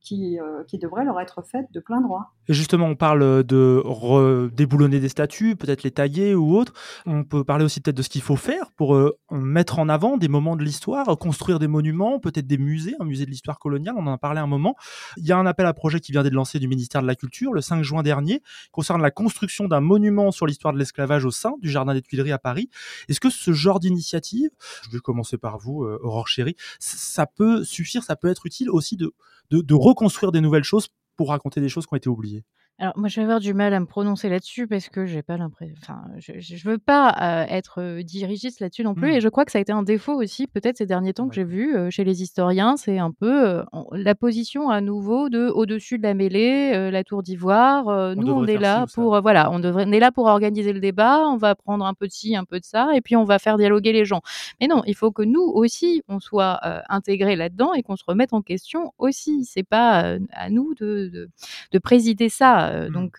qui, 0.00 0.38
qui 0.66 0.78
devrait 0.78 1.04
leur 1.04 1.20
être 1.20 1.42
faite 1.42 1.66
de 1.72 1.80
plein 1.80 2.00
droit. 2.00 2.34
Et 2.48 2.52
justement, 2.52 2.86
on 2.86 2.96
parle 2.96 3.44
de 3.44 4.48
déboulonner 4.48 5.00
des 5.00 5.08
statues, 5.08 5.56
peut-être 5.56 5.82
les 5.82 5.90
tailler 5.90 6.34
ou 6.34 6.56
autres. 6.56 6.72
On 7.06 7.24
peut 7.24 7.44
parler 7.44 7.64
aussi 7.64 7.80
peut-être 7.80 7.96
de 7.96 8.02
ce 8.02 8.08
qu'il 8.08 8.22
faut 8.22 8.36
faire 8.36 8.70
pour 8.72 8.94
euh, 8.94 9.18
mettre 9.30 9.78
en 9.78 9.88
avant 9.88 10.16
des 10.16 10.28
moments 10.28 10.56
de 10.56 10.64
l'histoire, 10.64 11.06
construire 11.18 11.58
des 11.58 11.68
monuments, 11.68 12.18
peut-être 12.18 12.46
des 12.46 12.58
musées, 12.58 12.94
un 13.00 13.04
musée 13.04 13.24
de 13.24 13.30
l'histoire 13.30 13.58
coloniale, 13.58 13.94
on 13.96 14.06
en 14.06 14.12
a 14.12 14.18
parlé 14.18 14.40
un 14.40 14.46
moment. 14.46 14.74
Il 15.16 15.26
y 15.26 15.32
a 15.32 15.38
un 15.38 15.46
appel 15.46 15.66
à 15.66 15.72
projet 15.72 16.00
qui 16.00 16.12
vient 16.12 16.22
d'être 16.22 16.34
lancé 16.34 16.58
du 16.58 16.68
ministère 16.68 17.02
de 17.02 17.06
la 17.06 17.14
Culture 17.14 17.52
le 17.52 17.60
5 17.60 17.82
juin 17.82 18.02
dernier, 18.02 18.42
concerne 18.72 19.02
la 19.02 19.10
construction 19.10 19.68
d'un 19.68 19.80
monument 19.80 20.30
sur 20.30 20.46
l'histoire 20.46 20.72
de 20.72 20.78
l'esclavage 20.78 21.24
au 21.24 21.30
sein 21.30 21.54
du 21.60 21.70
Jardin 21.70 21.94
des 21.94 22.02
Tuileries 22.02 22.32
à 22.32 22.38
Paris. 22.38 22.70
Est-ce 23.08 23.20
que 23.20 23.30
ce 23.30 23.52
genre 23.52 23.80
d'initiative, 23.80 24.50
je 24.84 24.90
vais 24.90 24.98
commencer 24.98 25.38
par 25.38 25.58
vous, 25.58 25.84
euh, 25.84 25.98
Aurore 26.02 26.28
Chéry, 26.28 26.56
ça 26.78 27.26
peut 27.26 27.64
suffire, 27.64 28.02
ça 28.02 28.16
peut 28.16 28.28
être 28.28 28.46
utile 28.46 28.70
aussi 28.70 28.96
de, 28.96 29.14
de, 29.50 29.74
reconstruire 29.74 30.32
des 30.32 30.40
nouvelles 30.40 30.64
choses 30.64 30.88
pour 31.16 31.28
raconter 31.30 31.60
des 31.60 31.68
choses 31.68 31.86
qui 31.86 31.94
ont 31.94 31.96
été 31.96 32.08
oubliées 32.08 32.44
alors 32.80 32.94
moi, 32.96 33.08
je 33.08 33.16
vais 33.16 33.24
avoir 33.24 33.40
du 33.40 33.52
mal 33.52 33.74
à 33.74 33.80
me 33.80 33.84
prononcer 33.84 34.30
là-dessus 34.30 34.66
parce 34.66 34.88
que 34.88 35.04
j'ai 35.04 35.20
pas 35.22 35.36
l'impression. 35.36 35.76
Enfin, 35.82 36.00
je, 36.16 36.32
je 36.38 36.66
veux 36.66 36.78
pas 36.78 37.14
euh, 37.20 37.44
être 37.54 37.82
euh, 37.82 38.02
dirigiste 38.02 38.60
là-dessus 38.60 38.84
non 38.84 38.94
plus. 38.94 39.10
Mmh. 39.12 39.16
Et 39.16 39.20
je 39.20 39.28
crois 39.28 39.44
que 39.44 39.52
ça 39.52 39.58
a 39.58 39.60
été 39.60 39.70
un 39.70 39.82
défaut 39.82 40.14
aussi, 40.14 40.46
peut-être 40.46 40.78
ces 40.78 40.86
derniers 40.86 41.12
temps 41.12 41.28
que 41.28 41.34
j'ai 41.34 41.44
vu 41.44 41.76
euh, 41.76 41.90
chez 41.90 42.04
les 42.04 42.22
historiens, 42.22 42.78
c'est 42.78 42.98
un 42.98 43.10
peu 43.10 43.62
la 43.92 44.14
position 44.14 44.70
à 44.70 44.80
nouveau 44.80 45.28
de 45.28 45.48
au-dessus 45.48 45.98
de 45.98 46.04
la 46.04 46.14
mêlée, 46.14 46.90
la 46.90 47.04
tour 47.04 47.22
d'ivoire. 47.22 48.14
nous, 48.16 48.32
on 48.32 48.46
est 48.46 48.56
là 48.56 48.86
pour 48.94 49.20
voilà, 49.20 49.50
on 49.50 49.58
devrait, 49.58 49.84
on 49.86 49.92
est 49.92 50.00
là 50.00 50.10
pour 50.10 50.24
organiser 50.24 50.72
le 50.72 50.80
débat. 50.80 51.28
On 51.28 51.36
va 51.36 51.54
prendre 51.54 51.84
un 51.84 51.92
peu 51.92 52.06
de 52.06 52.12
ci, 52.12 52.34
un 52.34 52.44
peu 52.44 52.60
de 52.60 52.64
ça, 52.64 52.88
et 52.94 53.02
puis 53.02 53.14
on 53.14 53.24
va 53.24 53.38
faire 53.38 53.58
dialoguer 53.58 53.92
les 53.92 54.06
gens. 54.06 54.22
Mais 54.60 54.68
non, 54.68 54.82
il 54.86 54.94
faut 54.94 55.12
que 55.12 55.22
nous 55.22 55.42
aussi, 55.42 56.02
on 56.08 56.18
soit 56.18 56.60
intégrés 56.88 57.36
là-dedans 57.36 57.74
et 57.74 57.82
qu'on 57.82 57.96
se 57.96 58.04
remette 58.06 58.32
en 58.32 58.40
question 58.40 58.92
aussi. 58.96 59.44
C'est 59.44 59.66
pas 59.66 60.16
à 60.32 60.50
nous 60.50 60.74
de, 60.74 61.10
de, 61.12 61.28
de 61.72 61.78
présider 61.78 62.30
ça. 62.30 62.69
Euh, 62.70 62.88
mmh. 62.88 62.92
Donc, 62.92 63.16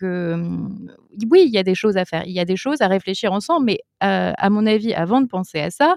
oui, 1.30 1.44
il 1.46 1.52
y 1.52 1.58
a 1.58 1.62
des 1.62 1.74
choses 1.74 1.96
à 1.96 2.04
faire, 2.04 2.24
il 2.26 2.32
y 2.32 2.40
a 2.40 2.44
des 2.44 2.56
choses 2.56 2.80
à 2.80 2.88
réfléchir 2.88 3.32
ensemble, 3.32 3.66
mais 3.66 3.78
à 4.00 4.50
mon 4.50 4.66
avis, 4.66 4.94
avant 4.94 5.20
de 5.20 5.26
penser 5.26 5.60
à 5.60 5.70
ça, 5.70 5.96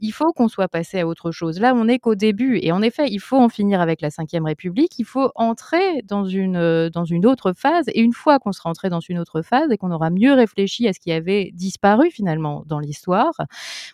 il 0.00 0.10
faut 0.10 0.32
qu'on 0.32 0.48
soit 0.48 0.68
passé 0.68 1.00
à 1.00 1.06
autre 1.06 1.30
chose. 1.30 1.60
Là, 1.60 1.74
on 1.74 1.86
n'est 1.86 1.98
qu'au 1.98 2.14
début, 2.14 2.58
et 2.62 2.72
en 2.72 2.82
effet, 2.82 3.08
il 3.08 3.20
faut 3.20 3.38
en 3.38 3.48
finir 3.48 3.80
avec 3.80 4.02
la 4.02 4.08
Ve 4.08 4.44
République, 4.44 4.98
il 4.98 5.04
faut 5.04 5.30
entrer 5.34 6.02
dans 6.04 6.24
une, 6.24 6.90
dans 6.90 7.04
une 7.04 7.24
autre 7.26 7.52
phase, 7.54 7.86
et 7.88 8.00
une 8.00 8.12
fois 8.12 8.38
qu'on 8.38 8.52
sera 8.52 8.68
entré 8.70 8.90
dans 8.90 9.00
une 9.00 9.18
autre 9.18 9.42
phase 9.42 9.70
et 9.70 9.78
qu'on 9.78 9.92
aura 9.92 10.10
mieux 10.10 10.34
réfléchi 10.34 10.86
à 10.88 10.92
ce 10.92 11.00
qui 11.00 11.12
avait 11.12 11.50
disparu 11.54 12.10
finalement 12.10 12.64
dans 12.66 12.80
l'histoire, 12.80 13.34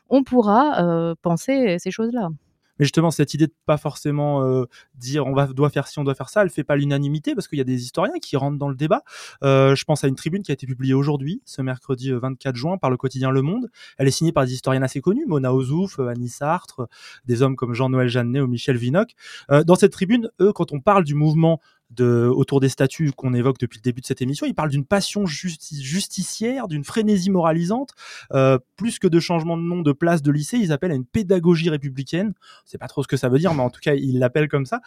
on 0.08 0.24
pourra 0.24 1.14
penser 1.22 1.78
ces 1.78 1.90
choses-là. 1.90 2.30
Mais 2.78 2.84
justement, 2.84 3.10
cette 3.10 3.34
idée 3.34 3.46
de 3.46 3.54
pas 3.66 3.76
forcément 3.76 4.44
euh, 4.44 4.64
dire 4.94 5.26
on 5.26 5.34
va, 5.34 5.46
doit 5.46 5.70
faire 5.70 5.86
ci, 5.86 5.98
on 5.98 6.04
doit 6.04 6.14
faire 6.14 6.28
ça, 6.28 6.42
elle 6.42 6.50
fait 6.50 6.64
pas 6.64 6.76
l'unanimité 6.76 7.34
parce 7.34 7.48
qu'il 7.48 7.58
y 7.58 7.60
a 7.60 7.64
des 7.64 7.82
historiens 7.82 8.18
qui 8.20 8.36
rentrent 8.36 8.58
dans 8.58 8.68
le 8.68 8.74
débat. 8.74 9.02
Euh, 9.42 9.74
je 9.74 9.84
pense 9.84 10.04
à 10.04 10.08
une 10.08 10.16
tribune 10.16 10.42
qui 10.42 10.50
a 10.50 10.54
été 10.54 10.66
publiée 10.66 10.94
aujourd'hui, 10.94 11.42
ce 11.44 11.62
mercredi 11.62 12.12
24 12.12 12.54
euh, 12.54 12.58
juin, 12.58 12.78
par 12.78 12.90
le 12.90 12.96
quotidien 12.96 13.30
Le 13.30 13.42
Monde. 13.42 13.70
Elle 13.98 14.08
est 14.08 14.12
signée 14.12 14.32
par 14.32 14.44
des 14.44 14.52
historiens 14.52 14.82
assez 14.82 15.00
connus, 15.00 15.26
Mona 15.26 15.54
Ozouf, 15.54 15.98
Annie 16.00 16.28
Sartre, 16.28 16.88
des 17.24 17.42
hommes 17.42 17.56
comme 17.56 17.74
Jean-Noël 17.74 18.08
Jeannet 18.08 18.40
ou 18.40 18.46
Michel 18.46 18.76
Vinocq. 18.76 19.14
dans 19.48 19.74
cette 19.74 19.92
tribune, 19.92 20.30
eux, 20.40 20.52
quand 20.52 20.72
on 20.72 20.80
parle 20.80 21.04
du 21.04 21.14
mouvement 21.14 21.60
autour 22.02 22.60
des 22.60 22.68
statuts 22.68 23.12
qu'on 23.12 23.34
évoque 23.34 23.58
depuis 23.58 23.78
le 23.78 23.82
début 23.82 24.00
de 24.00 24.06
cette 24.06 24.22
émission. 24.22 24.46
Il 24.46 24.54
parle 24.54 24.70
d'une 24.70 24.84
passion 24.84 25.26
justicière, 25.26 26.68
d'une 26.68 26.84
frénésie 26.84 27.30
moralisante. 27.30 27.92
Euh, 28.32 28.58
plus 28.76 28.98
que 28.98 29.06
de 29.06 29.20
changement 29.20 29.56
de 29.56 29.62
nom 29.62 29.80
de 29.80 29.92
place 29.92 30.22
de 30.22 30.30
lycée, 30.30 30.58
ils 30.58 30.72
appellent 30.72 30.92
à 30.92 30.96
une 30.96 31.04
pédagogie 31.04 31.70
républicaine. 31.70 32.34
Je 32.64 32.72
sais 32.72 32.78
pas 32.78 32.88
trop 32.88 33.02
ce 33.02 33.08
que 33.08 33.16
ça 33.16 33.28
veut 33.28 33.38
dire, 33.38 33.54
mais 33.54 33.62
en 33.62 33.70
tout 33.70 33.80
cas, 33.80 33.94
ils 33.94 34.18
l'appellent 34.18 34.48
comme 34.48 34.66
ça. 34.66 34.80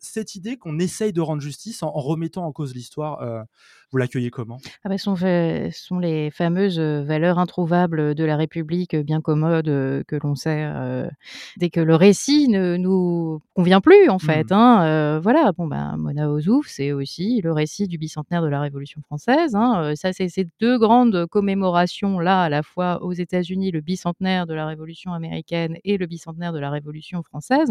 Cette 0.00 0.34
idée 0.34 0.56
qu'on 0.56 0.78
essaye 0.78 1.12
de 1.12 1.20
rendre 1.20 1.42
justice 1.42 1.82
en, 1.82 1.90
remettant 1.90 2.46
en 2.46 2.52
cause 2.52 2.74
l'histoire, 2.74 3.22
euh, 3.22 3.42
vous 3.90 3.98
l'accueillez 3.98 4.30
comment? 4.30 4.58
Ah 4.84 4.88
bah, 4.88 4.98
ce, 4.98 5.70
sont, 5.72 5.98
les 5.98 6.30
fameuses 6.30 6.78
euh, 6.78 7.02
valeurs 7.02 7.38
introuvables 7.38 8.14
de 8.14 8.24
la 8.24 8.36
République, 8.36 8.96
bien 8.96 9.20
commodes, 9.20 9.66
que 9.66 10.16
l'on 10.22 10.34
sait 10.34 10.64
dès 11.56 11.70
que 11.70 11.80
le 11.80 11.94
récit 11.94 12.48
ne 12.48 12.76
nous 12.76 13.40
convient 13.54 13.80
plus, 13.80 14.08
en 14.08 14.18
fait. 14.18 14.50
Mmh. 14.50 14.54
Hein, 14.54 15.20
voilà, 15.20 15.52
bon, 15.52 15.66
ben, 15.66 15.96
Mona 15.96 16.30
Ozu 16.30 16.53
C'est 16.66 16.92
aussi 16.92 17.40
le 17.42 17.52
récit 17.52 17.88
du 17.88 17.98
bicentenaire 17.98 18.42
de 18.42 18.48
la 18.48 18.60
Révolution 18.60 19.00
française. 19.02 19.54
Hein. 19.54 19.94
Ça, 19.96 20.12
c'est 20.12 20.28
ces 20.28 20.46
deux 20.60 20.78
grandes 20.78 21.26
commémorations 21.26 22.20
là, 22.20 22.42
à 22.42 22.48
la 22.48 22.62
fois 22.62 23.02
aux 23.02 23.12
États-Unis, 23.12 23.70
le 23.70 23.80
bicentenaire 23.80 24.46
de 24.46 24.54
la 24.54 24.66
Révolution 24.66 25.12
américaine 25.12 25.76
et 25.84 25.98
le 25.98 26.06
bicentenaire 26.06 26.52
de 26.52 26.58
la 26.58 26.70
Révolution 26.70 27.22
française, 27.22 27.70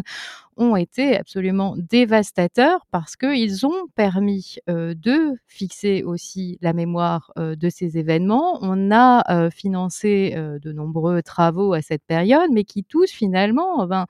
ont 0.57 0.75
été 0.75 1.17
absolument 1.17 1.75
dévastateurs 1.77 2.85
parce 2.91 3.15
qu'ils 3.15 3.65
ont 3.65 3.87
permis 3.95 4.57
de 4.67 5.37
fixer 5.47 6.03
aussi 6.03 6.57
la 6.61 6.73
mémoire 6.73 7.31
de 7.37 7.69
ces 7.69 7.97
événements. 7.97 8.59
On 8.61 8.91
a 8.91 9.49
financé 9.49 10.35
de 10.35 10.71
nombreux 10.71 11.21
travaux 11.21 11.73
à 11.73 11.81
cette 11.81 12.03
période, 12.03 12.49
mais 12.51 12.63
qui 12.63 12.83
tous 12.83 13.11
finalement, 13.11 13.85
ben, 13.87 14.05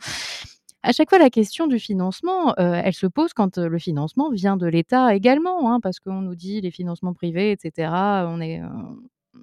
à 0.84 0.92
chaque 0.92 1.10
fois, 1.10 1.20
la 1.20 1.30
question 1.30 1.68
du 1.68 1.80
financement, 1.80 2.56
elle 2.58 2.94
se 2.94 3.08
pose 3.08 3.34
quand 3.34 3.58
le 3.58 3.80
financement 3.80 4.30
vient 4.32 4.58
de 4.58 4.68
l'État 4.68 5.16
également, 5.16 5.72
hein, 5.72 5.80
parce 5.82 6.00
qu'on 6.00 6.22
nous 6.22 6.36
dit 6.36 6.62
les 6.62 6.72
financements 6.72 7.14
privés, 7.14 7.52
etc. 7.52 7.90
On 8.28 8.42
est, 8.42 8.62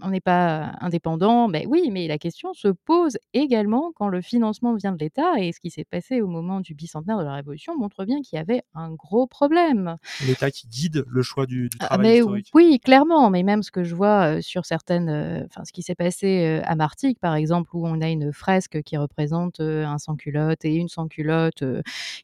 on 0.03 0.11
n'est 0.11 0.21
pas 0.21 0.73
indépendant. 0.81 1.49
Mais 1.49 1.67
oui, 1.67 1.91
mais 1.93 2.07
la 2.09 2.19
question 2.19 2.53
se 2.55 2.69
pose 2.69 3.19
également 3.35 3.93
quand 3.95 4.09
le 4.09 4.21
financement 4.21 4.75
vient 4.75 4.93
de 4.93 4.99
l'État. 4.99 5.39
Et 5.39 5.53
ce 5.53 5.61
qui 5.61 5.71
s'est 5.71 5.85
passé 5.85 6.21
au 6.21 6.27
moment 6.29 6.61
du 6.61 6.75
bicentenaire 6.75 7.19
de 7.19 7.25
la 7.25 7.35
Révolution 7.35 7.77
montre 7.79 8.05
bien 8.05 8.21
qu'il 8.23 8.37
y 8.37 8.41
avait 8.41 8.63
un 8.75 8.93
gros 8.93 9.27
problème. 9.27 9.97
L'État 10.27 10.51
qui 10.51 10.69
guide 10.69 11.05
le 11.09 11.23
choix 11.23 11.47
du, 11.47 11.69
du 11.69 11.77
Ah, 11.81 11.87
travail 11.87 12.07
mais 12.07 12.19
historique. 12.19 12.49
oui, 12.55 12.79
clairement. 12.83 13.31
Mais 13.31 13.43
même 13.43 13.63
ce 13.63 13.71
que 13.71 13.83
je 13.85 13.95
vois 13.95 14.41
sur 14.43 14.65
certaines, 14.67 15.45
enfin 15.47 15.65
ce 15.65 15.73
qui 15.73 15.83
s'est 15.83 15.95
passé 15.95 16.61
à 16.65 16.75
Martigues, 16.77 17.19
par 17.21 17.35
exemple, 17.35 17.71
où 17.75 17.87
on 17.87 18.01
a 18.01 18.09
une 18.09 18.33
fresque 18.33 18.83
qui 18.83 18.97
représente 18.97 19.61
un 19.61 19.99
sans-culotte 19.99 20.65
et 20.65 20.75
une 20.75 20.89
sans-culotte, 20.89 21.65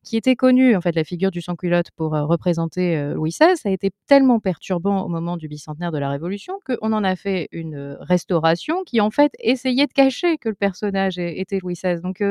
qui 0.02 0.16
était 0.16 0.36
connue, 0.36 0.76
en 0.76 0.80
fait, 0.80 0.94
la 0.94 1.04
figure 1.04 1.30
du 1.30 1.40
sans-culotte 1.40 1.90
pour 1.96 2.12
représenter 2.12 3.12
Louis 3.14 3.30
XVI, 3.30 3.56
ça 3.56 3.68
a 3.68 3.72
été 3.72 3.90
tellement 4.06 4.40
perturbant 4.40 5.02
au 5.02 5.08
moment 5.08 5.36
du 5.36 5.48
bicentenaire 5.48 5.92
de 5.92 5.98
la 5.98 6.10
Révolution 6.10 6.58
qu'on 6.64 6.92
en 6.92 7.04
a 7.04 7.16
fait 7.16 7.48
une 7.56 7.96
restauration 8.00 8.84
qui, 8.84 9.00
en 9.00 9.10
fait, 9.10 9.32
essayait 9.40 9.86
de 9.86 9.92
cacher 9.92 10.38
que 10.38 10.48
le 10.48 10.54
personnage 10.54 11.18
était 11.18 11.58
Louis 11.60 11.74
XVI. 11.74 12.00
Donc, 12.02 12.22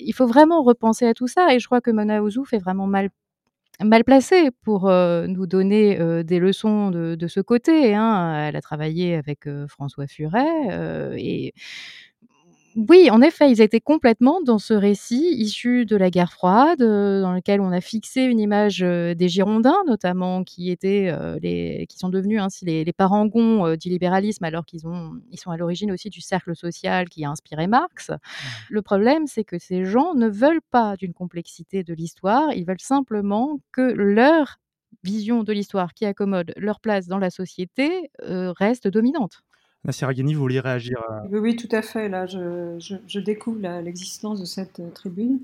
il 0.00 0.12
faut 0.14 0.26
vraiment 0.26 0.62
repenser 0.62 1.06
à 1.06 1.14
tout 1.14 1.28
ça. 1.28 1.54
Et 1.54 1.58
je 1.60 1.66
crois 1.66 1.80
que 1.80 1.90
Mona 1.90 2.22
Ozouf 2.22 2.52
est 2.52 2.58
vraiment 2.58 2.86
mal 2.86 3.10
mal 3.82 4.04
placée 4.04 4.50
pour 4.62 4.90
nous 4.90 5.46
donner 5.46 6.22
des 6.24 6.38
leçons 6.38 6.90
de, 6.90 7.14
de 7.14 7.28
ce 7.28 7.40
côté. 7.40 7.94
hein. 7.94 8.46
Elle 8.48 8.56
a 8.56 8.60
travaillé 8.60 9.14
avec 9.16 9.48
François 9.68 10.06
Furet 10.06 11.16
et 11.18 11.54
oui, 12.88 13.10
en 13.10 13.20
effet, 13.20 13.50
ils 13.50 13.60
étaient 13.60 13.80
complètement 13.80 14.40
dans 14.40 14.58
ce 14.58 14.72
récit 14.72 15.34
issu 15.36 15.84
de 15.84 15.96
la 15.96 16.08
guerre 16.10 16.32
froide, 16.32 16.80
euh, 16.80 17.20
dans 17.20 17.34
lequel 17.34 17.60
on 17.60 17.72
a 17.72 17.82
fixé 17.82 18.22
une 18.22 18.40
image 18.40 18.82
euh, 18.82 19.14
des 19.14 19.28
Girondins, 19.28 19.76
notamment, 19.86 20.44
qui 20.44 20.70
étaient 20.70 21.10
euh, 21.12 21.38
les, 21.42 21.86
qui 21.90 21.98
sont 21.98 22.08
devenus 22.08 22.40
ainsi 22.40 22.64
les, 22.64 22.82
les 22.84 22.92
parangons 22.94 23.76
du 23.76 23.90
libéralisme, 23.90 24.44
alors 24.44 24.64
qu'ils 24.64 24.86
ont, 24.86 25.12
ils 25.30 25.38
sont 25.38 25.50
à 25.50 25.58
l'origine 25.58 25.92
aussi 25.92 26.08
du 26.08 26.22
cercle 26.22 26.56
social 26.56 27.10
qui 27.10 27.22
a 27.22 27.30
inspiré 27.30 27.66
Marx. 27.66 28.12
Le 28.70 28.80
problème, 28.80 29.26
c'est 29.26 29.44
que 29.44 29.58
ces 29.58 29.84
gens 29.84 30.14
ne 30.14 30.28
veulent 30.28 30.62
pas 30.70 30.96
d'une 30.96 31.12
complexité 31.12 31.84
de 31.84 31.92
l'histoire, 31.92 32.52
ils 32.54 32.64
veulent 32.64 32.80
simplement 32.80 33.60
que 33.72 33.82
leur 33.82 34.58
vision 35.04 35.42
de 35.44 35.52
l'histoire 35.52 35.92
qui 35.92 36.06
accommode 36.06 36.54
leur 36.56 36.80
place 36.80 37.08
dans 37.08 37.18
la 37.18 37.30
société 37.30 38.10
reste 38.22 38.88
dominante. 38.88 39.42
Nassir 39.84 40.08
Aghani, 40.08 40.34
vous 40.34 40.40
vouliez 40.40 40.60
réagir 40.60 40.98
à... 41.08 41.24
Oui, 41.30 41.38
oui, 41.38 41.56
tout 41.56 41.68
à 41.72 41.80
fait. 41.82 42.08
Là, 42.08 42.26
je, 42.26 42.76
je- 42.78 42.96
je 43.06 43.20
découvre 43.20 43.60
l'existence 43.80 44.38
de 44.40 44.44
cette 44.44 44.80
euh, 44.80 44.90
tribune. 44.90 45.40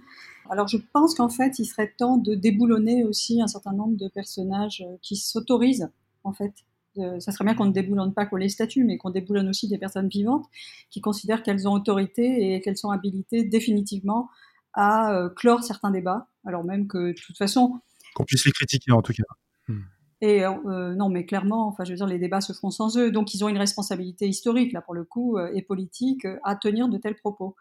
Alors, 0.50 0.68
je 0.68 0.76
pense 0.92 1.14
qu'en 1.14 1.28
fait, 1.30 1.58
il 1.58 1.64
serait 1.64 1.92
temps 1.96 2.18
de 2.18 2.34
déboulonner 2.34 3.04
aussi 3.04 3.40
un 3.40 3.46
certain 3.46 3.72
nombre 3.72 3.96
de 3.96 4.08
personnages 4.08 4.84
euh, 4.86 4.96
qui 5.02 5.16
s'autorisent, 5.16 5.88
en 6.22 6.32
fait. 6.34 6.52
Euh, 6.98 7.18
ça 7.20 7.32
serait 7.32 7.44
bien 7.44 7.54
qu'on 7.54 7.64
ne 7.66 7.72
déboulonne 7.72 8.12
pas 8.14 8.26
que 8.26 8.36
les 8.36 8.48
statuts, 8.50 8.84
mais 8.84 8.98
qu'on 8.98 9.10
déboulonne 9.10 9.48
aussi 9.48 9.68
des 9.68 9.78
personnes 9.78 10.08
vivantes 10.08 10.44
qui 10.90 11.00
considèrent 11.00 11.42
qu'elles 11.42 11.66
ont 11.66 11.72
autorité 11.72 12.54
et 12.54 12.60
qu'elles 12.60 12.76
sont 12.78 12.90
habilitées 12.90 13.42
définitivement 13.42 14.28
à 14.74 15.14
euh, 15.14 15.30
clore 15.30 15.62
certains 15.64 15.90
débats, 15.90 16.28
alors 16.44 16.62
même 16.64 16.86
que, 16.88 17.08
de 17.12 17.20
toute 17.20 17.36
façon, 17.38 17.80
Qu'on 18.14 18.24
puisse 18.24 18.44
les 18.44 18.52
critiquer 18.52 18.92
en 18.92 19.00
tout 19.02 19.12
cas. 19.14 19.72
Et 20.20 20.44
euh, 20.44 20.94
non, 20.94 21.08
mais 21.08 21.26
clairement, 21.26 21.68
enfin, 21.68 21.84
je 21.84 21.90
veux 21.90 21.96
dire, 21.96 22.06
les 22.06 22.18
débats 22.18 22.40
se 22.40 22.52
feront 22.52 22.70
sans 22.70 22.96
eux. 22.98 23.10
Donc, 23.10 23.34
ils 23.34 23.44
ont 23.44 23.48
une 23.48 23.58
responsabilité 23.58 24.26
historique, 24.28 24.72
là, 24.72 24.80
pour 24.80 24.94
le 24.94 25.04
coup, 25.04 25.36
euh, 25.38 25.50
et 25.54 25.62
politique, 25.62 26.24
euh, 26.24 26.38
à 26.44 26.56
tenir 26.56 26.88
de 26.88 26.98
tels 26.98 27.16
propos. 27.16 27.54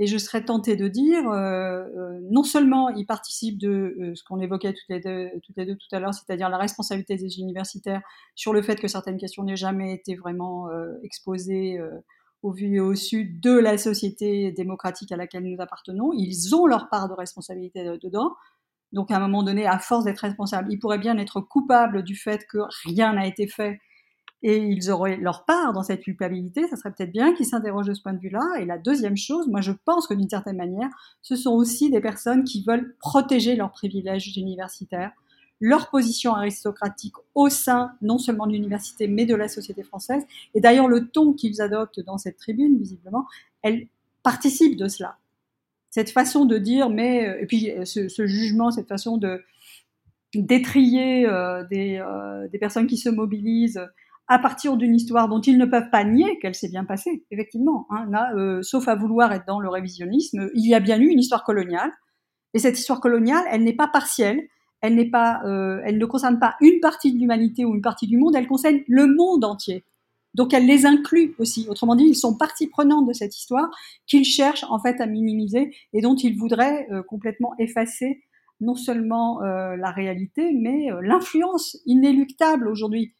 Et 0.00 0.06
je 0.06 0.16
serais 0.16 0.44
tentée 0.44 0.76
de 0.76 0.86
dire, 0.88 1.28
euh, 1.28 1.84
euh, 1.96 2.20
non 2.30 2.44
seulement 2.44 2.88
ils 2.90 3.04
participent 3.04 3.58
de 3.58 3.96
euh, 4.00 4.14
ce 4.14 4.22
qu'on 4.22 4.38
évoquait 4.38 4.72
toutes 4.72 4.88
les, 4.88 5.00
deux, 5.00 5.28
toutes 5.42 5.56
les 5.56 5.66
deux 5.66 5.74
tout 5.76 5.88
à 5.92 5.98
l'heure, 5.98 6.14
c'est-à-dire 6.14 6.48
la 6.48 6.56
responsabilité 6.58 7.16
des 7.16 7.40
universitaires 7.40 8.00
sur 8.36 8.52
le 8.52 8.62
fait 8.62 8.76
que 8.76 8.86
certaines 8.86 9.18
questions 9.18 9.42
n'aient 9.42 9.56
jamais 9.56 9.92
été 9.92 10.14
vraiment 10.14 10.68
euh, 10.70 10.94
exposées 11.02 11.78
euh, 11.80 11.90
au 12.44 12.52
vu 12.52 12.76
et 12.76 12.80
au 12.80 12.94
sud 12.94 13.40
de 13.40 13.50
la 13.58 13.76
société 13.76 14.52
démocratique 14.52 15.10
à 15.10 15.16
laquelle 15.16 15.42
nous 15.42 15.60
appartenons. 15.60 16.12
Ils 16.14 16.54
ont 16.54 16.66
leur 16.66 16.88
part 16.88 17.08
de 17.08 17.14
responsabilité 17.14 17.84
de- 17.84 17.96
dedans. 17.96 18.30
Donc, 18.92 19.10
à 19.10 19.16
un 19.16 19.20
moment 19.20 19.42
donné, 19.42 19.66
à 19.66 19.78
force 19.78 20.04
d'être 20.04 20.20
responsables, 20.20 20.72
ils 20.72 20.78
pourraient 20.78 20.98
bien 20.98 21.18
être 21.18 21.40
coupables 21.40 22.02
du 22.02 22.16
fait 22.16 22.46
que 22.46 22.58
rien 22.84 23.12
n'a 23.12 23.26
été 23.26 23.46
fait 23.46 23.80
et 24.42 24.58
ils 24.58 24.90
auraient 24.90 25.16
leur 25.16 25.44
part 25.44 25.72
dans 25.72 25.82
cette 25.82 26.02
culpabilité. 26.02 26.66
Ça 26.68 26.76
serait 26.76 26.92
peut-être 26.92 27.12
bien 27.12 27.34
qu'ils 27.34 27.46
s'interrogent 27.46 27.88
de 27.88 27.94
ce 27.94 28.02
point 28.02 28.12
de 28.12 28.20
vue-là. 28.20 28.44
Et 28.60 28.64
la 28.64 28.78
deuxième 28.78 29.16
chose, 29.16 29.48
moi, 29.48 29.60
je 29.60 29.72
pense 29.84 30.06
que 30.06 30.14
d'une 30.14 30.28
certaine 30.28 30.56
manière, 30.56 30.88
ce 31.22 31.36
sont 31.36 31.50
aussi 31.50 31.90
des 31.90 32.00
personnes 32.00 32.44
qui 32.44 32.62
veulent 32.62 32.94
protéger 33.00 33.56
leurs 33.56 33.72
privilèges 33.72 34.36
universitaires, 34.36 35.12
leur 35.60 35.90
position 35.90 36.34
aristocratique 36.34 37.14
au 37.34 37.48
sein 37.48 37.92
non 38.00 38.18
seulement 38.18 38.46
de 38.46 38.52
l'université, 38.52 39.08
mais 39.08 39.26
de 39.26 39.34
la 39.34 39.48
société 39.48 39.82
française. 39.82 40.24
Et 40.54 40.60
d'ailleurs, 40.60 40.88
le 40.88 41.08
ton 41.08 41.32
qu'ils 41.32 41.60
adoptent 41.60 42.00
dans 42.00 42.16
cette 42.16 42.36
tribune, 42.36 42.78
visiblement, 42.78 43.26
elle 43.62 43.88
participe 44.22 44.76
de 44.76 44.86
cela 44.86 45.16
cette 45.90 46.10
façon 46.10 46.44
de 46.44 46.58
dire, 46.58 46.90
mais 46.90 47.38
et 47.40 47.46
puis 47.46 47.70
euh, 47.70 47.84
ce, 47.84 48.26
jugement, 48.26 48.70
cette 48.70 48.88
façon 48.88 49.16
de 49.16 49.42
d'étrier 50.34 51.26
euh, 51.26 51.64
des, 51.70 51.98
euh, 51.98 52.46
personnes 52.60 52.86
qui 52.86 52.98
se 52.98 53.08
mobilisent 53.08 53.82
à 54.28 54.38
partir 54.38 54.76
d'une 54.76 54.94
histoire 54.94 55.28
dont 55.28 55.40
ils 55.40 55.56
ne 55.56 55.64
peuvent 55.64 55.90
pas 55.90 56.04
nier 56.04 56.38
qu'elle 56.38 56.54
s'est 56.54 56.68
bien 56.68 56.84
passée. 56.84 57.24
Effectivement, 57.30 57.86
hein, 57.90 58.06
euh, 58.36 58.62
sauf 58.62 58.86
à 58.88 58.94
vouloir 58.94 59.32
être 59.32 59.46
dans 59.46 59.58
le 59.58 59.70
révisionnisme, 59.70 60.50
il 60.54 60.68
y 60.68 60.74
a 60.74 60.80
bien 60.80 61.00
eu 61.00 61.08
une 61.08 61.18
histoire 61.18 61.44
coloniale, 61.44 61.90
et 62.54 62.58
cette 62.58 62.78
histoire 62.78 63.00
coloniale, 63.00 63.44
elle 63.50 63.64
n'est 63.64 63.74
pas 63.74 63.88
partielle, 63.88 64.40
elle 64.80 64.94
n'est 64.94 65.10
pas, 65.10 65.40
euh, 65.44 65.80
elle 65.84 65.98
ne 65.98 66.06
concerne 66.06 66.38
pas 66.38 66.56
une 66.60 66.78
partie 66.80 67.12
de 67.12 67.18
l'humanité 67.18 67.64
ou 67.64 67.74
une 67.74 67.82
partie 67.82 68.06
du 68.06 68.18
monde, 68.18 68.36
elle 68.36 68.46
concerne 68.46 68.80
le 68.86 69.06
monde 69.06 69.44
entier. 69.44 69.84
Donc 70.38 70.54
elle 70.54 70.66
les 70.66 70.86
inclut 70.86 71.34
aussi. 71.38 71.66
Autrement 71.68 71.96
dit, 71.96 72.04
ils 72.04 72.14
sont 72.14 72.36
partie 72.36 72.68
prenante 72.68 73.08
de 73.08 73.12
cette 73.12 73.36
histoire 73.36 73.68
qu'ils 74.06 74.24
cherchent 74.24 74.64
en 74.70 74.78
fait 74.78 75.00
à 75.00 75.06
minimiser 75.06 75.74
et 75.92 76.00
dont 76.00 76.14
ils 76.14 76.38
voudraient 76.38 76.86
euh, 76.92 77.02
complètement 77.02 77.54
effacer 77.58 78.22
non 78.60 78.76
seulement 78.76 79.42
euh, 79.42 79.74
la 79.76 79.90
réalité, 79.90 80.52
mais 80.52 80.92
euh, 80.92 81.00
l'influence 81.02 81.76
inéluctable 81.86 82.68
aujourd'hui. 82.68 83.14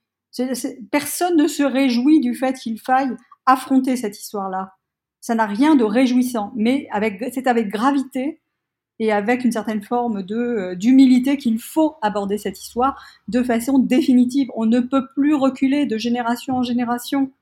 Personne 0.92 1.36
ne 1.36 1.48
se 1.48 1.64
réjouit 1.64 2.20
du 2.20 2.34
fait 2.34 2.56
qu'il 2.56 2.78
faille 2.78 3.10
affronter 3.46 3.96
cette 3.96 4.18
histoire-là. 4.18 4.74
Ça 5.20 5.34
n'a 5.34 5.46
rien 5.46 5.74
de 5.74 5.82
réjouissant, 5.82 6.52
mais 6.54 6.88
c'est 7.32 7.48
avec 7.48 7.68
gravité 7.68 8.40
et 9.00 9.12
avec 9.12 9.44
une 9.44 9.52
certaine 9.52 9.82
forme 9.82 10.22
de 10.22 10.36
euh, 10.36 10.74
d'humilité 10.74 11.36
qu'il 11.36 11.58
faut 11.58 11.96
aborder 12.02 12.38
cette 12.38 12.60
histoire 12.60 13.02
de 13.28 13.42
façon 13.42 13.78
définitive. 13.78 14.48
On 14.54 14.66
ne 14.66 14.80
peut 14.80 15.06
plus 15.14 15.34
reculer 15.34 15.86
de 15.86 15.96
génération 15.98 16.56
en 16.56 16.62
génération 16.62 17.32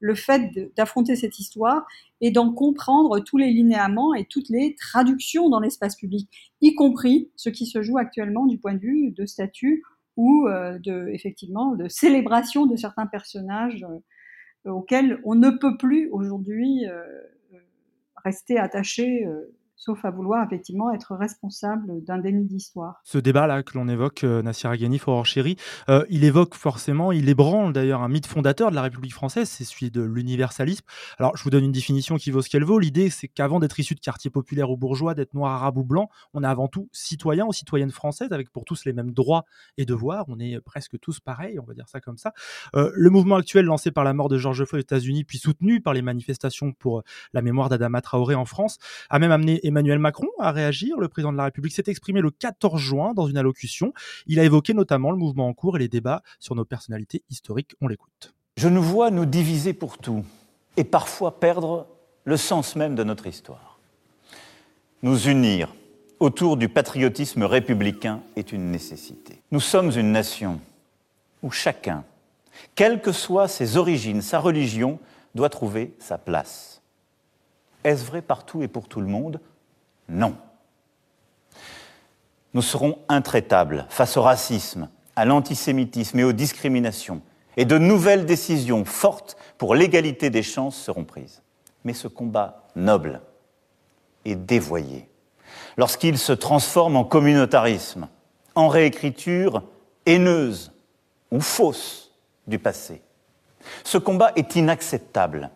le 0.00 0.14
fait 0.16 0.50
d'affronter 0.76 1.14
cette 1.14 1.38
histoire 1.38 1.86
et 2.20 2.32
d'en 2.32 2.52
comprendre 2.52 3.20
tous 3.20 3.36
les 3.36 3.52
linéaments 3.52 4.14
et 4.14 4.24
toutes 4.24 4.48
les 4.48 4.74
traductions 4.74 5.48
dans 5.48 5.60
l'espace 5.60 5.94
public, 5.94 6.28
y 6.60 6.74
compris 6.74 7.30
ce 7.36 7.50
qui 7.50 7.66
se 7.66 7.82
joue 7.82 7.98
actuellement 7.98 8.46
du 8.46 8.58
point 8.58 8.74
de 8.74 8.80
vue 8.80 9.12
de 9.12 9.26
statut 9.26 9.84
ou 10.16 10.48
euh, 10.48 10.78
de 10.80 11.08
effectivement 11.12 11.76
de 11.76 11.86
célébration 11.88 12.66
de 12.66 12.74
certains 12.74 13.06
personnages 13.06 13.86
euh, 14.66 14.70
auxquels 14.72 15.20
on 15.24 15.36
ne 15.36 15.50
peut 15.50 15.76
plus 15.76 16.08
aujourd'hui 16.10 16.84
rester 18.24 18.58
attaché, 18.58 19.26
sauf 19.82 20.04
à 20.04 20.12
vouloir 20.12 20.44
effectivement 20.46 20.92
être 20.92 21.16
responsable 21.16 22.04
d'un 22.04 22.18
déni 22.18 22.44
d'histoire. 22.44 23.00
Ce 23.02 23.18
débat-là 23.18 23.64
que 23.64 23.76
l'on 23.76 23.88
évoque, 23.88 24.22
euh, 24.22 24.40
Nassir 24.40 24.70
Aghani, 24.70 24.98
Fauror 24.98 25.26
Chéri, 25.26 25.56
euh, 25.88 26.04
il 26.08 26.22
évoque 26.22 26.54
forcément, 26.54 27.10
il 27.10 27.28
ébranle 27.28 27.72
d'ailleurs 27.72 28.00
un 28.02 28.08
mythe 28.08 28.26
fondateur 28.26 28.70
de 28.70 28.76
la 28.76 28.82
République 28.82 29.12
française, 29.12 29.48
c'est 29.48 29.64
celui 29.64 29.90
de 29.90 30.00
l'universalisme. 30.00 30.84
Alors, 31.18 31.36
je 31.36 31.42
vous 31.42 31.50
donne 31.50 31.64
une 31.64 31.72
définition 31.72 32.16
qui 32.16 32.30
vaut 32.30 32.42
ce 32.42 32.48
qu'elle 32.48 32.62
vaut. 32.62 32.78
L'idée, 32.78 33.10
c'est 33.10 33.26
qu'avant 33.26 33.58
d'être 33.58 33.80
issu 33.80 33.96
de 33.96 34.00
quartier 34.00 34.30
populaire 34.30 34.70
ou 34.70 34.76
bourgeois, 34.76 35.14
d'être 35.14 35.34
noir, 35.34 35.52
arabe 35.52 35.78
ou 35.78 35.84
blanc, 35.84 36.08
on 36.32 36.44
est 36.44 36.46
avant 36.46 36.68
tout 36.68 36.88
citoyen 36.92 37.44
ou 37.46 37.52
citoyenne 37.52 37.90
française, 37.90 38.30
avec 38.30 38.50
pour 38.50 38.64
tous 38.64 38.84
les 38.84 38.92
mêmes 38.92 39.10
droits 39.10 39.44
et 39.78 39.84
devoirs. 39.84 40.26
On 40.28 40.38
est 40.38 40.60
presque 40.60 41.00
tous 41.00 41.18
pareils, 41.18 41.58
on 41.58 41.64
va 41.64 41.74
dire 41.74 41.88
ça 41.88 42.00
comme 42.00 42.18
ça. 42.18 42.32
Euh, 42.76 42.92
le 42.94 43.10
mouvement 43.10 43.34
actuel 43.34 43.64
lancé 43.64 43.90
par 43.90 44.04
la 44.04 44.14
mort 44.14 44.28
de 44.28 44.38
George 44.38 44.64
Floyd 44.64 44.82
aux 44.82 44.84
États-Unis, 44.84 45.24
puis 45.24 45.38
soutenu 45.38 45.80
par 45.80 45.92
les 45.92 46.02
manifestations 46.02 46.72
pour 46.72 47.00
euh, 47.00 47.02
la 47.32 47.42
mémoire 47.42 47.68
d'Adama 47.68 48.00
Traoré 48.00 48.36
en 48.36 48.44
France, 48.44 48.78
a 49.10 49.18
même 49.18 49.32
amené 49.32 49.58
Emmanuel 49.72 49.98
Macron 49.98 50.28
à 50.38 50.52
réagir. 50.52 50.98
Le 50.98 51.08
président 51.08 51.32
de 51.32 51.38
la 51.38 51.44
République 51.44 51.72
s'est 51.72 51.84
exprimé 51.86 52.20
le 52.20 52.30
14 52.30 52.78
juin 52.78 53.14
dans 53.14 53.26
une 53.26 53.38
allocution. 53.38 53.94
Il 54.26 54.38
a 54.38 54.44
évoqué 54.44 54.74
notamment 54.74 55.10
le 55.10 55.16
mouvement 55.16 55.48
en 55.48 55.54
cours 55.54 55.76
et 55.76 55.78
les 55.78 55.88
débats 55.88 56.22
sur 56.40 56.54
nos 56.54 56.66
personnalités 56.66 57.22
historiques. 57.30 57.74
On 57.80 57.88
l'écoute. 57.88 58.34
Je 58.58 58.68
nous 58.68 58.82
vois 58.82 59.10
nous 59.10 59.24
diviser 59.24 59.72
pour 59.72 59.96
tout 59.96 60.26
et 60.76 60.84
parfois 60.84 61.40
perdre 61.40 61.86
le 62.24 62.36
sens 62.36 62.76
même 62.76 62.94
de 62.94 63.02
notre 63.02 63.26
histoire. 63.26 63.78
Nous 65.02 65.26
unir 65.28 65.74
autour 66.20 66.58
du 66.58 66.68
patriotisme 66.68 67.42
républicain 67.44 68.20
est 68.36 68.52
une 68.52 68.70
nécessité. 68.70 69.40
Nous 69.52 69.60
sommes 69.60 69.90
une 69.96 70.12
nation 70.12 70.60
où 71.42 71.50
chacun, 71.50 72.04
quelles 72.74 73.00
que 73.00 73.10
soient 73.10 73.48
ses 73.48 73.78
origines, 73.78 74.20
sa 74.20 74.38
religion, 74.38 75.00
doit 75.34 75.48
trouver 75.48 75.94
sa 75.98 76.18
place. 76.18 76.82
Est-ce 77.84 78.04
vrai 78.04 78.20
partout 78.20 78.62
et 78.62 78.68
pour 78.68 78.86
tout 78.86 79.00
le 79.00 79.06
monde? 79.06 79.40
Non. 80.08 80.36
Nous 82.54 82.62
serons 82.62 82.98
intraitables 83.08 83.86
face 83.88 84.16
au 84.16 84.22
racisme, 84.22 84.88
à 85.16 85.24
l'antisémitisme 85.24 86.18
et 86.18 86.24
aux 86.24 86.32
discriminations, 86.32 87.22
et 87.56 87.64
de 87.64 87.78
nouvelles 87.78 88.26
décisions 88.26 88.84
fortes 88.84 89.36
pour 89.58 89.74
l'égalité 89.74 90.30
des 90.30 90.42
chances 90.42 90.76
seront 90.76 91.04
prises. 91.04 91.42
Mais 91.84 91.94
ce 91.94 92.08
combat 92.08 92.64
noble 92.76 93.20
est 94.24 94.36
dévoyé 94.36 95.08
lorsqu'il 95.76 96.18
se 96.18 96.32
transforme 96.32 96.96
en 96.96 97.04
communautarisme, 97.04 98.08
en 98.54 98.68
réécriture 98.68 99.62
haineuse 100.06 100.72
ou 101.30 101.40
fausse 101.40 102.12
du 102.46 102.58
passé. 102.58 103.02
Ce 103.84 103.98
combat 103.98 104.32
est 104.36 104.56
inacceptable 104.56 105.50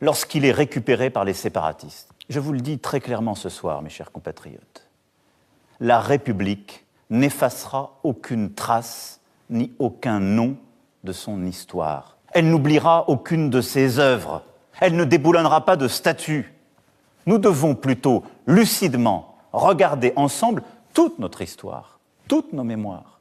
lorsqu'il 0.00 0.44
est 0.44 0.52
récupéré 0.52 1.10
par 1.10 1.24
les 1.24 1.34
séparatistes. 1.34 2.10
Je 2.28 2.40
vous 2.40 2.52
le 2.52 2.60
dis 2.60 2.78
très 2.78 3.00
clairement 3.00 3.34
ce 3.34 3.48
soir, 3.48 3.82
mes 3.82 3.90
chers 3.90 4.10
compatriotes. 4.10 4.88
La 5.78 6.00
République 6.00 6.84
n'effacera 7.10 7.98
aucune 8.02 8.52
trace 8.52 9.20
ni 9.48 9.72
aucun 9.78 10.18
nom 10.18 10.56
de 11.04 11.12
son 11.12 11.44
histoire. 11.46 12.16
Elle 12.32 12.50
n'oubliera 12.50 13.08
aucune 13.08 13.48
de 13.48 13.60
ses 13.60 13.98
œuvres. 13.98 14.42
Elle 14.80 14.96
ne 14.96 15.04
déboulonnera 15.04 15.64
pas 15.64 15.76
de 15.76 15.88
statues. 15.88 16.52
Nous 17.26 17.38
devons 17.38 17.74
plutôt 17.74 18.24
lucidement 18.46 19.36
regarder 19.52 20.12
ensemble 20.16 20.62
toute 20.94 21.18
notre 21.18 21.42
histoire, 21.42 21.98
toutes 22.28 22.52
nos 22.52 22.64
mémoires, 22.64 23.20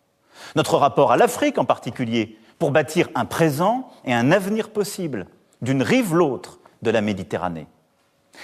notre 0.56 0.78
rapport 0.78 1.12
à 1.12 1.18
l'Afrique 1.18 1.58
en 1.58 1.66
particulier, 1.66 2.38
pour 2.58 2.72
bâtir 2.72 3.10
un 3.16 3.26
présent 3.26 3.89
et 4.06 4.14
un 4.14 4.32
avenir 4.32 4.70
possible 4.70 5.28
d'une 5.62 5.82
rive 5.82 6.16
l'autre 6.16 6.60
de 6.82 6.89
la 6.89 7.01
Méditerranée, 7.01 7.68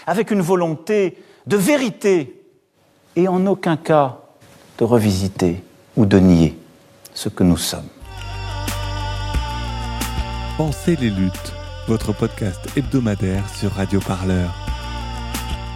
avec 0.07 0.31
une 0.31 0.41
volonté 0.41 1.17
de 1.47 1.57
vérité 1.57 2.41
et 3.15 3.27
en 3.27 3.45
aucun 3.45 3.77
cas 3.77 4.19
de 4.77 4.83
revisiter 4.83 5.63
ou 5.95 6.05
de 6.05 6.17
nier 6.19 6.57
ce 7.13 7.29
que 7.29 7.43
nous 7.43 7.57
sommes. 7.57 7.89
Pensez 10.57 10.95
les 10.95 11.09
luttes, 11.09 11.53
votre 11.87 12.13
podcast 12.13 12.59
hebdomadaire 12.75 13.47
sur 13.49 13.71
Radio 13.71 13.99
Parleur. 13.99 14.53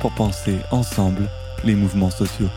Pour 0.02 0.12
penser 0.12 0.58
ensemble 0.72 1.28
les 1.64 1.76
mouvements 1.76 2.12
sociaux. 2.12 2.50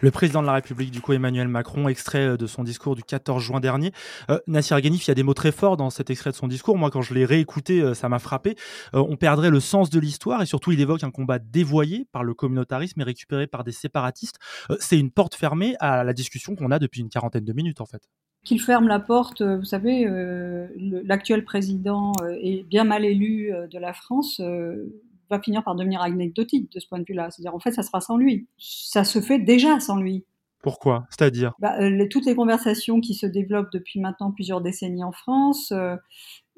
Le 0.00 0.10
président 0.10 0.40
de 0.40 0.46
la 0.46 0.54
République, 0.54 0.90
du 0.90 1.02
coup, 1.02 1.12
Emmanuel 1.12 1.48
Macron, 1.48 1.86
extrait 1.88 2.26
euh, 2.26 2.36
de 2.38 2.46
son 2.46 2.64
discours 2.64 2.96
du 2.96 3.02
14 3.02 3.42
juin 3.42 3.60
dernier. 3.60 3.92
Euh, 4.30 4.38
Nassir 4.46 4.78
il 4.78 5.06
y 5.06 5.10
a 5.10 5.14
des 5.14 5.22
mots 5.22 5.34
très 5.34 5.52
forts 5.52 5.76
dans 5.76 5.90
cet 5.90 6.08
extrait 6.08 6.30
de 6.30 6.36
son 6.36 6.48
discours. 6.48 6.78
Moi, 6.78 6.90
quand 6.90 7.02
je 7.02 7.12
l'ai 7.12 7.26
réécouté, 7.26 7.82
euh, 7.82 7.92
ça 7.92 8.08
m'a 8.08 8.18
frappé. 8.18 8.56
Euh, 8.94 9.04
on 9.08 9.16
perdrait 9.16 9.50
le 9.50 9.60
sens 9.60 9.90
de 9.90 10.00
l'histoire 10.00 10.40
et 10.40 10.46
surtout, 10.46 10.72
il 10.72 10.80
évoque 10.80 11.04
un 11.04 11.10
combat 11.10 11.38
dévoyé 11.38 12.06
par 12.12 12.24
le 12.24 12.32
communautarisme 12.32 13.00
et 13.00 13.04
récupéré 13.04 13.46
par 13.46 13.62
des 13.62 13.72
séparatistes. 13.72 14.38
C'est 14.78 14.98
une 14.98 15.10
porte 15.10 15.34
fermée 15.34 15.74
à 15.80 16.02
la 16.02 16.12
discussion 16.14 16.54
qu'on 16.56 16.70
a 16.70 16.78
depuis 16.78 17.02
une 17.02 17.10
quarantaine 17.10 17.44
de 17.44 17.52
minutes, 17.52 17.80
en 17.80 17.86
fait. 17.86 18.02
Qu'il 18.42 18.60
ferme 18.60 18.88
la 18.88 19.00
porte, 19.00 19.42
vous 19.42 19.64
savez, 19.64 20.06
l'actuel 21.04 21.44
président 21.44 22.12
est 22.42 22.66
bien 22.66 22.84
mal 22.84 23.04
élu 23.04 23.52
de 23.70 23.78
la 23.78 23.92
France. 23.92 24.40
Va 25.30 25.40
finir 25.40 25.64
par 25.64 25.74
devenir 25.76 26.02
anecdotique 26.02 26.70
de 26.72 26.80
ce 26.80 26.86
point 26.88 26.98
de 26.98 27.04
vue-là. 27.06 27.30
C'est-à-dire, 27.30 27.54
en 27.54 27.60
fait, 27.60 27.72
ça 27.72 27.82
sera 27.82 28.00
sans 28.00 28.16
lui. 28.16 28.48
Ça 28.58 29.04
se 29.04 29.20
fait 29.20 29.38
déjà 29.38 29.80
sans 29.80 29.96
lui. 29.96 30.24
Pourquoi? 30.62 31.06
C'est-à-dire? 31.08 31.54
Bah, 31.58 31.80
euh, 31.80 32.06
toutes 32.10 32.26
les 32.26 32.34
conversations 32.34 33.00
qui 33.00 33.14
se 33.14 33.26
développent 33.26 33.72
depuis 33.72 33.98
maintenant 33.98 34.30
plusieurs 34.30 34.60
décennies 34.60 35.04
en 35.04 35.12
France, 35.12 35.72
euh, 35.72 35.96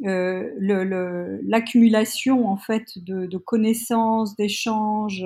euh, 0.04 1.38
l'accumulation 1.44 2.48
en 2.48 2.56
fait 2.56 2.98
de, 2.98 3.26
de 3.26 3.38
connaissances, 3.38 4.34
d'échanges, 4.34 5.24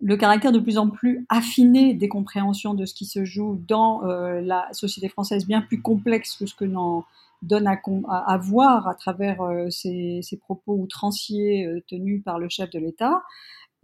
le 0.00 0.16
caractère 0.16 0.52
de 0.52 0.58
plus 0.58 0.78
en 0.78 0.90
plus 0.90 1.24
affiné 1.28 1.94
des 1.94 2.08
compréhensions 2.08 2.74
de 2.74 2.84
ce 2.84 2.94
qui 2.94 3.06
se 3.06 3.24
joue 3.24 3.60
dans 3.68 4.04
euh, 4.04 4.40
la 4.40 4.68
société 4.72 5.08
française, 5.08 5.46
bien 5.46 5.62
plus 5.62 5.80
complexe 5.80 6.36
que 6.36 6.46
ce 6.46 6.54
que 6.54 6.64
n'en 6.64 7.04
donne 7.42 7.66
à, 7.68 8.38
voir 8.38 8.88
à 8.88 8.94
travers 8.94 9.42
euh, 9.42 9.70
ces, 9.70 10.22
propos 10.40 10.74
outranciers 10.74 11.66
euh, 11.66 11.84
tenus 11.86 12.22
par 12.24 12.38
le 12.38 12.48
chef 12.48 12.70
de 12.70 12.78
l'État, 12.78 13.22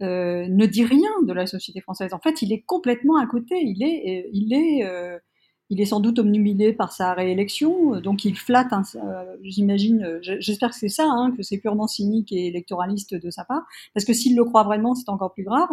ne 0.01 0.65
dit 0.65 0.83
rien 0.83 1.11
de 1.25 1.31
la 1.31 1.47
société 1.47 1.79
française. 1.79 2.13
En 2.13 2.19
fait, 2.19 2.41
il 2.41 2.51
est 2.51 2.59
complètement 2.59 3.15
à 3.15 3.25
côté. 3.25 3.55
Il 3.61 3.81
est, 3.81 5.21
il 5.73 5.81
est 5.81 5.85
sans 5.85 5.99
doute 5.99 6.19
omnubilé 6.19 6.71
par 6.71 6.93
sa 6.93 7.13
réélection, 7.13 7.95
euh, 7.95 7.99
donc 7.99 8.25
il 8.25 8.37
flatte. 8.37 8.71
un- 8.73 8.83
euh, 8.95 9.35
J'imagine, 9.41 10.03
euh, 10.03 10.19
j'espère 10.39 10.69
que 10.69 10.75
c'est 10.75 10.87
ça, 10.87 11.05
hein, 11.05 11.33
que 11.35 11.41
c'est 11.41 11.57
purement 11.57 11.87
cynique 11.87 12.31
et 12.31 12.45
électoraliste 12.47 13.15
de 13.15 13.29
sa 13.31 13.43
part, 13.43 13.63
parce 13.95 14.05
que 14.05 14.13
s'il 14.13 14.35
le 14.35 14.45
croit 14.45 14.63
vraiment, 14.63 14.93
c'est 14.93 15.09
encore 15.09 15.33
plus 15.33 15.43
grave. 15.43 15.69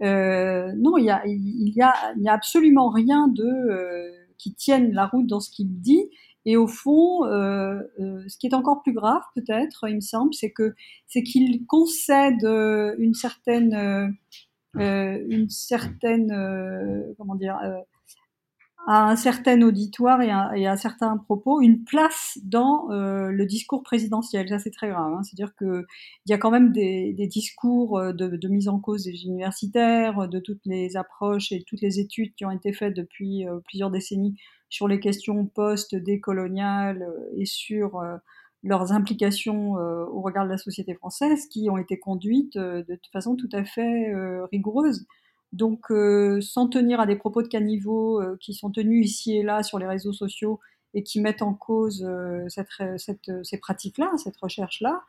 Non, 0.00 0.98
il 0.98 1.04
y 1.04 1.10
a, 1.10 1.22
y 1.26 1.80
a, 2.28 2.32
absolument 2.32 2.90
rien 2.90 3.28
de 3.28 4.12
qui 4.36 4.54
tienne 4.54 4.92
la 4.92 5.06
route 5.06 5.26
dans 5.26 5.40
ce 5.40 5.50
qu'il 5.50 5.80
dit. 5.80 6.10
Et 6.46 6.56
au 6.56 6.66
fond, 6.66 7.22
ce 7.24 8.38
qui 8.38 8.46
est 8.46 8.54
encore 8.54 8.82
plus 8.82 8.92
grave, 8.92 9.22
peut-être, 9.34 9.88
il 9.88 9.96
me 9.96 10.00
semble, 10.00 10.34
c'est 10.34 10.50
que 10.50 10.74
c'est 11.06 11.22
qu'il 11.22 11.64
concède 11.66 12.44
une 12.98 13.14
certaine, 13.14 14.16
une 14.74 15.48
certaine, 15.48 17.14
comment 17.18 17.34
dire, 17.34 17.58
à 18.86 19.10
un 19.10 19.16
certain 19.16 19.60
auditoire 19.62 20.22
et 20.22 20.30
à, 20.30 20.52
et 20.56 20.76
certains 20.76 21.16
propos 21.16 21.60
une 21.60 21.84
place 21.84 22.38
dans 22.42 22.90
euh, 22.90 23.30
le 23.30 23.46
discours 23.46 23.82
présidentiel. 23.82 24.48
Ça, 24.48 24.58
c'est 24.58 24.70
très 24.70 24.88
grave. 24.88 25.12
Hein. 25.12 25.22
C'est-à-dire 25.22 25.54
qu'il 25.56 25.84
y 26.26 26.32
a 26.32 26.38
quand 26.38 26.50
même 26.50 26.72
des, 26.72 27.14
discours 27.26 27.98
euh, 27.98 28.12
de, 28.12 28.48
mise 28.48 28.68
en 28.68 28.78
cause 28.78 29.04
des 29.04 29.24
universitaires, 29.24 30.28
de 30.28 30.38
toutes 30.38 30.64
les 30.64 30.96
approches 30.96 31.52
et 31.52 31.62
toutes 31.66 31.82
les 31.82 32.00
études 32.00 32.34
qui 32.34 32.44
ont 32.44 32.50
été 32.50 32.72
faites 32.72 32.94
depuis 32.94 33.46
euh, 33.46 33.58
plusieurs 33.66 33.90
décennies 33.90 34.36
sur 34.70 34.88
les 34.88 35.00
questions 35.00 35.46
post-décoloniales 35.46 37.06
et 37.36 37.44
sur 37.44 38.00
leurs 38.62 38.92
implications 38.92 39.72
au 39.72 40.20
regard 40.20 40.44
de 40.44 40.50
la 40.50 40.58
société 40.58 40.94
française 40.94 41.48
qui 41.48 41.68
ont 41.68 41.76
été 41.76 41.98
conduites 41.98 42.56
de 42.56 43.00
façon 43.12 43.34
tout 43.34 43.48
à 43.52 43.64
fait 43.64 44.12
rigoureuse. 44.52 45.08
Donc, 45.52 45.90
euh, 45.90 46.40
s'en 46.40 46.68
tenir 46.68 47.00
à 47.00 47.06
des 47.06 47.16
propos 47.16 47.42
de 47.42 47.48
caniveau 47.48 48.20
euh, 48.20 48.36
qui 48.40 48.54
sont 48.54 48.70
tenus 48.70 49.04
ici 49.10 49.36
et 49.36 49.42
là 49.42 49.62
sur 49.62 49.78
les 49.78 49.86
réseaux 49.86 50.12
sociaux 50.12 50.60
et 50.94 51.02
qui 51.02 51.20
mettent 51.20 51.42
en 51.42 51.54
cause 51.54 52.04
euh, 52.04 52.44
cette, 52.48 52.68
cette, 52.98 53.30
ces 53.44 53.58
pratiques-là, 53.58 54.10
cette 54.16 54.36
recherche-là, 54.36 55.02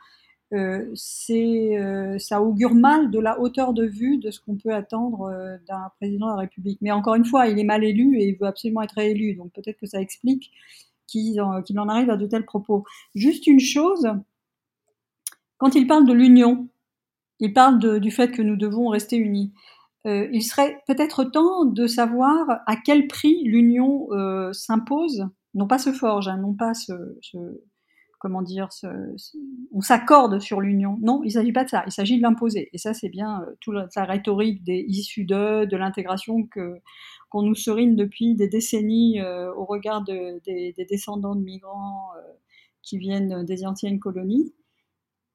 euh, 0.53 0.93
euh, 1.29 2.19
ça 2.19 2.41
augure 2.41 2.75
mal 2.75 3.09
de 3.09 3.19
la 3.19 3.39
hauteur 3.39 3.73
de 3.73 3.85
vue 3.85 4.17
de 4.17 4.31
ce 4.31 4.39
qu'on 4.41 4.57
peut 4.57 4.73
attendre 4.73 5.21
euh, 5.31 5.57
d'un 5.67 5.91
président 5.97 6.27
de 6.27 6.31
la 6.31 6.37
République. 6.41 6.79
Mais 6.81 6.91
encore 6.91 7.15
une 7.15 7.25
fois, 7.25 7.47
il 7.47 7.57
est 7.57 7.63
mal 7.63 7.83
élu 7.83 8.17
et 8.19 8.27
il 8.27 8.37
veut 8.37 8.47
absolument 8.47 8.81
être 8.81 8.95
réélu, 8.95 9.35
donc 9.35 9.53
peut-être 9.53 9.79
que 9.79 9.85
ça 9.85 10.01
explique 10.01 10.51
qu'il 11.07 11.39
en, 11.41 11.61
en 11.61 11.89
arrive 11.89 12.09
à 12.09 12.17
de 12.17 12.27
tels 12.27 12.45
propos. 12.45 12.83
Juste 13.15 13.47
une 13.47 13.59
chose, 13.59 14.07
quand 15.57 15.75
il 15.75 15.87
parle 15.87 16.05
de 16.05 16.13
l'union, 16.13 16.67
il 17.39 17.53
parle 17.53 17.79
de, 17.79 17.97
du 17.97 18.11
fait 18.11 18.31
que 18.31 18.41
nous 18.41 18.55
devons 18.55 18.89
rester 18.89 19.15
unis 19.15 19.53
euh, 20.07 20.27
il 20.31 20.41
serait 20.41 20.81
peut-être 20.87 21.23
temps 21.23 21.65
de 21.65 21.87
savoir 21.87 22.61
à 22.65 22.75
quel 22.75 23.07
prix 23.07 23.43
l'union 23.43 24.07
euh, 24.11 24.51
s'impose, 24.53 25.27
non 25.53 25.67
pas 25.67 25.77
se 25.77 25.91
forge, 25.91 26.27
hein, 26.27 26.37
non 26.37 26.53
pas 26.53 26.73
se, 26.73 26.93
se 27.21 27.37
comment 28.21 28.43
dire, 28.43 28.71
se, 28.71 28.87
on 29.73 29.81
s'accorde 29.81 30.39
sur 30.39 30.61
l'union. 30.61 30.99
Non, 31.01 31.21
il 31.23 31.27
ne 31.27 31.31
s'agit 31.31 31.51
pas 31.51 31.63
de 31.63 31.69
ça. 31.69 31.83
Il 31.87 31.91
s'agit 31.91 32.17
de 32.17 32.21
l'imposer. 32.21 32.69
Et 32.71 32.77
ça, 32.77 32.93
c'est 32.93 33.09
bien 33.09 33.41
euh, 33.41 33.55
toute 33.59 33.73
la 33.73 34.05
rhétorique 34.05 34.63
des 34.63 34.85
issus 34.87 35.25
de, 35.25 35.65
de 35.65 35.75
l'intégration 35.75 36.43
que 36.45 36.79
qu'on 37.29 37.41
nous 37.41 37.55
serine 37.55 37.95
depuis 37.95 38.35
des 38.35 38.47
décennies 38.47 39.21
euh, 39.21 39.51
au 39.55 39.65
regard 39.65 40.03
de, 40.03 40.39
des, 40.45 40.73
des, 40.73 40.85
descendants 40.85 41.33
de 41.33 41.41
migrants 41.41 42.09
euh, 42.17 42.21
qui 42.83 42.97
viennent 42.97 43.43
des 43.45 43.65
anciennes 43.65 43.99
colonies. 43.99 44.53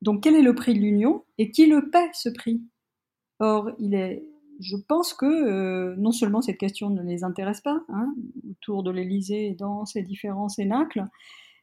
Donc, 0.03 0.23
quel 0.23 0.37
est 0.37 0.43
le 0.43 0.55
prix 0.55 0.75
de 0.75 0.79
l'union 0.79 1.25
et 1.39 1.51
qui 1.51 1.67
le 1.67 1.91
paie 1.91 2.11
ce 2.13 2.29
prix? 2.29 2.63
Or, 3.41 3.71
il 3.81 3.95
est 3.95 4.23
je 4.61 4.77
pense 4.77 5.15
que 5.15 5.27
euh, 5.27 5.95
non 5.97 6.13
seulement 6.13 6.43
cette 6.43 6.59
question 6.59 6.91
ne 6.91 7.03
les 7.03 7.25
intéresse 7.25 7.61
pas, 7.61 7.83
hein, 7.89 8.15
autour 8.51 8.83
de 8.83 8.91
l'Élysée 8.91 9.49
et 9.49 9.55
dans 9.55 9.85
ces 9.85 10.03
différents 10.03 10.49
cénacles, 10.49 11.05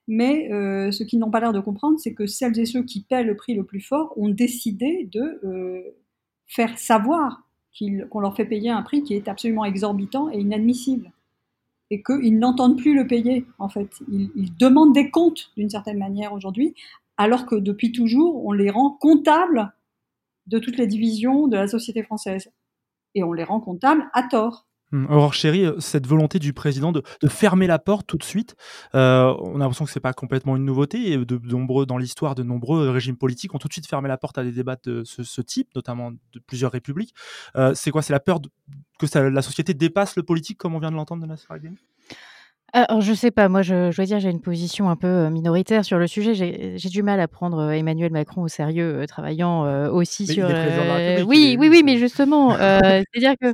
mais 0.08 0.52
euh, 0.52 0.92
ce 0.92 1.04
qu'ils 1.04 1.20
n'ont 1.20 1.32
pas 1.32 1.40
l'air 1.40 1.54
de 1.54 1.60
comprendre, 1.60 1.98
c'est 2.00 2.14
que 2.14 2.26
celles 2.26 2.60
et 2.60 2.66
ceux 2.66 2.84
qui 2.84 3.02
paient 3.02 3.24
le 3.24 3.36
prix 3.36 3.54
le 3.54 3.64
plus 3.64 3.80
fort 3.80 4.14
ont 4.18 4.30
décidé 4.30 5.08
de, 5.12 5.40
euh, 5.44 5.82
faire 6.46 6.78
savoir 6.78 7.48
qu'on 8.10 8.20
leur 8.20 8.36
fait 8.36 8.46
payer 8.46 8.70
un 8.70 8.84
prix 8.84 9.04
qui 9.04 9.16
est 9.16 9.28
absolument 9.28 9.66
exorbitant 9.66 10.30
et 10.30 10.40
inadmissible. 10.40 11.12
Et 11.90 12.04
qu'ils 12.04 12.38
n'entendent 12.38 12.78
plus 12.78 12.96
le 12.96 13.08
payer, 13.08 13.46
en 13.60 13.70
fait. 13.70 13.90
Ils 14.12 14.56
demandent 14.58 14.94
des 14.94 15.10
comptes, 15.10 15.52
d'une 15.58 15.70
certaine 15.70 15.98
manière, 15.98 16.34
aujourd'hui, 16.34 16.76
alors 17.18 17.46
que 17.46 17.56
depuis 17.56 17.92
toujours, 17.92 18.46
on 18.46 18.52
les 18.52 18.70
rend 18.70 18.92
comptables 18.92 19.74
de 20.48 20.60
toutes 20.60 20.78
les 20.78 20.88
divisions 20.88 21.48
de 21.48 21.56
la 21.56 21.68
société 21.68 22.04
française. 22.04 22.52
Et 23.16 23.24
on 23.24 23.34
les 23.34 23.44
rend 23.44 23.60
comptables 23.60 24.10
à 24.14 24.24
tort. 24.24 24.66
Hum, 24.94 25.08
Aurore 25.10 25.34
Chéri, 25.34 25.66
euh, 25.66 25.80
cette 25.80 26.06
volonté 26.06 26.38
du 26.38 26.54
président 26.54 26.92
de, 26.92 27.02
fermer 27.28 27.66
la 27.66 27.80
porte 27.80 28.06
tout 28.06 28.18
de 28.18 28.24
suite, 28.24 28.56
euh, 28.94 29.36
on 29.40 29.56
a 29.56 29.60
l'impression 29.60 29.86
que 29.86 29.92
c'est 29.92 30.00
pas 30.00 30.14
complètement 30.14 30.56
une 30.56 30.66
nouveauté. 30.66 31.12
Et 31.12 31.18
de, 31.18 31.40
nombreux, 31.44 31.88
dans 31.88 31.98
l'histoire, 31.98 32.36
de 32.36 32.44
nombreux 32.44 32.90
régimes 32.90 33.18
politiques 33.18 33.56
ont 33.56 33.58
tout 33.58 33.68
de 33.68 33.74
suite 33.74 33.88
fermé 33.88 34.08
la 34.08 34.18
porte 34.18 34.38
à 34.38 34.44
des 34.44 34.52
débats 34.52 34.78
de 34.84 35.04
ce, 35.04 35.24
ce 35.24 35.42
type, 35.42 35.70
notamment 35.76 36.12
de 36.12 36.40
plusieurs 36.46 36.72
républiques. 36.72 37.16
Euh, 37.56 37.74
c'est 37.74 37.90
quoi? 37.90 38.04
C'est 38.04 38.14
la 38.14 38.20
peur 38.20 38.40
que 39.00 39.18
la 39.18 39.42
société 39.42 39.74
dépasse 39.74 40.16
le 40.16 40.24
politique, 40.24 40.60
comme 40.60 40.76
on 40.76 40.80
vient 40.80 40.92
de 40.92 40.96
l'entendre 40.96 41.26
de 41.26 41.28
Ghani 41.28 41.78
alors, 42.74 43.02
je 43.02 43.14
sais 43.14 43.30
pas, 43.32 43.50
moi, 43.50 43.62
je, 43.62 43.92
je 43.92 43.96
dois 43.98 44.06
dire, 44.06 44.20
j'ai 44.20 44.30
une 44.32 44.42
position 44.42 44.90
un 44.90 44.96
peu 44.96 45.08
euh, 45.08 45.30
minoritaire 45.30 45.86
sur 45.86 46.00
le 46.00 46.08
sujet. 46.08 46.34
J'ai 46.34 46.74
j'ai 46.78 46.90
du 46.90 47.04
mal 47.04 47.20
à 47.20 47.28
prendre 47.28 47.60
euh, 47.60 47.70
Emmanuel 47.72 48.12
Macron 48.12 48.42
au 48.42 48.48
sérieux, 48.48 49.02
euh, 49.02 49.06
travaillant 49.06 49.66
euh, 49.66 49.90
aussi 49.92 50.26
Mais 50.28 50.34
sur. 50.34 50.50
il 50.50 50.52
est 50.52 50.60
président 50.66 50.84
de 50.84 50.88
la 50.88 50.96
République, 50.96 51.20
il 51.20 51.28
oui, 51.28 51.52
est- 51.54 51.58
oui, 51.58 51.70
oui, 51.70 51.82
mais 51.86 51.98
justement, 51.98 52.56
euh, 52.56 52.80
c'est-à-dire 53.14 53.36
que 53.40 53.54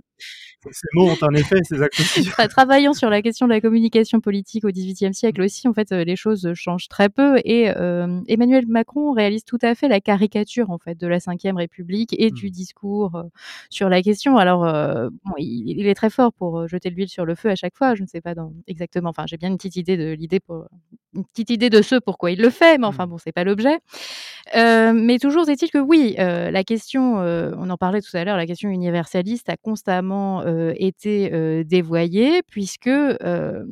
Ces 0.72 0.88
mots 0.94 1.10
ont 1.10 1.18
un 1.22 1.34
effet, 1.36 1.56
ces 1.64 1.82
actes 1.82 2.00
aussi. 2.00 2.22
Tra- 2.22 2.48
travaillant 2.50 2.94
sur 2.94 3.10
la 3.10 3.22
question 3.22 3.48
de 3.48 3.52
la 3.54 3.62
communication 3.62 4.20
politique 4.20 4.66
au 4.66 4.70
XVIIIe 4.72 5.14
siècle 5.14 5.42
aussi, 5.42 5.68
en 5.70 5.74
fait, 5.74 5.92
euh, 5.94 6.04
les 6.04 6.18
choses 6.18 6.52
changent 6.54 6.90
très 6.90 7.08
peu. 7.08 7.38
Et 7.46 7.70
euh, 7.76 8.20
Emmanuel 8.28 8.66
Macron 8.68 9.14
réalise 9.14 9.46
tout 9.46 9.58
à 9.62 9.74
fait 9.74 9.88
la 9.88 10.02
caricature 10.02 10.70
en 10.70 10.78
fait 10.78 10.96
de 11.00 11.08
la 11.08 11.18
Ve 11.20 11.56
République 11.56 12.14
et 12.20 12.30
du 12.32 12.52
discours 12.52 13.16
euh, 13.16 13.24
sur 13.70 13.88
la 13.88 14.02
question. 14.02 14.38
Alors, 14.38 14.66
euh, 14.66 15.10
bon, 15.24 15.34
il, 15.38 15.80
il 15.80 15.88
est 15.88 15.96
très 15.96 16.10
fort 16.10 16.34
pour 16.34 16.60
euh, 16.60 16.68
jeter 16.68 16.90
de 16.90 16.96
l'huile 16.96 17.10
sur 17.10 17.26
le 17.26 17.36
feu 17.36 17.50
à 17.50 17.56
chaque 17.56 17.76
fois. 17.78 17.96
Je 17.96 18.02
ne 18.04 18.08
sais 18.08 18.22
pas 18.22 18.36
dans, 18.36 18.52
exactement. 18.68 19.09
Enfin, 19.10 19.26
j'ai 19.28 19.38
bien 19.38 19.50
une 19.50 19.58
petite 19.58 19.76
idée 19.76 19.98
de 19.98 20.12
l'idée 20.12 20.40
pour 20.40 20.68
une 21.16 21.26
petite 21.26 21.50
idée 21.50 21.70
de 21.70 21.82
ce 21.82 21.96
pourquoi 21.96 22.32
il 22.32 22.40
le 22.40 22.50
fait, 22.50 22.78
mais 22.78 22.86
enfin 22.86 23.08
bon, 23.08 23.18
c'est 23.18 23.32
pas 23.32 23.44
l'objet. 23.44 23.80
Euh, 24.56 24.94
mais 24.94 25.18
toujours 25.20 25.50
est-il 25.50 25.70
que 25.72 25.78
oui, 25.78 26.16
euh, 26.20 26.52
la 26.52 26.64
question, 26.64 27.20
euh, 27.20 27.52
on 27.58 27.70
en 27.70 27.78
parlait 27.78 28.02
tout 28.02 28.16
à 28.16 28.24
l'heure, 28.24 28.38
la 28.38 28.46
question 28.46 28.70
universaliste 28.70 29.50
a 29.50 29.58
constamment 29.58 30.44
été 30.76 31.64
dévoyée 31.64 32.42
puisque 32.44 32.90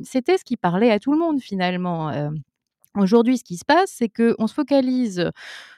c'était 0.04 0.38
ce 0.38 0.44
qui 0.44 0.58
parlait 0.58 0.92
à 0.92 1.00
tout 1.00 1.12
le 1.12 1.20
monde 1.20 1.40
finalement. 1.40 2.12
Euh, 2.98 3.02
Aujourd'hui, 3.02 3.38
ce 3.38 3.43
qui 3.43 3.58
se 3.58 3.66
passe, 3.66 3.91
c'est 3.95 4.10
qu'on 4.10 4.48
se 4.48 4.54
focalise 4.54 5.32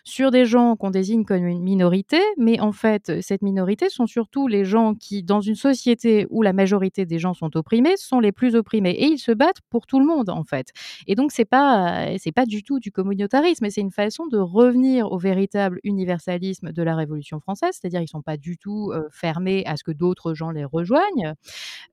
sur 0.03 0.32
des 0.32 0.45
gens 0.45 0.76
qu'on 0.76 0.89
désigne 0.89 1.24
comme 1.26 1.45
une 1.45 1.61
minorité, 1.61 2.20
mais 2.38 2.59
en 2.59 2.72
fait, 2.72 3.22
cette 3.22 3.43
minorité 3.43 3.89
sont 3.89 4.07
surtout 4.07 4.47
les 4.47 4.65
gens 4.65 4.95
qui, 4.95 5.22
dans 5.24 5.41
une 5.41 5.55
société 5.55 6.26
où 6.32 6.41
la 6.41 6.53
majorité 6.53 7.05
des 7.05 7.20
gens 7.20 7.34
sont 7.36 7.55
opprimés, 7.55 7.95
sont 7.97 8.20
les 8.20 8.32
plus 8.32 8.55
opprimés. 8.55 8.91
Et 8.91 9.05
ils 9.05 9.20
se 9.20 9.32
battent 9.32 9.61
pour 9.70 9.86
tout 9.86 9.99
le 9.99 10.05
monde, 10.05 10.30
en 10.30 10.43
fait. 10.43 10.70
Et 11.07 11.15
donc, 11.15 11.32
c'est 11.32 11.45
pas, 11.45 12.07
c'est 12.17 12.32
pas 12.32 12.45
du 12.45 12.63
tout 12.63 12.80
du 12.80 12.91
communautarisme, 12.91 13.65
mais 13.65 13.70
c'est 13.70 13.82
une 13.82 13.91
façon 13.91 14.26
de 14.28 14.38
revenir 14.39 15.11
au 15.11 15.17
véritable 15.20 15.80
universalisme 15.84 16.72
de 16.72 16.84
la 16.84 16.95
Révolution 16.95 17.39
française, 17.39 17.78
c'est-à-dire 17.80 18.01
ils 18.01 18.07
sont 18.07 18.22
pas 18.24 18.38
du 18.38 18.57
tout 18.57 18.91
euh, 18.93 19.03
fermés 19.11 19.63
à 19.67 19.78
ce 19.78 19.84
que 19.84 19.91
d'autres 19.91 20.34
gens 20.34 20.49
les 20.51 20.65
rejoignent. 20.65 21.34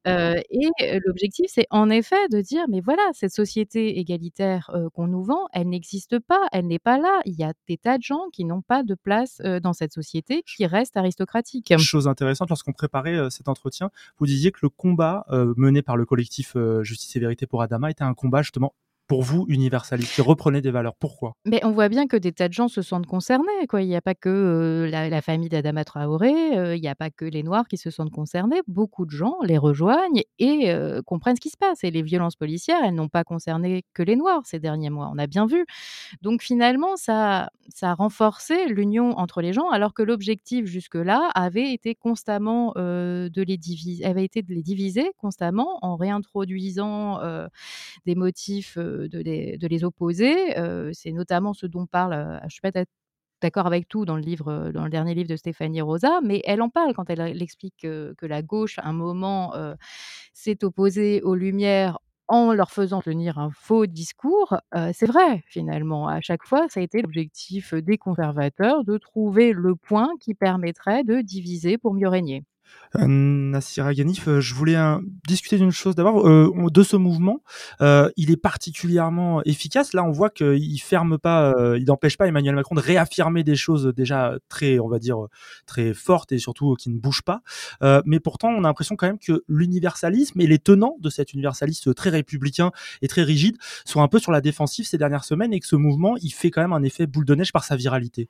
Euh, 0.06 0.34
et 0.50 0.68
euh, 0.82 1.00
l'objectif, 1.04 1.46
c'est 1.48 1.66
en 1.70 1.90
effet 1.90 2.28
de 2.30 2.40
dire, 2.40 2.64
mais 2.68 2.80
voilà, 2.80 3.02
cette 3.12 3.32
société 3.32 3.98
égalitaire 3.98 4.70
euh, 4.74 4.88
qu'on 4.94 5.12
nous 5.16 5.24
vend, 5.24 5.46
elle 5.52 5.68
n'existe 5.68 6.18
pas, 6.18 6.40
elle 6.52 6.66
n'est 6.66 6.78
pas 6.78 6.98
là. 6.98 7.20
Il 7.24 7.34
y 7.34 7.44
a 7.44 7.52
des 7.68 7.78
tas 7.78 7.96
de 7.96 8.02
gens 8.02 8.28
qui 8.32 8.44
n'ont 8.44 8.62
pas 8.62 8.82
de 8.82 8.94
place 8.94 9.40
euh, 9.44 9.60
dans 9.60 9.72
cette 9.72 9.92
société, 9.92 10.42
qui 10.42 10.66
reste 10.66 10.96
aristocratique. 10.96 11.72
Chose 11.78 12.06
intéressante, 12.06 12.48
lorsqu'on 12.50 12.72
préparait 12.72 13.16
euh, 13.16 13.30
cet 13.30 13.48
entretien, 13.48 13.90
vous 14.18 14.26
disiez 14.26 14.52
que 14.52 14.58
le 14.62 14.68
combat 14.68 15.24
mené 15.56 15.82
par 15.82 15.96
le 15.96 16.04
collectif 16.04 16.56
Justice 16.82 17.14
et 17.16 17.20
Vérité 17.20 17.46
pour 17.46 17.62
Adama 17.62 17.90
était 17.90 18.04
un 18.04 18.14
combat 18.14 18.42
justement 18.42 18.74
pour 19.06 19.22
vous 19.22 19.44
universaliste, 19.48 20.14
qui 20.14 20.20
reprenait 20.20 20.60
des 20.60 20.70
valeurs. 20.70 20.94
Pourquoi? 20.98 21.34
Mais 21.44 21.64
on 21.64 21.70
voit 21.70 21.88
bien 21.88 22.06
que 22.06 22.16
des 22.16 22.32
tas 22.32 22.48
de 22.48 22.52
gens 22.52 22.68
se 22.68 22.82
sentent 22.82 23.06
concernés. 23.06 23.46
Il 23.72 23.86
n'y 23.86 23.96
a 23.96 24.00
pas 24.00 24.14
que 24.14 24.28
euh, 24.28 24.90
la, 24.90 25.22
famille 25.22 25.48
d'Adama 25.48 25.84
Traoré, 25.84 26.32
euh, 26.56 26.76
il 26.76 26.80
n'y 26.80 26.88
a 26.88 26.94
pas 26.94 27.10
que 27.10 27.24
les 27.24 27.42
Noirs 27.42 27.68
qui 27.68 27.76
se 27.76 27.90
sentent 27.90 28.10
concernés. 28.10 28.60
Beaucoup 28.66 29.06
de 29.06 29.10
gens 29.10 29.36
les 29.42 29.58
rejoignent 29.58 30.22
et 30.38 30.70
euh, 30.70 31.02
comprennent 31.02 31.36
ce 31.36 31.40
qui 31.40 31.50
se 31.50 31.56
passe. 31.56 31.84
Et 31.84 31.90
les 31.90 32.02
violences 32.02 32.36
policières, 32.36 32.80
elles 32.84 32.94
n'ont 32.94 33.08
pas 33.08 33.24
concerné 33.24 33.84
que 33.94 34.02
les 34.02 34.16
Noirs 34.16 34.42
ces 34.44 34.58
derniers 34.58 34.90
mois. 34.90 35.10
On 35.12 35.18
a 35.18 35.26
bien 35.26 35.46
vu. 35.46 35.64
Donc 36.22 36.42
finalement, 36.42 36.96
ça, 36.96 37.50
ça 37.68 37.90
a 37.90 37.94
renforcé 37.94 38.66
l'union 38.66 39.16
entre 39.18 39.40
les 39.40 39.52
gens, 39.52 39.70
alors 39.70 39.94
que 39.94 40.02
l'objectif 40.02 40.66
jusque-là 40.66 41.30
avait 41.34 41.72
été 41.72 41.94
constamment 41.94 42.72
de 42.76 43.42
les 43.42 43.56
diviser, 43.56 44.04
avait 44.04 44.24
été 44.24 44.42
de 44.42 44.52
les 44.52 44.62
diviser 44.62 45.12
constamment 45.18 45.78
en 45.82 45.96
réintroduisant 45.96 47.20
des 48.04 48.14
motifs 48.14 48.78
de 49.08 49.18
les, 49.68 49.84
opposer. 49.84 50.34
C'est 50.92 51.12
notamment 51.12 51.54
ce 51.54 51.66
dont 51.66 51.86
parle, 51.86 52.40
je 52.44 52.50
suis 52.50 52.60
pas 52.60 52.70
d'ac- 52.72 52.88
d'accord 53.42 53.66
avec 53.66 53.88
tout 53.88 54.04
dans 54.06 54.16
le 54.16 54.90
dernier 54.90 55.14
livre 55.14 55.28
de 55.28 55.36
Stéphanie 55.36 55.80
Rosa, 55.82 56.20
mais 56.22 56.42
elle 56.44 56.62
en 56.62 56.70
parle 56.70 56.94
quand 56.94 57.10
elle, 57.10 57.42
explique 57.42 57.76
que, 57.82 58.14
la 58.26 58.42
gauche, 58.42 58.78
à 58.78 58.88
un 58.88 58.92
moment, 58.92 59.54
s'est 60.32 60.64
opposée 60.64 61.22
aux 61.22 61.34
Lumières 61.34 61.98
en 62.28 62.52
leur 62.52 62.70
faisant 62.72 63.00
tenir 63.02 63.38
un 63.38 63.50
faux 63.50 63.86
discours. 63.86 64.56
C'est 64.92 65.06
vrai, 65.06 65.42
finalement. 65.46 66.08
À 66.08 66.20
chaque 66.20 66.44
fois, 66.44 66.68
ça 66.68 66.80
a 66.80 66.82
été 66.82 67.02
l'objectif 67.02 67.74
des 67.74 67.98
conservateurs 67.98 68.84
de 68.84 68.98
trouver 68.98 69.52
le 69.52 69.76
point 69.76 70.10
qui 70.20 70.34
permettrait 70.34 71.04
de 71.04 71.20
diviser 71.20 71.78
pour 71.78 71.94
mieux 71.94 72.08
régner. 72.08 72.44
Euh, 72.96 73.06
Nassira 73.06 73.92
Ghanif, 73.94 74.28
euh, 74.28 74.40
je 74.40 74.54
voulais 74.54 74.76
euh, 74.76 74.98
discuter 75.26 75.58
d'une 75.58 75.70
chose 75.70 75.94
d'abord, 75.94 76.24
de 76.26 76.82
ce 76.82 76.96
mouvement. 76.96 77.42
Il 77.80 78.30
est 78.30 78.40
particulièrement 78.40 79.42
efficace. 79.44 79.92
Là, 79.92 80.04
on 80.04 80.12
voit 80.12 80.30
qu'il 80.30 80.80
ferme 80.80 81.18
pas, 81.18 81.54
il 81.76 81.84
n'empêche 81.84 82.16
pas 82.16 82.26
Emmanuel 82.26 82.54
Macron 82.54 82.74
de 82.74 82.80
réaffirmer 82.80 83.44
des 83.44 83.56
choses 83.56 83.92
déjà 83.94 84.34
très, 84.48 84.78
on 84.78 84.88
va 84.88 84.98
dire, 84.98 85.18
très 85.66 85.94
fortes 85.94 86.32
et 86.32 86.38
surtout 86.38 86.74
qui 86.74 86.90
ne 86.90 86.98
bougent 86.98 87.22
pas. 87.22 87.42
Mais 88.04 88.20
pourtant, 88.20 88.48
on 88.48 88.64
a 88.64 88.68
l'impression 88.68 88.96
quand 88.96 89.06
même 89.06 89.18
que 89.18 89.44
l'universalisme 89.48 90.40
et 90.40 90.46
les 90.46 90.58
tenants 90.58 90.96
de 91.00 91.10
cet 91.10 91.32
universalisme 91.32 91.94
très 91.94 92.10
républicain 92.10 92.70
et 93.02 93.08
très 93.08 93.22
rigide 93.22 93.56
sont 93.84 94.02
un 94.02 94.08
peu 94.08 94.18
sur 94.18 94.32
la 94.32 94.40
défensive 94.40 94.86
ces 94.86 94.98
dernières 94.98 95.24
semaines 95.24 95.52
et 95.52 95.60
que 95.60 95.66
ce 95.66 95.76
mouvement, 95.76 96.16
il 96.22 96.30
fait 96.30 96.50
quand 96.50 96.62
même 96.62 96.72
un 96.72 96.82
effet 96.82 97.06
boule 97.06 97.24
de 97.24 97.34
neige 97.34 97.52
par 97.52 97.64
sa 97.64 97.76
viralité. 97.76 98.28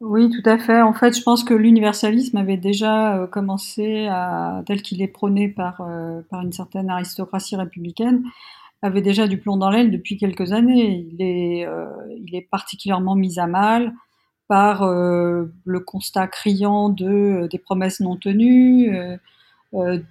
Oui, 0.00 0.28
tout 0.28 0.48
à 0.48 0.58
fait. 0.58 0.82
En 0.82 0.92
fait, 0.92 1.16
je 1.16 1.22
pense 1.22 1.44
que 1.44 1.54
l'universalisme 1.54 2.36
avait 2.36 2.56
déjà 2.56 3.16
euh, 3.16 3.26
commencé 3.26 4.06
à, 4.08 4.62
tel 4.66 4.82
qu'il 4.82 5.00
est 5.02 5.08
prôné 5.08 5.48
par, 5.48 5.80
euh, 5.80 6.20
par 6.30 6.42
une 6.42 6.52
certaine 6.52 6.90
aristocratie 6.90 7.56
républicaine, 7.56 8.24
avait 8.82 9.02
déjà 9.02 9.28
du 9.28 9.38
plomb 9.38 9.56
dans 9.56 9.70
l'aile 9.70 9.90
depuis 9.90 10.16
quelques 10.18 10.52
années. 10.52 11.06
Il 11.12 11.22
est, 11.22 11.66
euh, 11.66 11.86
il 12.18 12.34
est 12.34 12.42
particulièrement 12.42 13.14
mis 13.14 13.38
à 13.38 13.46
mal 13.46 13.94
par 14.48 14.84
le 14.86 15.80
constat 15.86 16.26
criant 16.28 16.90
de, 16.90 17.48
des 17.50 17.58
promesses 17.58 18.00
non 18.00 18.16
tenues, 18.16 18.94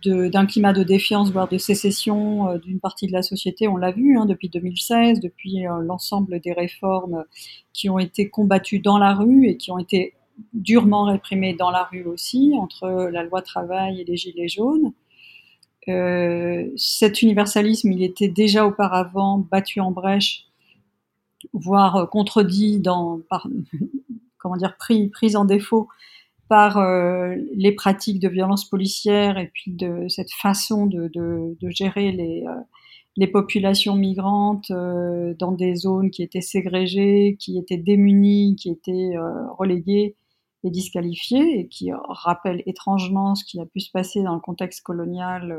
d'un 0.06 0.46
climat 0.46 0.74
de 0.74 0.84
défiance, 0.84 1.32
voire 1.32 1.48
de 1.48 1.58
sécession 1.58 2.50
euh, 2.50 2.58
d'une 2.58 2.80
partie 2.80 3.08
de 3.08 3.14
la 3.14 3.22
société. 3.22 3.68
On 3.68 3.78
l'a 3.78 3.92
vu 3.92 4.18
hein, 4.18 4.26
depuis 4.26 4.50
2016, 4.50 5.20
depuis 5.20 5.66
euh, 5.66 5.82
l'ensemble 5.82 6.40
des 6.42 6.52
réformes 6.52 7.24
qui 7.72 7.90
ont 7.90 8.00
été 8.00 8.30
combattues 8.30 8.80
dans 8.80 8.98
la 8.98 9.14
rue 9.14 9.48
et 9.48 9.58
qui 9.58 9.72
ont 9.72 9.80
été 9.80 10.14
durement 10.54 11.06
réprimées 11.06 11.54
dans 11.54 11.72
la 11.72 11.84
rue 11.84 12.04
aussi, 12.04 12.54
entre 12.58 13.10
la 13.12 13.24
loi 13.24 13.42
travail 13.42 14.02
et 14.02 14.04
les 14.04 14.18
gilets 14.18 14.48
jaunes. 14.48 14.94
Euh, 15.90 16.70
cet 16.78 17.22
universalisme, 17.22 17.92
il 17.92 18.04
était 18.04 18.28
déjà 18.28 18.66
auparavant 18.66 19.38
battu 19.38 19.80
en 19.80 19.92
brèche, 19.92 20.46
voire 21.54 21.96
euh, 21.98 22.06
contredit 22.06 22.80
dans, 22.80 23.20
par, 23.30 23.48
comment 24.38 24.56
dire, 24.56 24.78
pris 24.78 25.36
en 25.36 25.46
défaut 25.46 25.88
par 26.54 26.78
euh, 26.78 27.36
les 27.56 27.72
pratiques 27.72 28.20
de 28.20 28.30
violence 28.30 28.70
policière 28.70 29.40
et 29.40 29.50
puis 29.52 29.72
de 29.72 30.08
cette 30.08 30.32
façon 30.32 30.86
de, 30.86 31.52
gérer 31.70 32.12
les, 32.12 32.46
euh, 32.48 32.54
les 33.18 33.26
populations 33.26 33.96
migrantes 33.96 34.70
euh, 34.70 35.34
dans 35.40 35.52
des 35.52 35.74
zones 35.74 36.12
qui 36.12 36.22
étaient 36.22 36.42
ségrégées, 36.42 37.38
qui 37.40 37.58
étaient 37.58 37.78
démunies, 37.78 38.56
qui 38.56 38.70
étaient 38.70 39.16
reléguées 39.58 40.16
et 40.64 40.70
disqualifiées, 40.70 41.62
et 41.62 41.68
qui 41.70 41.90
rappellent 41.92 42.62
étrangement 42.68 43.34
ce 43.34 43.46
qui 43.46 43.60
a 43.60 43.66
pu 43.66 43.80
se 43.80 43.90
passer 43.90 44.22
dans 44.22 44.36
le 44.36 44.40
contexte 44.40 44.82
colonial 44.84 45.58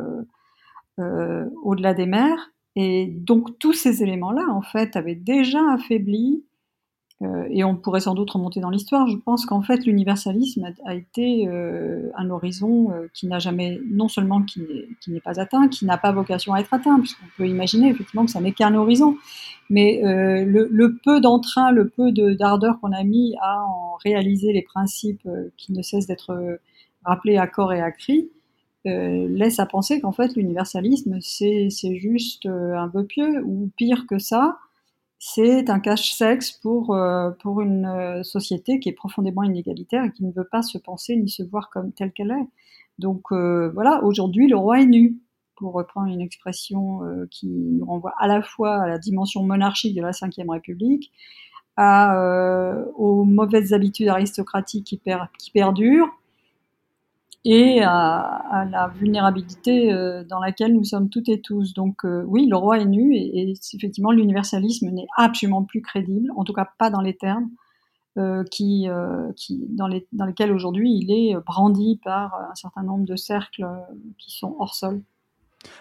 au-delà 0.98 1.92
des 1.94 2.06
mers. 2.06 2.52
Et 2.76 3.06
donc 3.06 3.58
tous 3.58 3.72
ces 3.72 4.04
éléments-là, 4.04 4.44
en 4.48 4.62
fait, 4.62 4.94
avaient 4.94 5.16
déjà 5.16 5.58
affaibli 5.72 6.44
et 7.50 7.64
on 7.64 7.76
pourrait 7.76 8.00
sans 8.00 8.14
doute 8.14 8.30
remonter 8.30 8.60
dans 8.60 8.70
l'histoire. 8.70 9.06
Je 9.08 9.16
pense 9.16 9.46
qu'en 9.46 9.62
fait, 9.62 9.86
l'universalisme 9.86 10.72
a, 10.84 10.94
été 10.94 11.46
euh, 11.48 12.10
un 12.16 12.28
horizon 12.28 12.90
euh, 12.90 13.06
qui 13.14 13.26
n'a 13.26 13.38
jamais, 13.38 13.80
non 13.88 14.08
seulement 14.08 14.42
qui 14.42 14.60
n'est, 15.06 15.20
pas 15.20 15.40
atteint, 15.40 15.68
qui 15.68 15.84
n'a 15.84 15.96
pas 15.96 16.12
vocation 16.12 16.52
à 16.54 16.60
être 16.60 16.74
atteint, 16.74 16.98
puisqu'on 16.98 17.26
peut 17.36 17.48
imaginer 17.48 17.88
effectivement 17.88 18.24
que 18.24 18.30
ça 18.30 18.40
n'est 18.40 18.52
qu'un 18.52 18.74
horizon. 18.74 19.16
Mais 19.70 20.04
euh, 20.04 20.44
le, 20.44 20.98
peu 21.02 21.20
d'entrain, 21.20 21.70
le 21.70 21.88
peu 21.88 22.12
de, 22.12 22.34
d'ardeur 22.34 22.80
qu'on 22.80 22.92
a 22.92 23.04
mis 23.04 23.36
à 23.40 23.62
en 23.62 23.94
réaliser 24.04 24.52
les 24.52 24.62
principes 24.62 25.24
euh, 25.26 25.50
qui 25.56 25.72
ne 25.72 25.82
cessent 25.82 26.06
d'être 26.06 26.58
rappelé 27.04 27.36
à 27.36 27.46
corps 27.46 27.72
et 27.72 27.80
à 27.80 27.90
cri, 27.90 28.30
laisse 28.86 29.60
à 29.60 29.66
penser 29.66 29.98
qu'en 29.98 30.12
fait 30.12 30.36
l'universalisme 30.36 31.18
c'est 31.22 31.70
juste 31.96 32.44
un 32.44 32.86
peu 32.88 33.04
pieux 33.04 33.42
ou 33.42 33.70
pire 33.78 34.06
que 34.06 34.18
ça, 34.18 34.58
c'est 35.26 35.70
un 35.70 35.80
cache-sexe 35.80 36.52
pour, 36.52 36.96
pour 37.40 37.60
une 37.62 38.22
société 38.22 38.78
qui 38.78 38.90
est 38.90 38.92
profondément 38.92 39.42
inégalitaire 39.42 40.04
et 40.04 40.12
qui 40.12 40.22
ne 40.22 40.32
veut 40.32 40.48
pas 40.50 40.62
se 40.62 40.76
penser 40.76 41.16
ni 41.16 41.30
se 41.30 41.42
voir 41.42 41.70
comme 41.70 41.92
telle 41.92 42.12
qu'elle 42.12 42.30
est. 42.30 42.48
Donc 42.98 43.32
voilà, 43.32 44.04
aujourd'hui 44.04 44.48
le 44.48 44.56
roi 44.56 44.82
est 44.82 44.86
nu 44.86 45.16
pour 45.56 45.72
reprendre 45.72 46.08
une 46.08 46.20
expression 46.20 47.04
euh, 47.04 47.26
qui 47.30 47.46
nous 47.46 47.84
renvoie 47.84 48.14
à 48.18 48.26
la 48.26 48.42
fois 48.42 48.82
à 48.82 48.88
la 48.88 48.98
dimension 48.98 49.42
monarchique 49.42 49.94
de 49.94 50.02
la 50.02 50.10
Ve 50.10 50.50
République, 50.50 51.12
euh, 51.78 52.84
aux 52.96 53.24
mauvaises 53.24 53.72
habitudes 53.72 54.08
aristocratiques 54.08 54.84
qui 54.84 55.50
perdurent, 55.52 56.10
et 57.44 57.82
à, 57.82 58.66
la 58.70 58.88
vulnérabilité 58.88 59.92
euh, 59.92 60.24
dans 60.24 60.40
laquelle 60.40 60.72
nous 60.72 60.84
sommes 60.84 61.10
toutes 61.10 61.28
et 61.28 61.40
tous. 61.40 61.74
Donc 61.74 62.04
oui, 62.04 62.46
le 62.46 62.56
roi 62.56 62.78
est 62.78 62.86
nu, 62.86 63.14
et, 63.14 63.54
effectivement 63.74 64.10
l'universalisme 64.10 64.90
n'est 64.90 65.06
absolument 65.16 65.64
plus 65.64 65.82
crédible, 65.82 66.30
en 66.36 66.44
tout 66.44 66.52
cas 66.52 66.68
pas 66.78 66.90
dans 66.90 67.00
les 67.00 67.16
termes 67.16 67.50
qui, 68.52 68.86
qui, 69.36 69.66
dans, 69.70 69.88
les, 69.88 70.06
dans 70.12 70.24
lesquels 70.24 70.52
aujourd'hui 70.52 71.00
il 71.02 71.10
est 71.10 71.34
brandi 71.44 72.00
par 72.04 72.34
un 72.48 72.54
certain 72.54 72.84
nombre 72.84 73.04
de 73.04 73.16
cercles 73.16 73.66
qui 74.18 74.30
sont 74.30 74.54
hors 74.60 74.74
sol. 74.74 75.02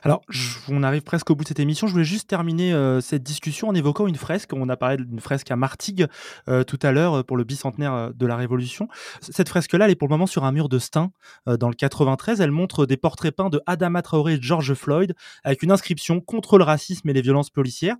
Alors, 0.03 0.21
on 0.69 0.83
arrive 0.83 1.01
presque 1.01 1.29
au 1.29 1.35
bout 1.35 1.43
de 1.43 1.47
cette 1.47 1.59
émission. 1.59 1.87
Je 1.87 1.93
voulais 1.93 2.03
juste 2.03 2.29
terminer 2.29 2.73
euh, 2.73 3.01
cette 3.01 3.23
discussion 3.23 3.69
en 3.69 3.75
évoquant 3.75 4.07
une 4.07 4.15
fresque. 4.15 4.51
On 4.53 4.69
a 4.69 4.77
parlé 4.77 4.97
d'une 4.97 5.19
fresque 5.19 5.51
à 5.51 5.55
Martigues 5.55 6.07
euh, 6.47 6.63
tout 6.63 6.79
à 6.81 6.91
l'heure 6.91 7.19
euh, 7.19 7.23
pour 7.23 7.37
le 7.37 7.43
bicentenaire 7.43 8.13
de 8.13 8.25
la 8.25 8.35
Révolution. 8.35 8.87
Cette 9.21 9.49
fresque-là, 9.49 9.85
elle 9.85 9.91
est 9.91 9.95
pour 9.95 10.07
le 10.07 10.13
moment 10.13 10.27
sur 10.27 10.43
un 10.43 10.51
mur 10.51 10.69
de 10.69 10.79
Stein 10.79 11.11
dans 11.47 11.69
le 11.69 11.75
93. 11.75 12.41
Elle 12.41 12.51
montre 12.51 12.85
des 12.85 12.97
portraits 12.97 13.35
peints 13.35 13.49
de 13.49 13.61
Adama 13.65 14.01
Traoré 14.01 14.33
et 14.33 14.41
George 14.41 14.73
Floyd 14.73 15.13
avec 15.43 15.63
une 15.63 15.71
inscription 15.71 16.21
contre 16.21 16.57
le 16.57 16.63
racisme 16.63 17.09
et 17.09 17.13
les 17.13 17.21
violences 17.21 17.49
policières. 17.49 17.95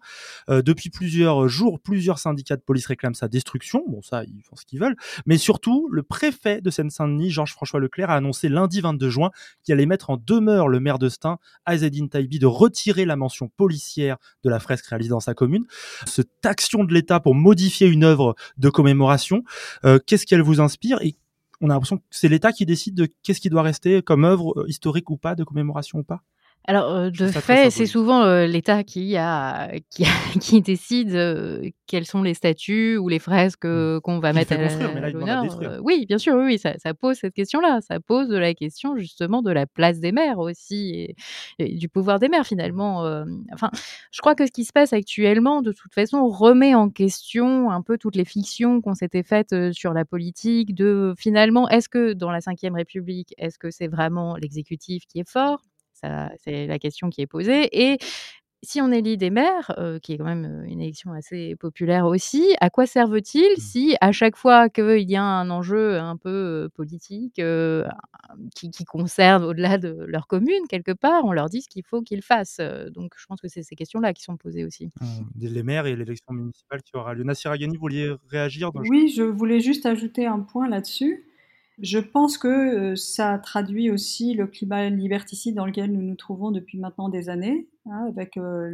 depuis 0.50 0.90
plusieurs 0.90 1.48
jours, 1.48 1.80
plusieurs 1.80 2.20
syndicats 2.20 2.56
de 2.56 2.62
police 2.62 2.86
réclament 2.88 3.14
sa 3.14 3.28
destruction. 3.28 3.84
Bon, 3.88 4.02
ça, 4.02 4.24
ils 4.24 4.42
font 4.44 4.56
ce 4.56 4.66
qu'ils 4.66 4.80
veulent. 4.80 4.96
Mais 5.26 5.38
surtout, 5.38 5.88
le 5.92 6.04
préfet 6.04 6.62
de 6.62 6.70
Seine-Saint-Denis, 6.70 7.30
Georges-François 7.30 7.80
Leclerc, 7.80 8.10
a 8.10 8.16
annoncé 8.16 8.50
lundi 8.50 8.82
22 8.82 9.10
juin 9.10 9.32
qu'il 9.64 9.74
allait 9.74 9.86
mettre 9.86 10.10
en 10.10 10.18
demeure 10.18 10.68
le 10.68 10.80
maire 10.80 11.00
de 11.00 11.10
Stein, 11.10 11.38
Azzedine 11.74 12.10
Taibi 12.10 12.40
de 12.40 12.46
retirer 12.46 13.06
la 13.06 13.16
mention 13.16 13.50
policière 13.50 14.18
de 14.44 14.50
la 14.50 14.60
fresque 14.60 14.86
réalisée 14.86 15.10
dans 15.10 15.20
sa 15.20 15.34
commune. 15.34 15.66
Cette 16.06 16.46
action 16.46 16.84
de 16.84 16.94
l'État 16.94 17.20
pour 17.20 17.36
modifier 17.36 17.88
une 17.88 18.04
œuvre 18.04 18.36
de 18.58 18.70
commémoration, 18.70 19.44
euh, 19.86 20.00
qu'est-ce 20.06 20.26
qu'elle 20.26 20.42
vous 20.42 20.62
inspire? 20.62 21.02
Et 21.02 21.16
on 21.62 21.70
a 21.70 21.74
l'impression 21.74 21.98
que 21.98 22.04
c'est 22.10 22.30
l'État 22.30 22.52
qui 22.52 22.66
décide 22.66 22.96
de 22.96 23.08
qu'est-ce 23.24 23.40
qui 23.40 23.50
doit 23.50 23.62
rester 23.62 24.02
comme 24.02 24.26
œuvre 24.26 24.62
euh, 24.62 24.66
historique 24.68 25.10
ou 25.10 25.18
pas, 25.18 25.36
de 25.36 25.44
commémoration 25.44 26.00
ou 26.00 26.04
pas? 26.04 26.24
Alors, 26.66 27.12
de 27.12 27.28
fait, 27.28 27.70
c'est 27.72 27.86
souvent 27.86 28.26
l'État 28.46 28.84
qui, 28.84 29.18
a, 29.18 29.72
qui, 29.90 30.06
qui 30.40 30.62
décide 30.62 31.72
quels 31.88 32.06
sont 32.06 32.24
les 32.24 32.34
statues 32.34 32.98
ou 32.98 33.10
les 33.10 33.20
fresques 33.20 33.66
mmh. 33.66 34.00
qu'on 34.02 34.20
va 34.20 34.32
mettre 34.32 34.54
à, 34.54 35.10
l'honneur. 35.10 35.46
oui, 35.84 36.06
bien 36.08 36.18
sûr, 36.18 36.36
oui, 36.36 36.58
ça, 36.58 36.76
ça 36.78 36.94
pose 36.94 37.18
cette 37.18 37.34
question-là. 37.34 37.82
Ça 37.82 38.00
pose 38.00 38.30
la 38.30 38.54
question 38.54 38.96
justement 38.98 39.42
de 39.42 39.52
la 39.52 39.66
place 39.66 40.00
des 40.00 40.12
maires 40.12 40.40
aussi 40.40 41.16
et, 41.60 41.74
du 41.76 41.90
pouvoir 41.90 42.20
des 42.20 42.30
maires 42.30 42.48
finalement. 42.48 43.02
enfin, 43.52 43.70
je 44.12 44.22
crois 44.22 44.36
que 44.36 44.46
ce 44.46 44.52
qui 44.52 44.64
se 44.64 44.72
passe 44.72 44.94
actuellement, 44.94 45.62
de 45.62 45.72
toute 45.74 45.94
façon, 45.94 46.28
remet 46.28 46.76
en 46.76 46.90
question 46.90 47.72
un 47.72 47.82
peu 47.82 47.98
toutes 47.98 48.16
les 48.16 48.26
fictions 48.26 48.82
qu'on 48.82 48.96
s'était 48.96 49.24
faites 49.24 49.74
sur 49.74 49.94
la 49.94 50.06
politique. 50.06 50.74
De 50.74 51.14
finalement, 51.18 51.68
est-ce 51.70 51.90
que 51.90 52.14
dans 52.14 52.32
la 52.32 52.40
Ve 52.40 52.74
République, 52.74 53.34
est-ce 53.38 53.60
que 53.60 53.70
c'est 53.70 53.88
vraiment 53.88 54.36
l'exécutif 54.36 55.04
qui 55.08 55.20
est 55.20 55.30
fort? 55.30 55.60
C'est 56.38 56.68
la 56.68 56.80
question 56.80 57.10
qui 57.10 57.22
est 57.22 57.28
posée. 57.28 57.70
Et 57.72 57.98
si 58.64 58.80
on 58.82 58.92
élit 58.92 59.18
des 59.18 59.30
maires, 59.30 59.76
qui 60.02 60.14
est 60.14 60.18
quand 60.18 60.24
même 60.24 60.64
une 60.66 60.80
élection 60.80 61.12
assez 61.12 61.56
populaire 61.58 62.06
aussi, 62.06 62.56
à 62.62 62.70
quoi 62.70 62.86
servent-ils 62.86 63.42
mmh. 63.58 63.60
si 63.60 63.96
à 64.00 64.12
chaque 64.14 64.38
fois 64.38 64.70
qu'il 64.70 65.10
y 65.10 65.18
a 65.18 65.24
un 65.24 65.50
enjeu 65.50 66.00
un 66.00 66.16
peu 66.16 66.70
politique 66.74 67.42
qui, 68.56 68.86
concerne 68.86 69.44
au-delà 69.44 69.78
de 69.78 70.06
leur 70.08 70.28
commune, 70.28 70.66
quelque 70.70 70.94
part, 70.94 71.26
on 71.26 71.34
leur 71.34 71.50
dit 71.50 71.62
ce 71.62 71.68
qu'il 71.68 71.84
faut 71.84 72.02
qu'ils 72.02 72.22
fassent 72.22 72.62
Donc 72.92 73.14
je 73.18 73.26
pense 73.26 73.42
que 73.42 73.50
c'est 73.50 73.64
ces 73.64 73.76
questions-là 73.76 74.14
qui 74.14 74.24
sont 74.24 74.38
posées 74.38 74.64
aussi. 74.64 74.92
Mmh. 75.02 75.06
Les 75.42 75.64
maires 75.64 75.86
et 75.86 75.96
l'élection 75.96 76.34
municipale 76.34 76.82
qui 76.84 76.96
aura 76.96 77.14
lieu. 77.14 77.24
Vous 77.24 77.80
vouliez 77.80 78.14
réagir 78.30 78.72
Oui, 78.76 79.14
je 79.16 79.24
voulais 79.24 79.60
juste 79.60 79.86
ajouter 79.86 80.26
un 80.26 80.40
point 80.40 80.70
là-dessus. 80.70 81.26
Je 81.80 81.98
pense 81.98 82.38
que 82.38 82.48
euh, 82.48 82.96
ça 82.96 83.40
traduit 83.40 83.90
aussi 83.90 84.34
le 84.36 84.46
climat 84.48 84.90
liberticide 84.90 85.56
dans 85.56 85.66
lequel 85.66 85.92
nous 85.92 86.02
nous 86.02 86.16
trouvons 86.16 86.52
depuis 86.52 86.78
maintenant 86.78 87.10
des 87.10 87.30
années, 87.30 87.68
hein, 87.90 88.06
avec 88.10 88.38
euh, 88.38 88.70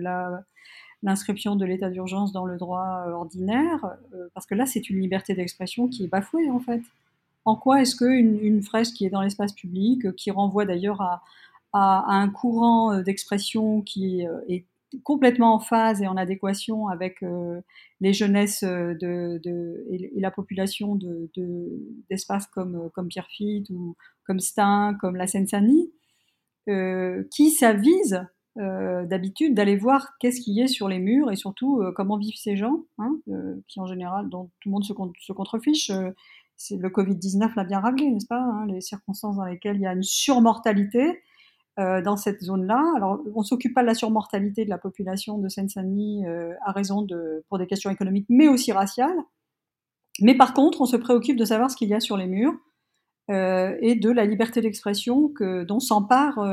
l'inscription 1.01 1.55
de 1.55 1.65
l'état 1.65 1.89
d'urgence 1.89 2.33
dans 2.33 2.45
le 2.45 2.57
droit 2.57 3.05
euh, 3.07 3.11
ordinaire, 3.11 3.95
parce 4.33 4.45
que 4.45 4.55
là, 4.55 4.65
c'est 4.65 4.89
une 4.89 4.99
liberté 4.99 5.33
d'expression 5.33 5.87
qui 5.87 6.03
est 6.03 6.07
bafouée, 6.07 6.49
en 6.49 6.59
fait. 6.59 6.81
En 7.45 7.55
quoi 7.55 7.81
est-ce 7.81 7.95
qu'une 7.95 8.37
une 8.41 8.61
fresque 8.61 8.95
qui 8.95 9.05
est 9.05 9.09
dans 9.09 9.21
l'espace 9.21 9.53
public, 9.53 10.13
qui 10.15 10.29
renvoie 10.29 10.65
d'ailleurs 10.65 11.01
à, 11.01 11.23
à, 11.71 12.03
un 12.13 12.29
courant 12.29 13.01
d'expression 13.01 13.81
qui 13.81 14.25
est 14.49 14.65
complètement 15.03 15.55
en 15.55 15.59
phase 15.59 16.01
et 16.01 16.07
en 16.07 16.17
adéquation 16.17 16.87
avec 16.87 17.21
euh, 17.23 17.61
les 18.01 18.13
jeunesses 18.13 18.63
euh, 18.63 18.93
de, 18.95 19.85
et, 19.89 20.19
la 20.19 20.31
population 20.31 20.97
d'espaces 22.09 22.47
de, 22.47 22.51
comme, 22.51 22.75
euh, 22.75 22.89
comme 22.89 23.07
Pierrefitte 23.07 23.69
ou 23.69 23.95
comme 24.25 24.39
Stein, 24.39 24.97
comme 24.99 25.15
la 25.15 25.27
Seine-Saint-Denis, 25.27 25.91
qui 27.31 27.49
s'avise 27.49 28.27
euh, 28.59 29.03
d'habitude 29.07 29.55
d'aller 29.55 29.75
voir 29.75 30.11
qu'est-ce 30.19 30.39
qui 30.39 30.59
est 30.59 30.67
sur 30.67 30.87
les 30.87 30.99
murs 30.99 31.31
et 31.31 31.35
surtout 31.35 31.81
comment 31.95 32.17
vivent 32.17 32.37
ces 32.37 32.55
gens, 32.55 32.83
hein, 32.99 33.17
qui 33.67 33.79
en 33.79 33.87
général, 33.87 34.29
dont 34.29 34.51
tout 34.59 34.69
le 34.69 34.71
monde 34.73 34.83
se, 34.83 34.93
se 35.19 35.33
contrefiche. 35.33 35.89
le 35.89 36.89
Covid-19 36.89 37.53
l'a 37.55 37.63
bien 37.63 37.79
réglé, 37.79 38.11
n'est-ce 38.11 38.27
pas 38.27 38.39
hein, 38.39 38.67
Les 38.67 38.81
circonstances 38.81 39.37
dans 39.37 39.45
lesquelles 39.45 39.77
il 39.77 39.81
y 39.81 39.87
a 39.87 39.93
une 39.93 40.03
surmortalité, 40.03 41.23
euh, 41.79 42.01
dans 42.01 42.17
cette 42.17 42.43
zone-là. 42.43 42.83
Alors, 42.97 43.21
on 43.35 43.41
s'occupe 43.41 43.73
pas 43.73 43.81
de 43.81 43.87
la 43.87 43.93
surmortalité 43.93 44.65
de 44.65 44.69
la 44.69 44.77
population 44.77 45.37
de 45.37 45.47
Seine-Saint-Denis 45.47 46.27
euh, 46.27 46.53
à 46.65 46.73
raison 46.73 47.03
de, 47.03 47.45
pour 47.47 47.57
des 47.57 47.67
questions 47.67 47.89
économiques, 47.89 48.25
mais 48.27 48.49
aussi 48.49 48.73
raciales. 48.73 49.17
Mais 50.19 50.35
par 50.35 50.53
contre, 50.53 50.81
on 50.81 50.85
se 50.85 50.97
préoccupe 50.97 51.37
de 51.37 51.45
savoir 51.45 51.71
ce 51.71 51.77
qu'il 51.77 51.87
y 51.87 51.93
a 51.93 52.01
sur 52.01 52.17
les 52.17 52.27
murs 52.27 52.53
euh, 53.31 53.77
et 53.79 53.95
de 53.95 54.09
la 54.09 54.25
liberté 54.25 54.59
d'expression 54.59 55.29
que, 55.29 55.63
dont 55.63 55.79
s'emparent 55.79 56.45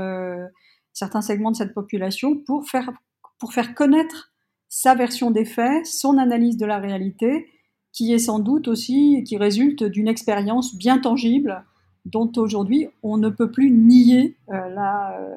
certains 0.92 1.22
segments 1.22 1.50
de 1.50 1.56
cette 1.56 1.74
population 1.74 2.36
pour 2.36 2.68
faire, 2.68 2.92
pour 3.40 3.52
faire 3.52 3.74
connaître 3.74 4.32
sa 4.68 4.94
version 4.94 5.32
des 5.32 5.44
faits, 5.44 5.86
son 5.86 6.18
analyse 6.18 6.56
de 6.56 6.66
la 6.66 6.78
réalité, 6.78 7.48
qui 7.90 8.12
est 8.12 8.18
sans 8.18 8.38
doute 8.38 8.68
aussi, 8.68 9.24
qui 9.26 9.38
résulte 9.38 9.82
d'une 9.82 10.06
expérience 10.06 10.76
bien 10.76 10.98
tangible 10.98 11.64
dont 12.06 12.30
aujourd'hui 12.36 12.88
on 13.02 13.18
ne 13.18 13.28
peut 13.28 13.50
plus 13.50 13.70
nier 13.70 14.36
euh, 14.50 14.54
euh, 14.54 15.34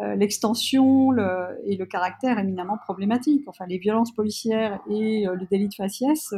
euh, 0.00 0.14
l'extension 0.16 1.12
et 1.64 1.76
le 1.76 1.86
caractère 1.86 2.38
éminemment 2.38 2.76
problématique. 2.76 3.44
Enfin, 3.46 3.66
les 3.66 3.78
violences 3.78 4.12
policières 4.12 4.80
et 4.90 5.24
le 5.26 5.46
délit 5.46 5.68
de 5.68 5.74
faciès 5.74 6.34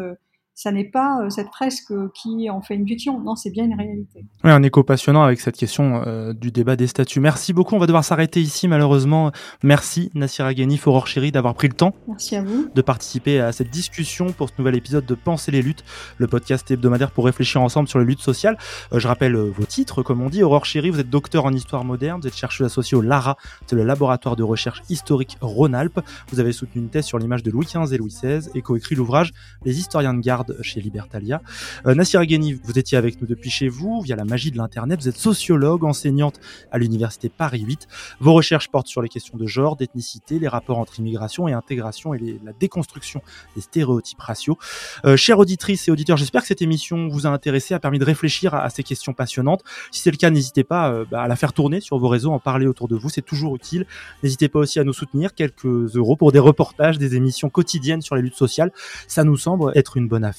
ça 0.54 0.70
n'est 0.70 0.84
pas 0.84 1.20
euh, 1.20 1.30
cette 1.30 1.48
fresque 1.48 1.92
qui 2.14 2.48
en 2.48 2.60
fait 2.60 2.74
une 2.74 2.86
fiction, 2.86 3.20
non, 3.20 3.34
c'est 3.34 3.50
bien 3.50 3.64
une 3.64 3.74
réalité. 3.74 4.24
Oui, 4.44 4.50
un 4.50 4.62
écho 4.62 4.84
passionnant 4.84 5.22
avec 5.22 5.40
cette 5.40 5.56
question 5.56 6.02
euh, 6.06 6.32
du 6.32 6.52
débat 6.52 6.76
des 6.76 6.86
statuts. 6.86 7.18
Merci 7.20 7.52
beaucoup, 7.52 7.74
on 7.74 7.78
va 7.78 7.86
devoir 7.86 8.04
s'arrêter 8.04 8.40
ici 8.40 8.68
malheureusement. 8.68 9.32
Merci 9.62 10.10
Nassir 10.14 10.46
Aghani, 10.46 10.76
Foror 10.78 11.06
Chéri 11.08 11.32
d'avoir 11.32 11.54
pris 11.54 11.66
le 11.68 11.74
temps 11.74 11.94
Merci 12.06 12.36
à 12.36 12.42
vous. 12.42 12.68
de 12.72 12.82
participer 12.82 13.40
à 13.40 13.50
cette 13.50 13.70
discussion 13.70 14.26
pour 14.26 14.48
ce 14.48 14.54
nouvel 14.58 14.76
épisode 14.76 15.04
de 15.04 15.14
Penser 15.14 15.50
les 15.50 15.62
luttes, 15.62 15.84
le 16.18 16.26
podcast 16.28 16.70
hebdomadaire 16.70 17.10
pour 17.10 17.24
réfléchir 17.24 17.60
ensemble 17.60 17.88
sur 17.88 17.98
les 17.98 18.04
luttes 18.04 18.20
sociales. 18.20 18.56
Euh, 18.92 19.00
je 19.00 19.08
rappelle 19.08 19.34
vos 19.36 19.64
titres, 19.64 20.02
comme 20.02 20.20
on 20.22 20.28
dit. 20.28 20.42
Aurore 20.44 20.66
Chéri, 20.66 20.90
vous 20.90 21.00
êtes 21.00 21.10
docteur 21.10 21.46
en 21.46 21.52
histoire 21.52 21.84
moderne, 21.84 22.20
vous 22.20 22.28
êtes 22.28 22.36
chercheuse 22.36 22.66
associée 22.66 22.96
au 22.96 23.02
LARA, 23.02 23.36
c'est 23.66 23.74
le 23.76 23.82
laboratoire 23.82 24.36
de 24.36 24.42
recherche 24.44 24.82
historique 24.88 25.36
Rhône-Alpes. 25.40 26.00
Vous 26.30 26.38
avez 26.38 26.52
soutenu 26.52 26.80
une 26.82 26.90
thèse 26.90 27.06
sur 27.06 27.18
l'image 27.18 27.42
de 27.42 27.50
Louis 27.50 27.66
XV 27.66 27.92
et 27.92 27.98
Louis 27.98 28.10
XVI 28.10 28.48
et 28.54 28.62
coécrit 28.62 28.94
l'ouvrage 28.94 29.32
Les 29.64 29.78
historiens 29.78 30.14
de 30.14 30.20
garde 30.20 30.43
chez 30.62 30.80
Libertalia. 30.80 31.42
Euh, 31.86 31.94
Nassir 31.94 32.20
Agheni, 32.20 32.54
vous 32.54 32.78
étiez 32.78 32.98
avec 32.98 33.20
nous 33.20 33.26
depuis 33.26 33.50
chez 33.50 33.68
vous, 33.68 34.00
via 34.00 34.16
la 34.16 34.24
magie 34.24 34.50
de 34.50 34.56
l'Internet. 34.56 35.00
Vous 35.00 35.08
êtes 35.08 35.16
sociologue, 35.16 35.84
enseignante 35.84 36.40
à 36.70 36.78
l'Université 36.78 37.28
Paris 37.28 37.60
8. 37.60 37.88
Vos 38.20 38.32
recherches 38.32 38.68
portent 38.68 38.86
sur 38.86 39.02
les 39.02 39.08
questions 39.08 39.36
de 39.36 39.46
genre, 39.46 39.76
d'ethnicité, 39.76 40.38
les 40.38 40.48
rapports 40.48 40.78
entre 40.78 40.98
immigration 40.98 41.48
et 41.48 41.52
intégration 41.52 42.14
et 42.14 42.40
la 42.44 42.52
déconstruction 42.52 43.22
des 43.54 43.62
stéréotypes 43.62 44.20
raciaux. 44.20 44.58
Euh, 45.04 45.16
chères 45.16 45.38
auditrices 45.38 45.88
et 45.88 45.90
auditeurs, 45.90 46.16
j'espère 46.16 46.42
que 46.42 46.48
cette 46.48 46.62
émission 46.62 47.08
vous 47.08 47.26
a 47.26 47.30
intéressé, 47.30 47.74
a 47.74 47.78
permis 47.78 47.98
de 47.98 48.04
réfléchir 48.04 48.54
à, 48.54 48.70
ces 48.70 48.82
questions 48.82 49.12
passionnantes. 49.12 49.62
Si 49.90 50.02
c'est 50.02 50.10
le 50.10 50.16
cas, 50.16 50.30
n'hésitez 50.30 50.64
pas 50.64 50.90
euh, 50.90 51.04
bah, 51.10 51.22
à 51.22 51.28
la 51.28 51.36
faire 51.36 51.52
tourner 51.52 51.80
sur 51.80 51.98
vos 51.98 52.08
réseaux, 52.08 52.32
en 52.32 52.38
parler 52.38 52.66
autour 52.66 52.88
de 52.88 52.96
vous, 52.96 53.08
c'est 53.08 53.22
toujours 53.22 53.54
utile. 53.56 53.86
N'hésitez 54.22 54.48
pas 54.48 54.58
aussi 54.58 54.78
à 54.80 54.84
nous 54.84 54.92
soutenir, 54.92 55.34
quelques 55.34 55.64
euros 55.64 56.16
pour 56.16 56.32
des 56.32 56.38
reportages, 56.38 56.98
des 56.98 57.16
émissions 57.16 57.50
quotidiennes 57.50 58.02
sur 58.02 58.16
les 58.16 58.22
luttes 58.22 58.34
sociales. 58.34 58.72
Ça 59.08 59.24
nous 59.24 59.36
semble 59.36 59.72
être 59.74 59.96
une 59.96 60.08
bonne 60.08 60.24
affaire. 60.24 60.33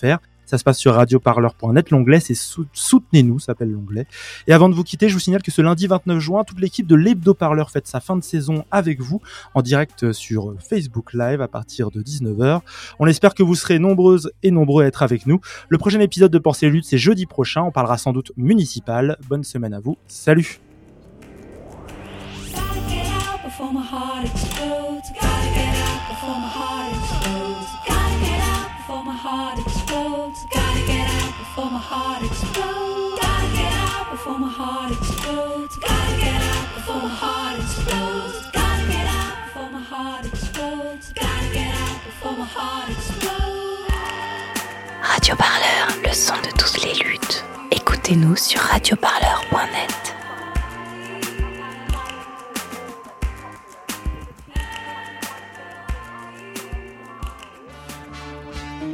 Ça 0.46 0.58
se 0.58 0.64
passe 0.64 0.78
sur 0.78 0.94
radioparleur.net. 0.94 1.90
L'onglet, 1.90 2.20
c'est 2.20 2.36
Soutenez-nous, 2.36 3.40
s'appelle 3.40 3.72
l'onglet. 3.72 4.06
Et 4.48 4.54
avant 4.54 4.70
de 4.70 4.76
vous 4.76 4.84
quitter, 4.84 5.10
je 5.10 5.14
vous 5.14 5.20
signale 5.20 5.42
que 5.42 5.52
ce 5.52 5.62
lundi 5.62 5.88
29 5.88 6.20
juin, 6.20 6.44
toute 6.44 6.60
l'équipe 6.60 6.88
de 6.88 6.96
l'Hebdo-Parleur 6.96 7.72
fête 7.72 7.88
sa 7.88 8.00
fin 8.00 8.16
de 8.16 8.24
saison 8.24 8.66
avec 8.72 9.02
vous 9.02 9.22
en 9.54 9.62
direct 9.62 10.12
sur 10.12 10.54
Facebook 10.60 11.14
Live 11.14 11.42
à 11.42 11.48
partir 11.48 11.90
de 11.92 12.02
19h. 12.02 12.62
On 13.00 13.08
espère 13.08 13.34
que 13.34 13.44
vous 13.44 13.56
serez 13.56 13.80
nombreuses 13.80 14.32
et 14.44 14.52
nombreux 14.52 14.84
à 14.84 14.88
être 14.88 15.04
avec 15.04 15.26
nous. 15.26 15.40
Le 15.70 15.78
prochain 15.78 16.00
épisode 16.00 16.32
de 16.32 16.40
Pensée 16.40 16.70
Lutte, 16.70 16.86
c'est 16.86 16.98
jeudi 16.98 17.26
prochain. 17.26 17.64
On 17.64 17.72
parlera 17.72 17.98
sans 17.98 18.14
doute 18.14 18.32
municipal. 18.38 19.18
Bonne 19.28 19.44
semaine 19.44 19.74
à 19.74 19.80
vous. 19.80 19.98
Salut! 20.08 20.60
Radio 45.02 45.36
Parleur, 45.38 45.88
le 46.04 46.14
son 46.14 46.34
de 46.36 46.52
toutes 46.58 46.84
les 46.84 46.94
luttes. 47.04 47.46
Écoutez-nous 47.72 48.36
sur 48.36 48.60
radioparleur.net. 48.60 50.05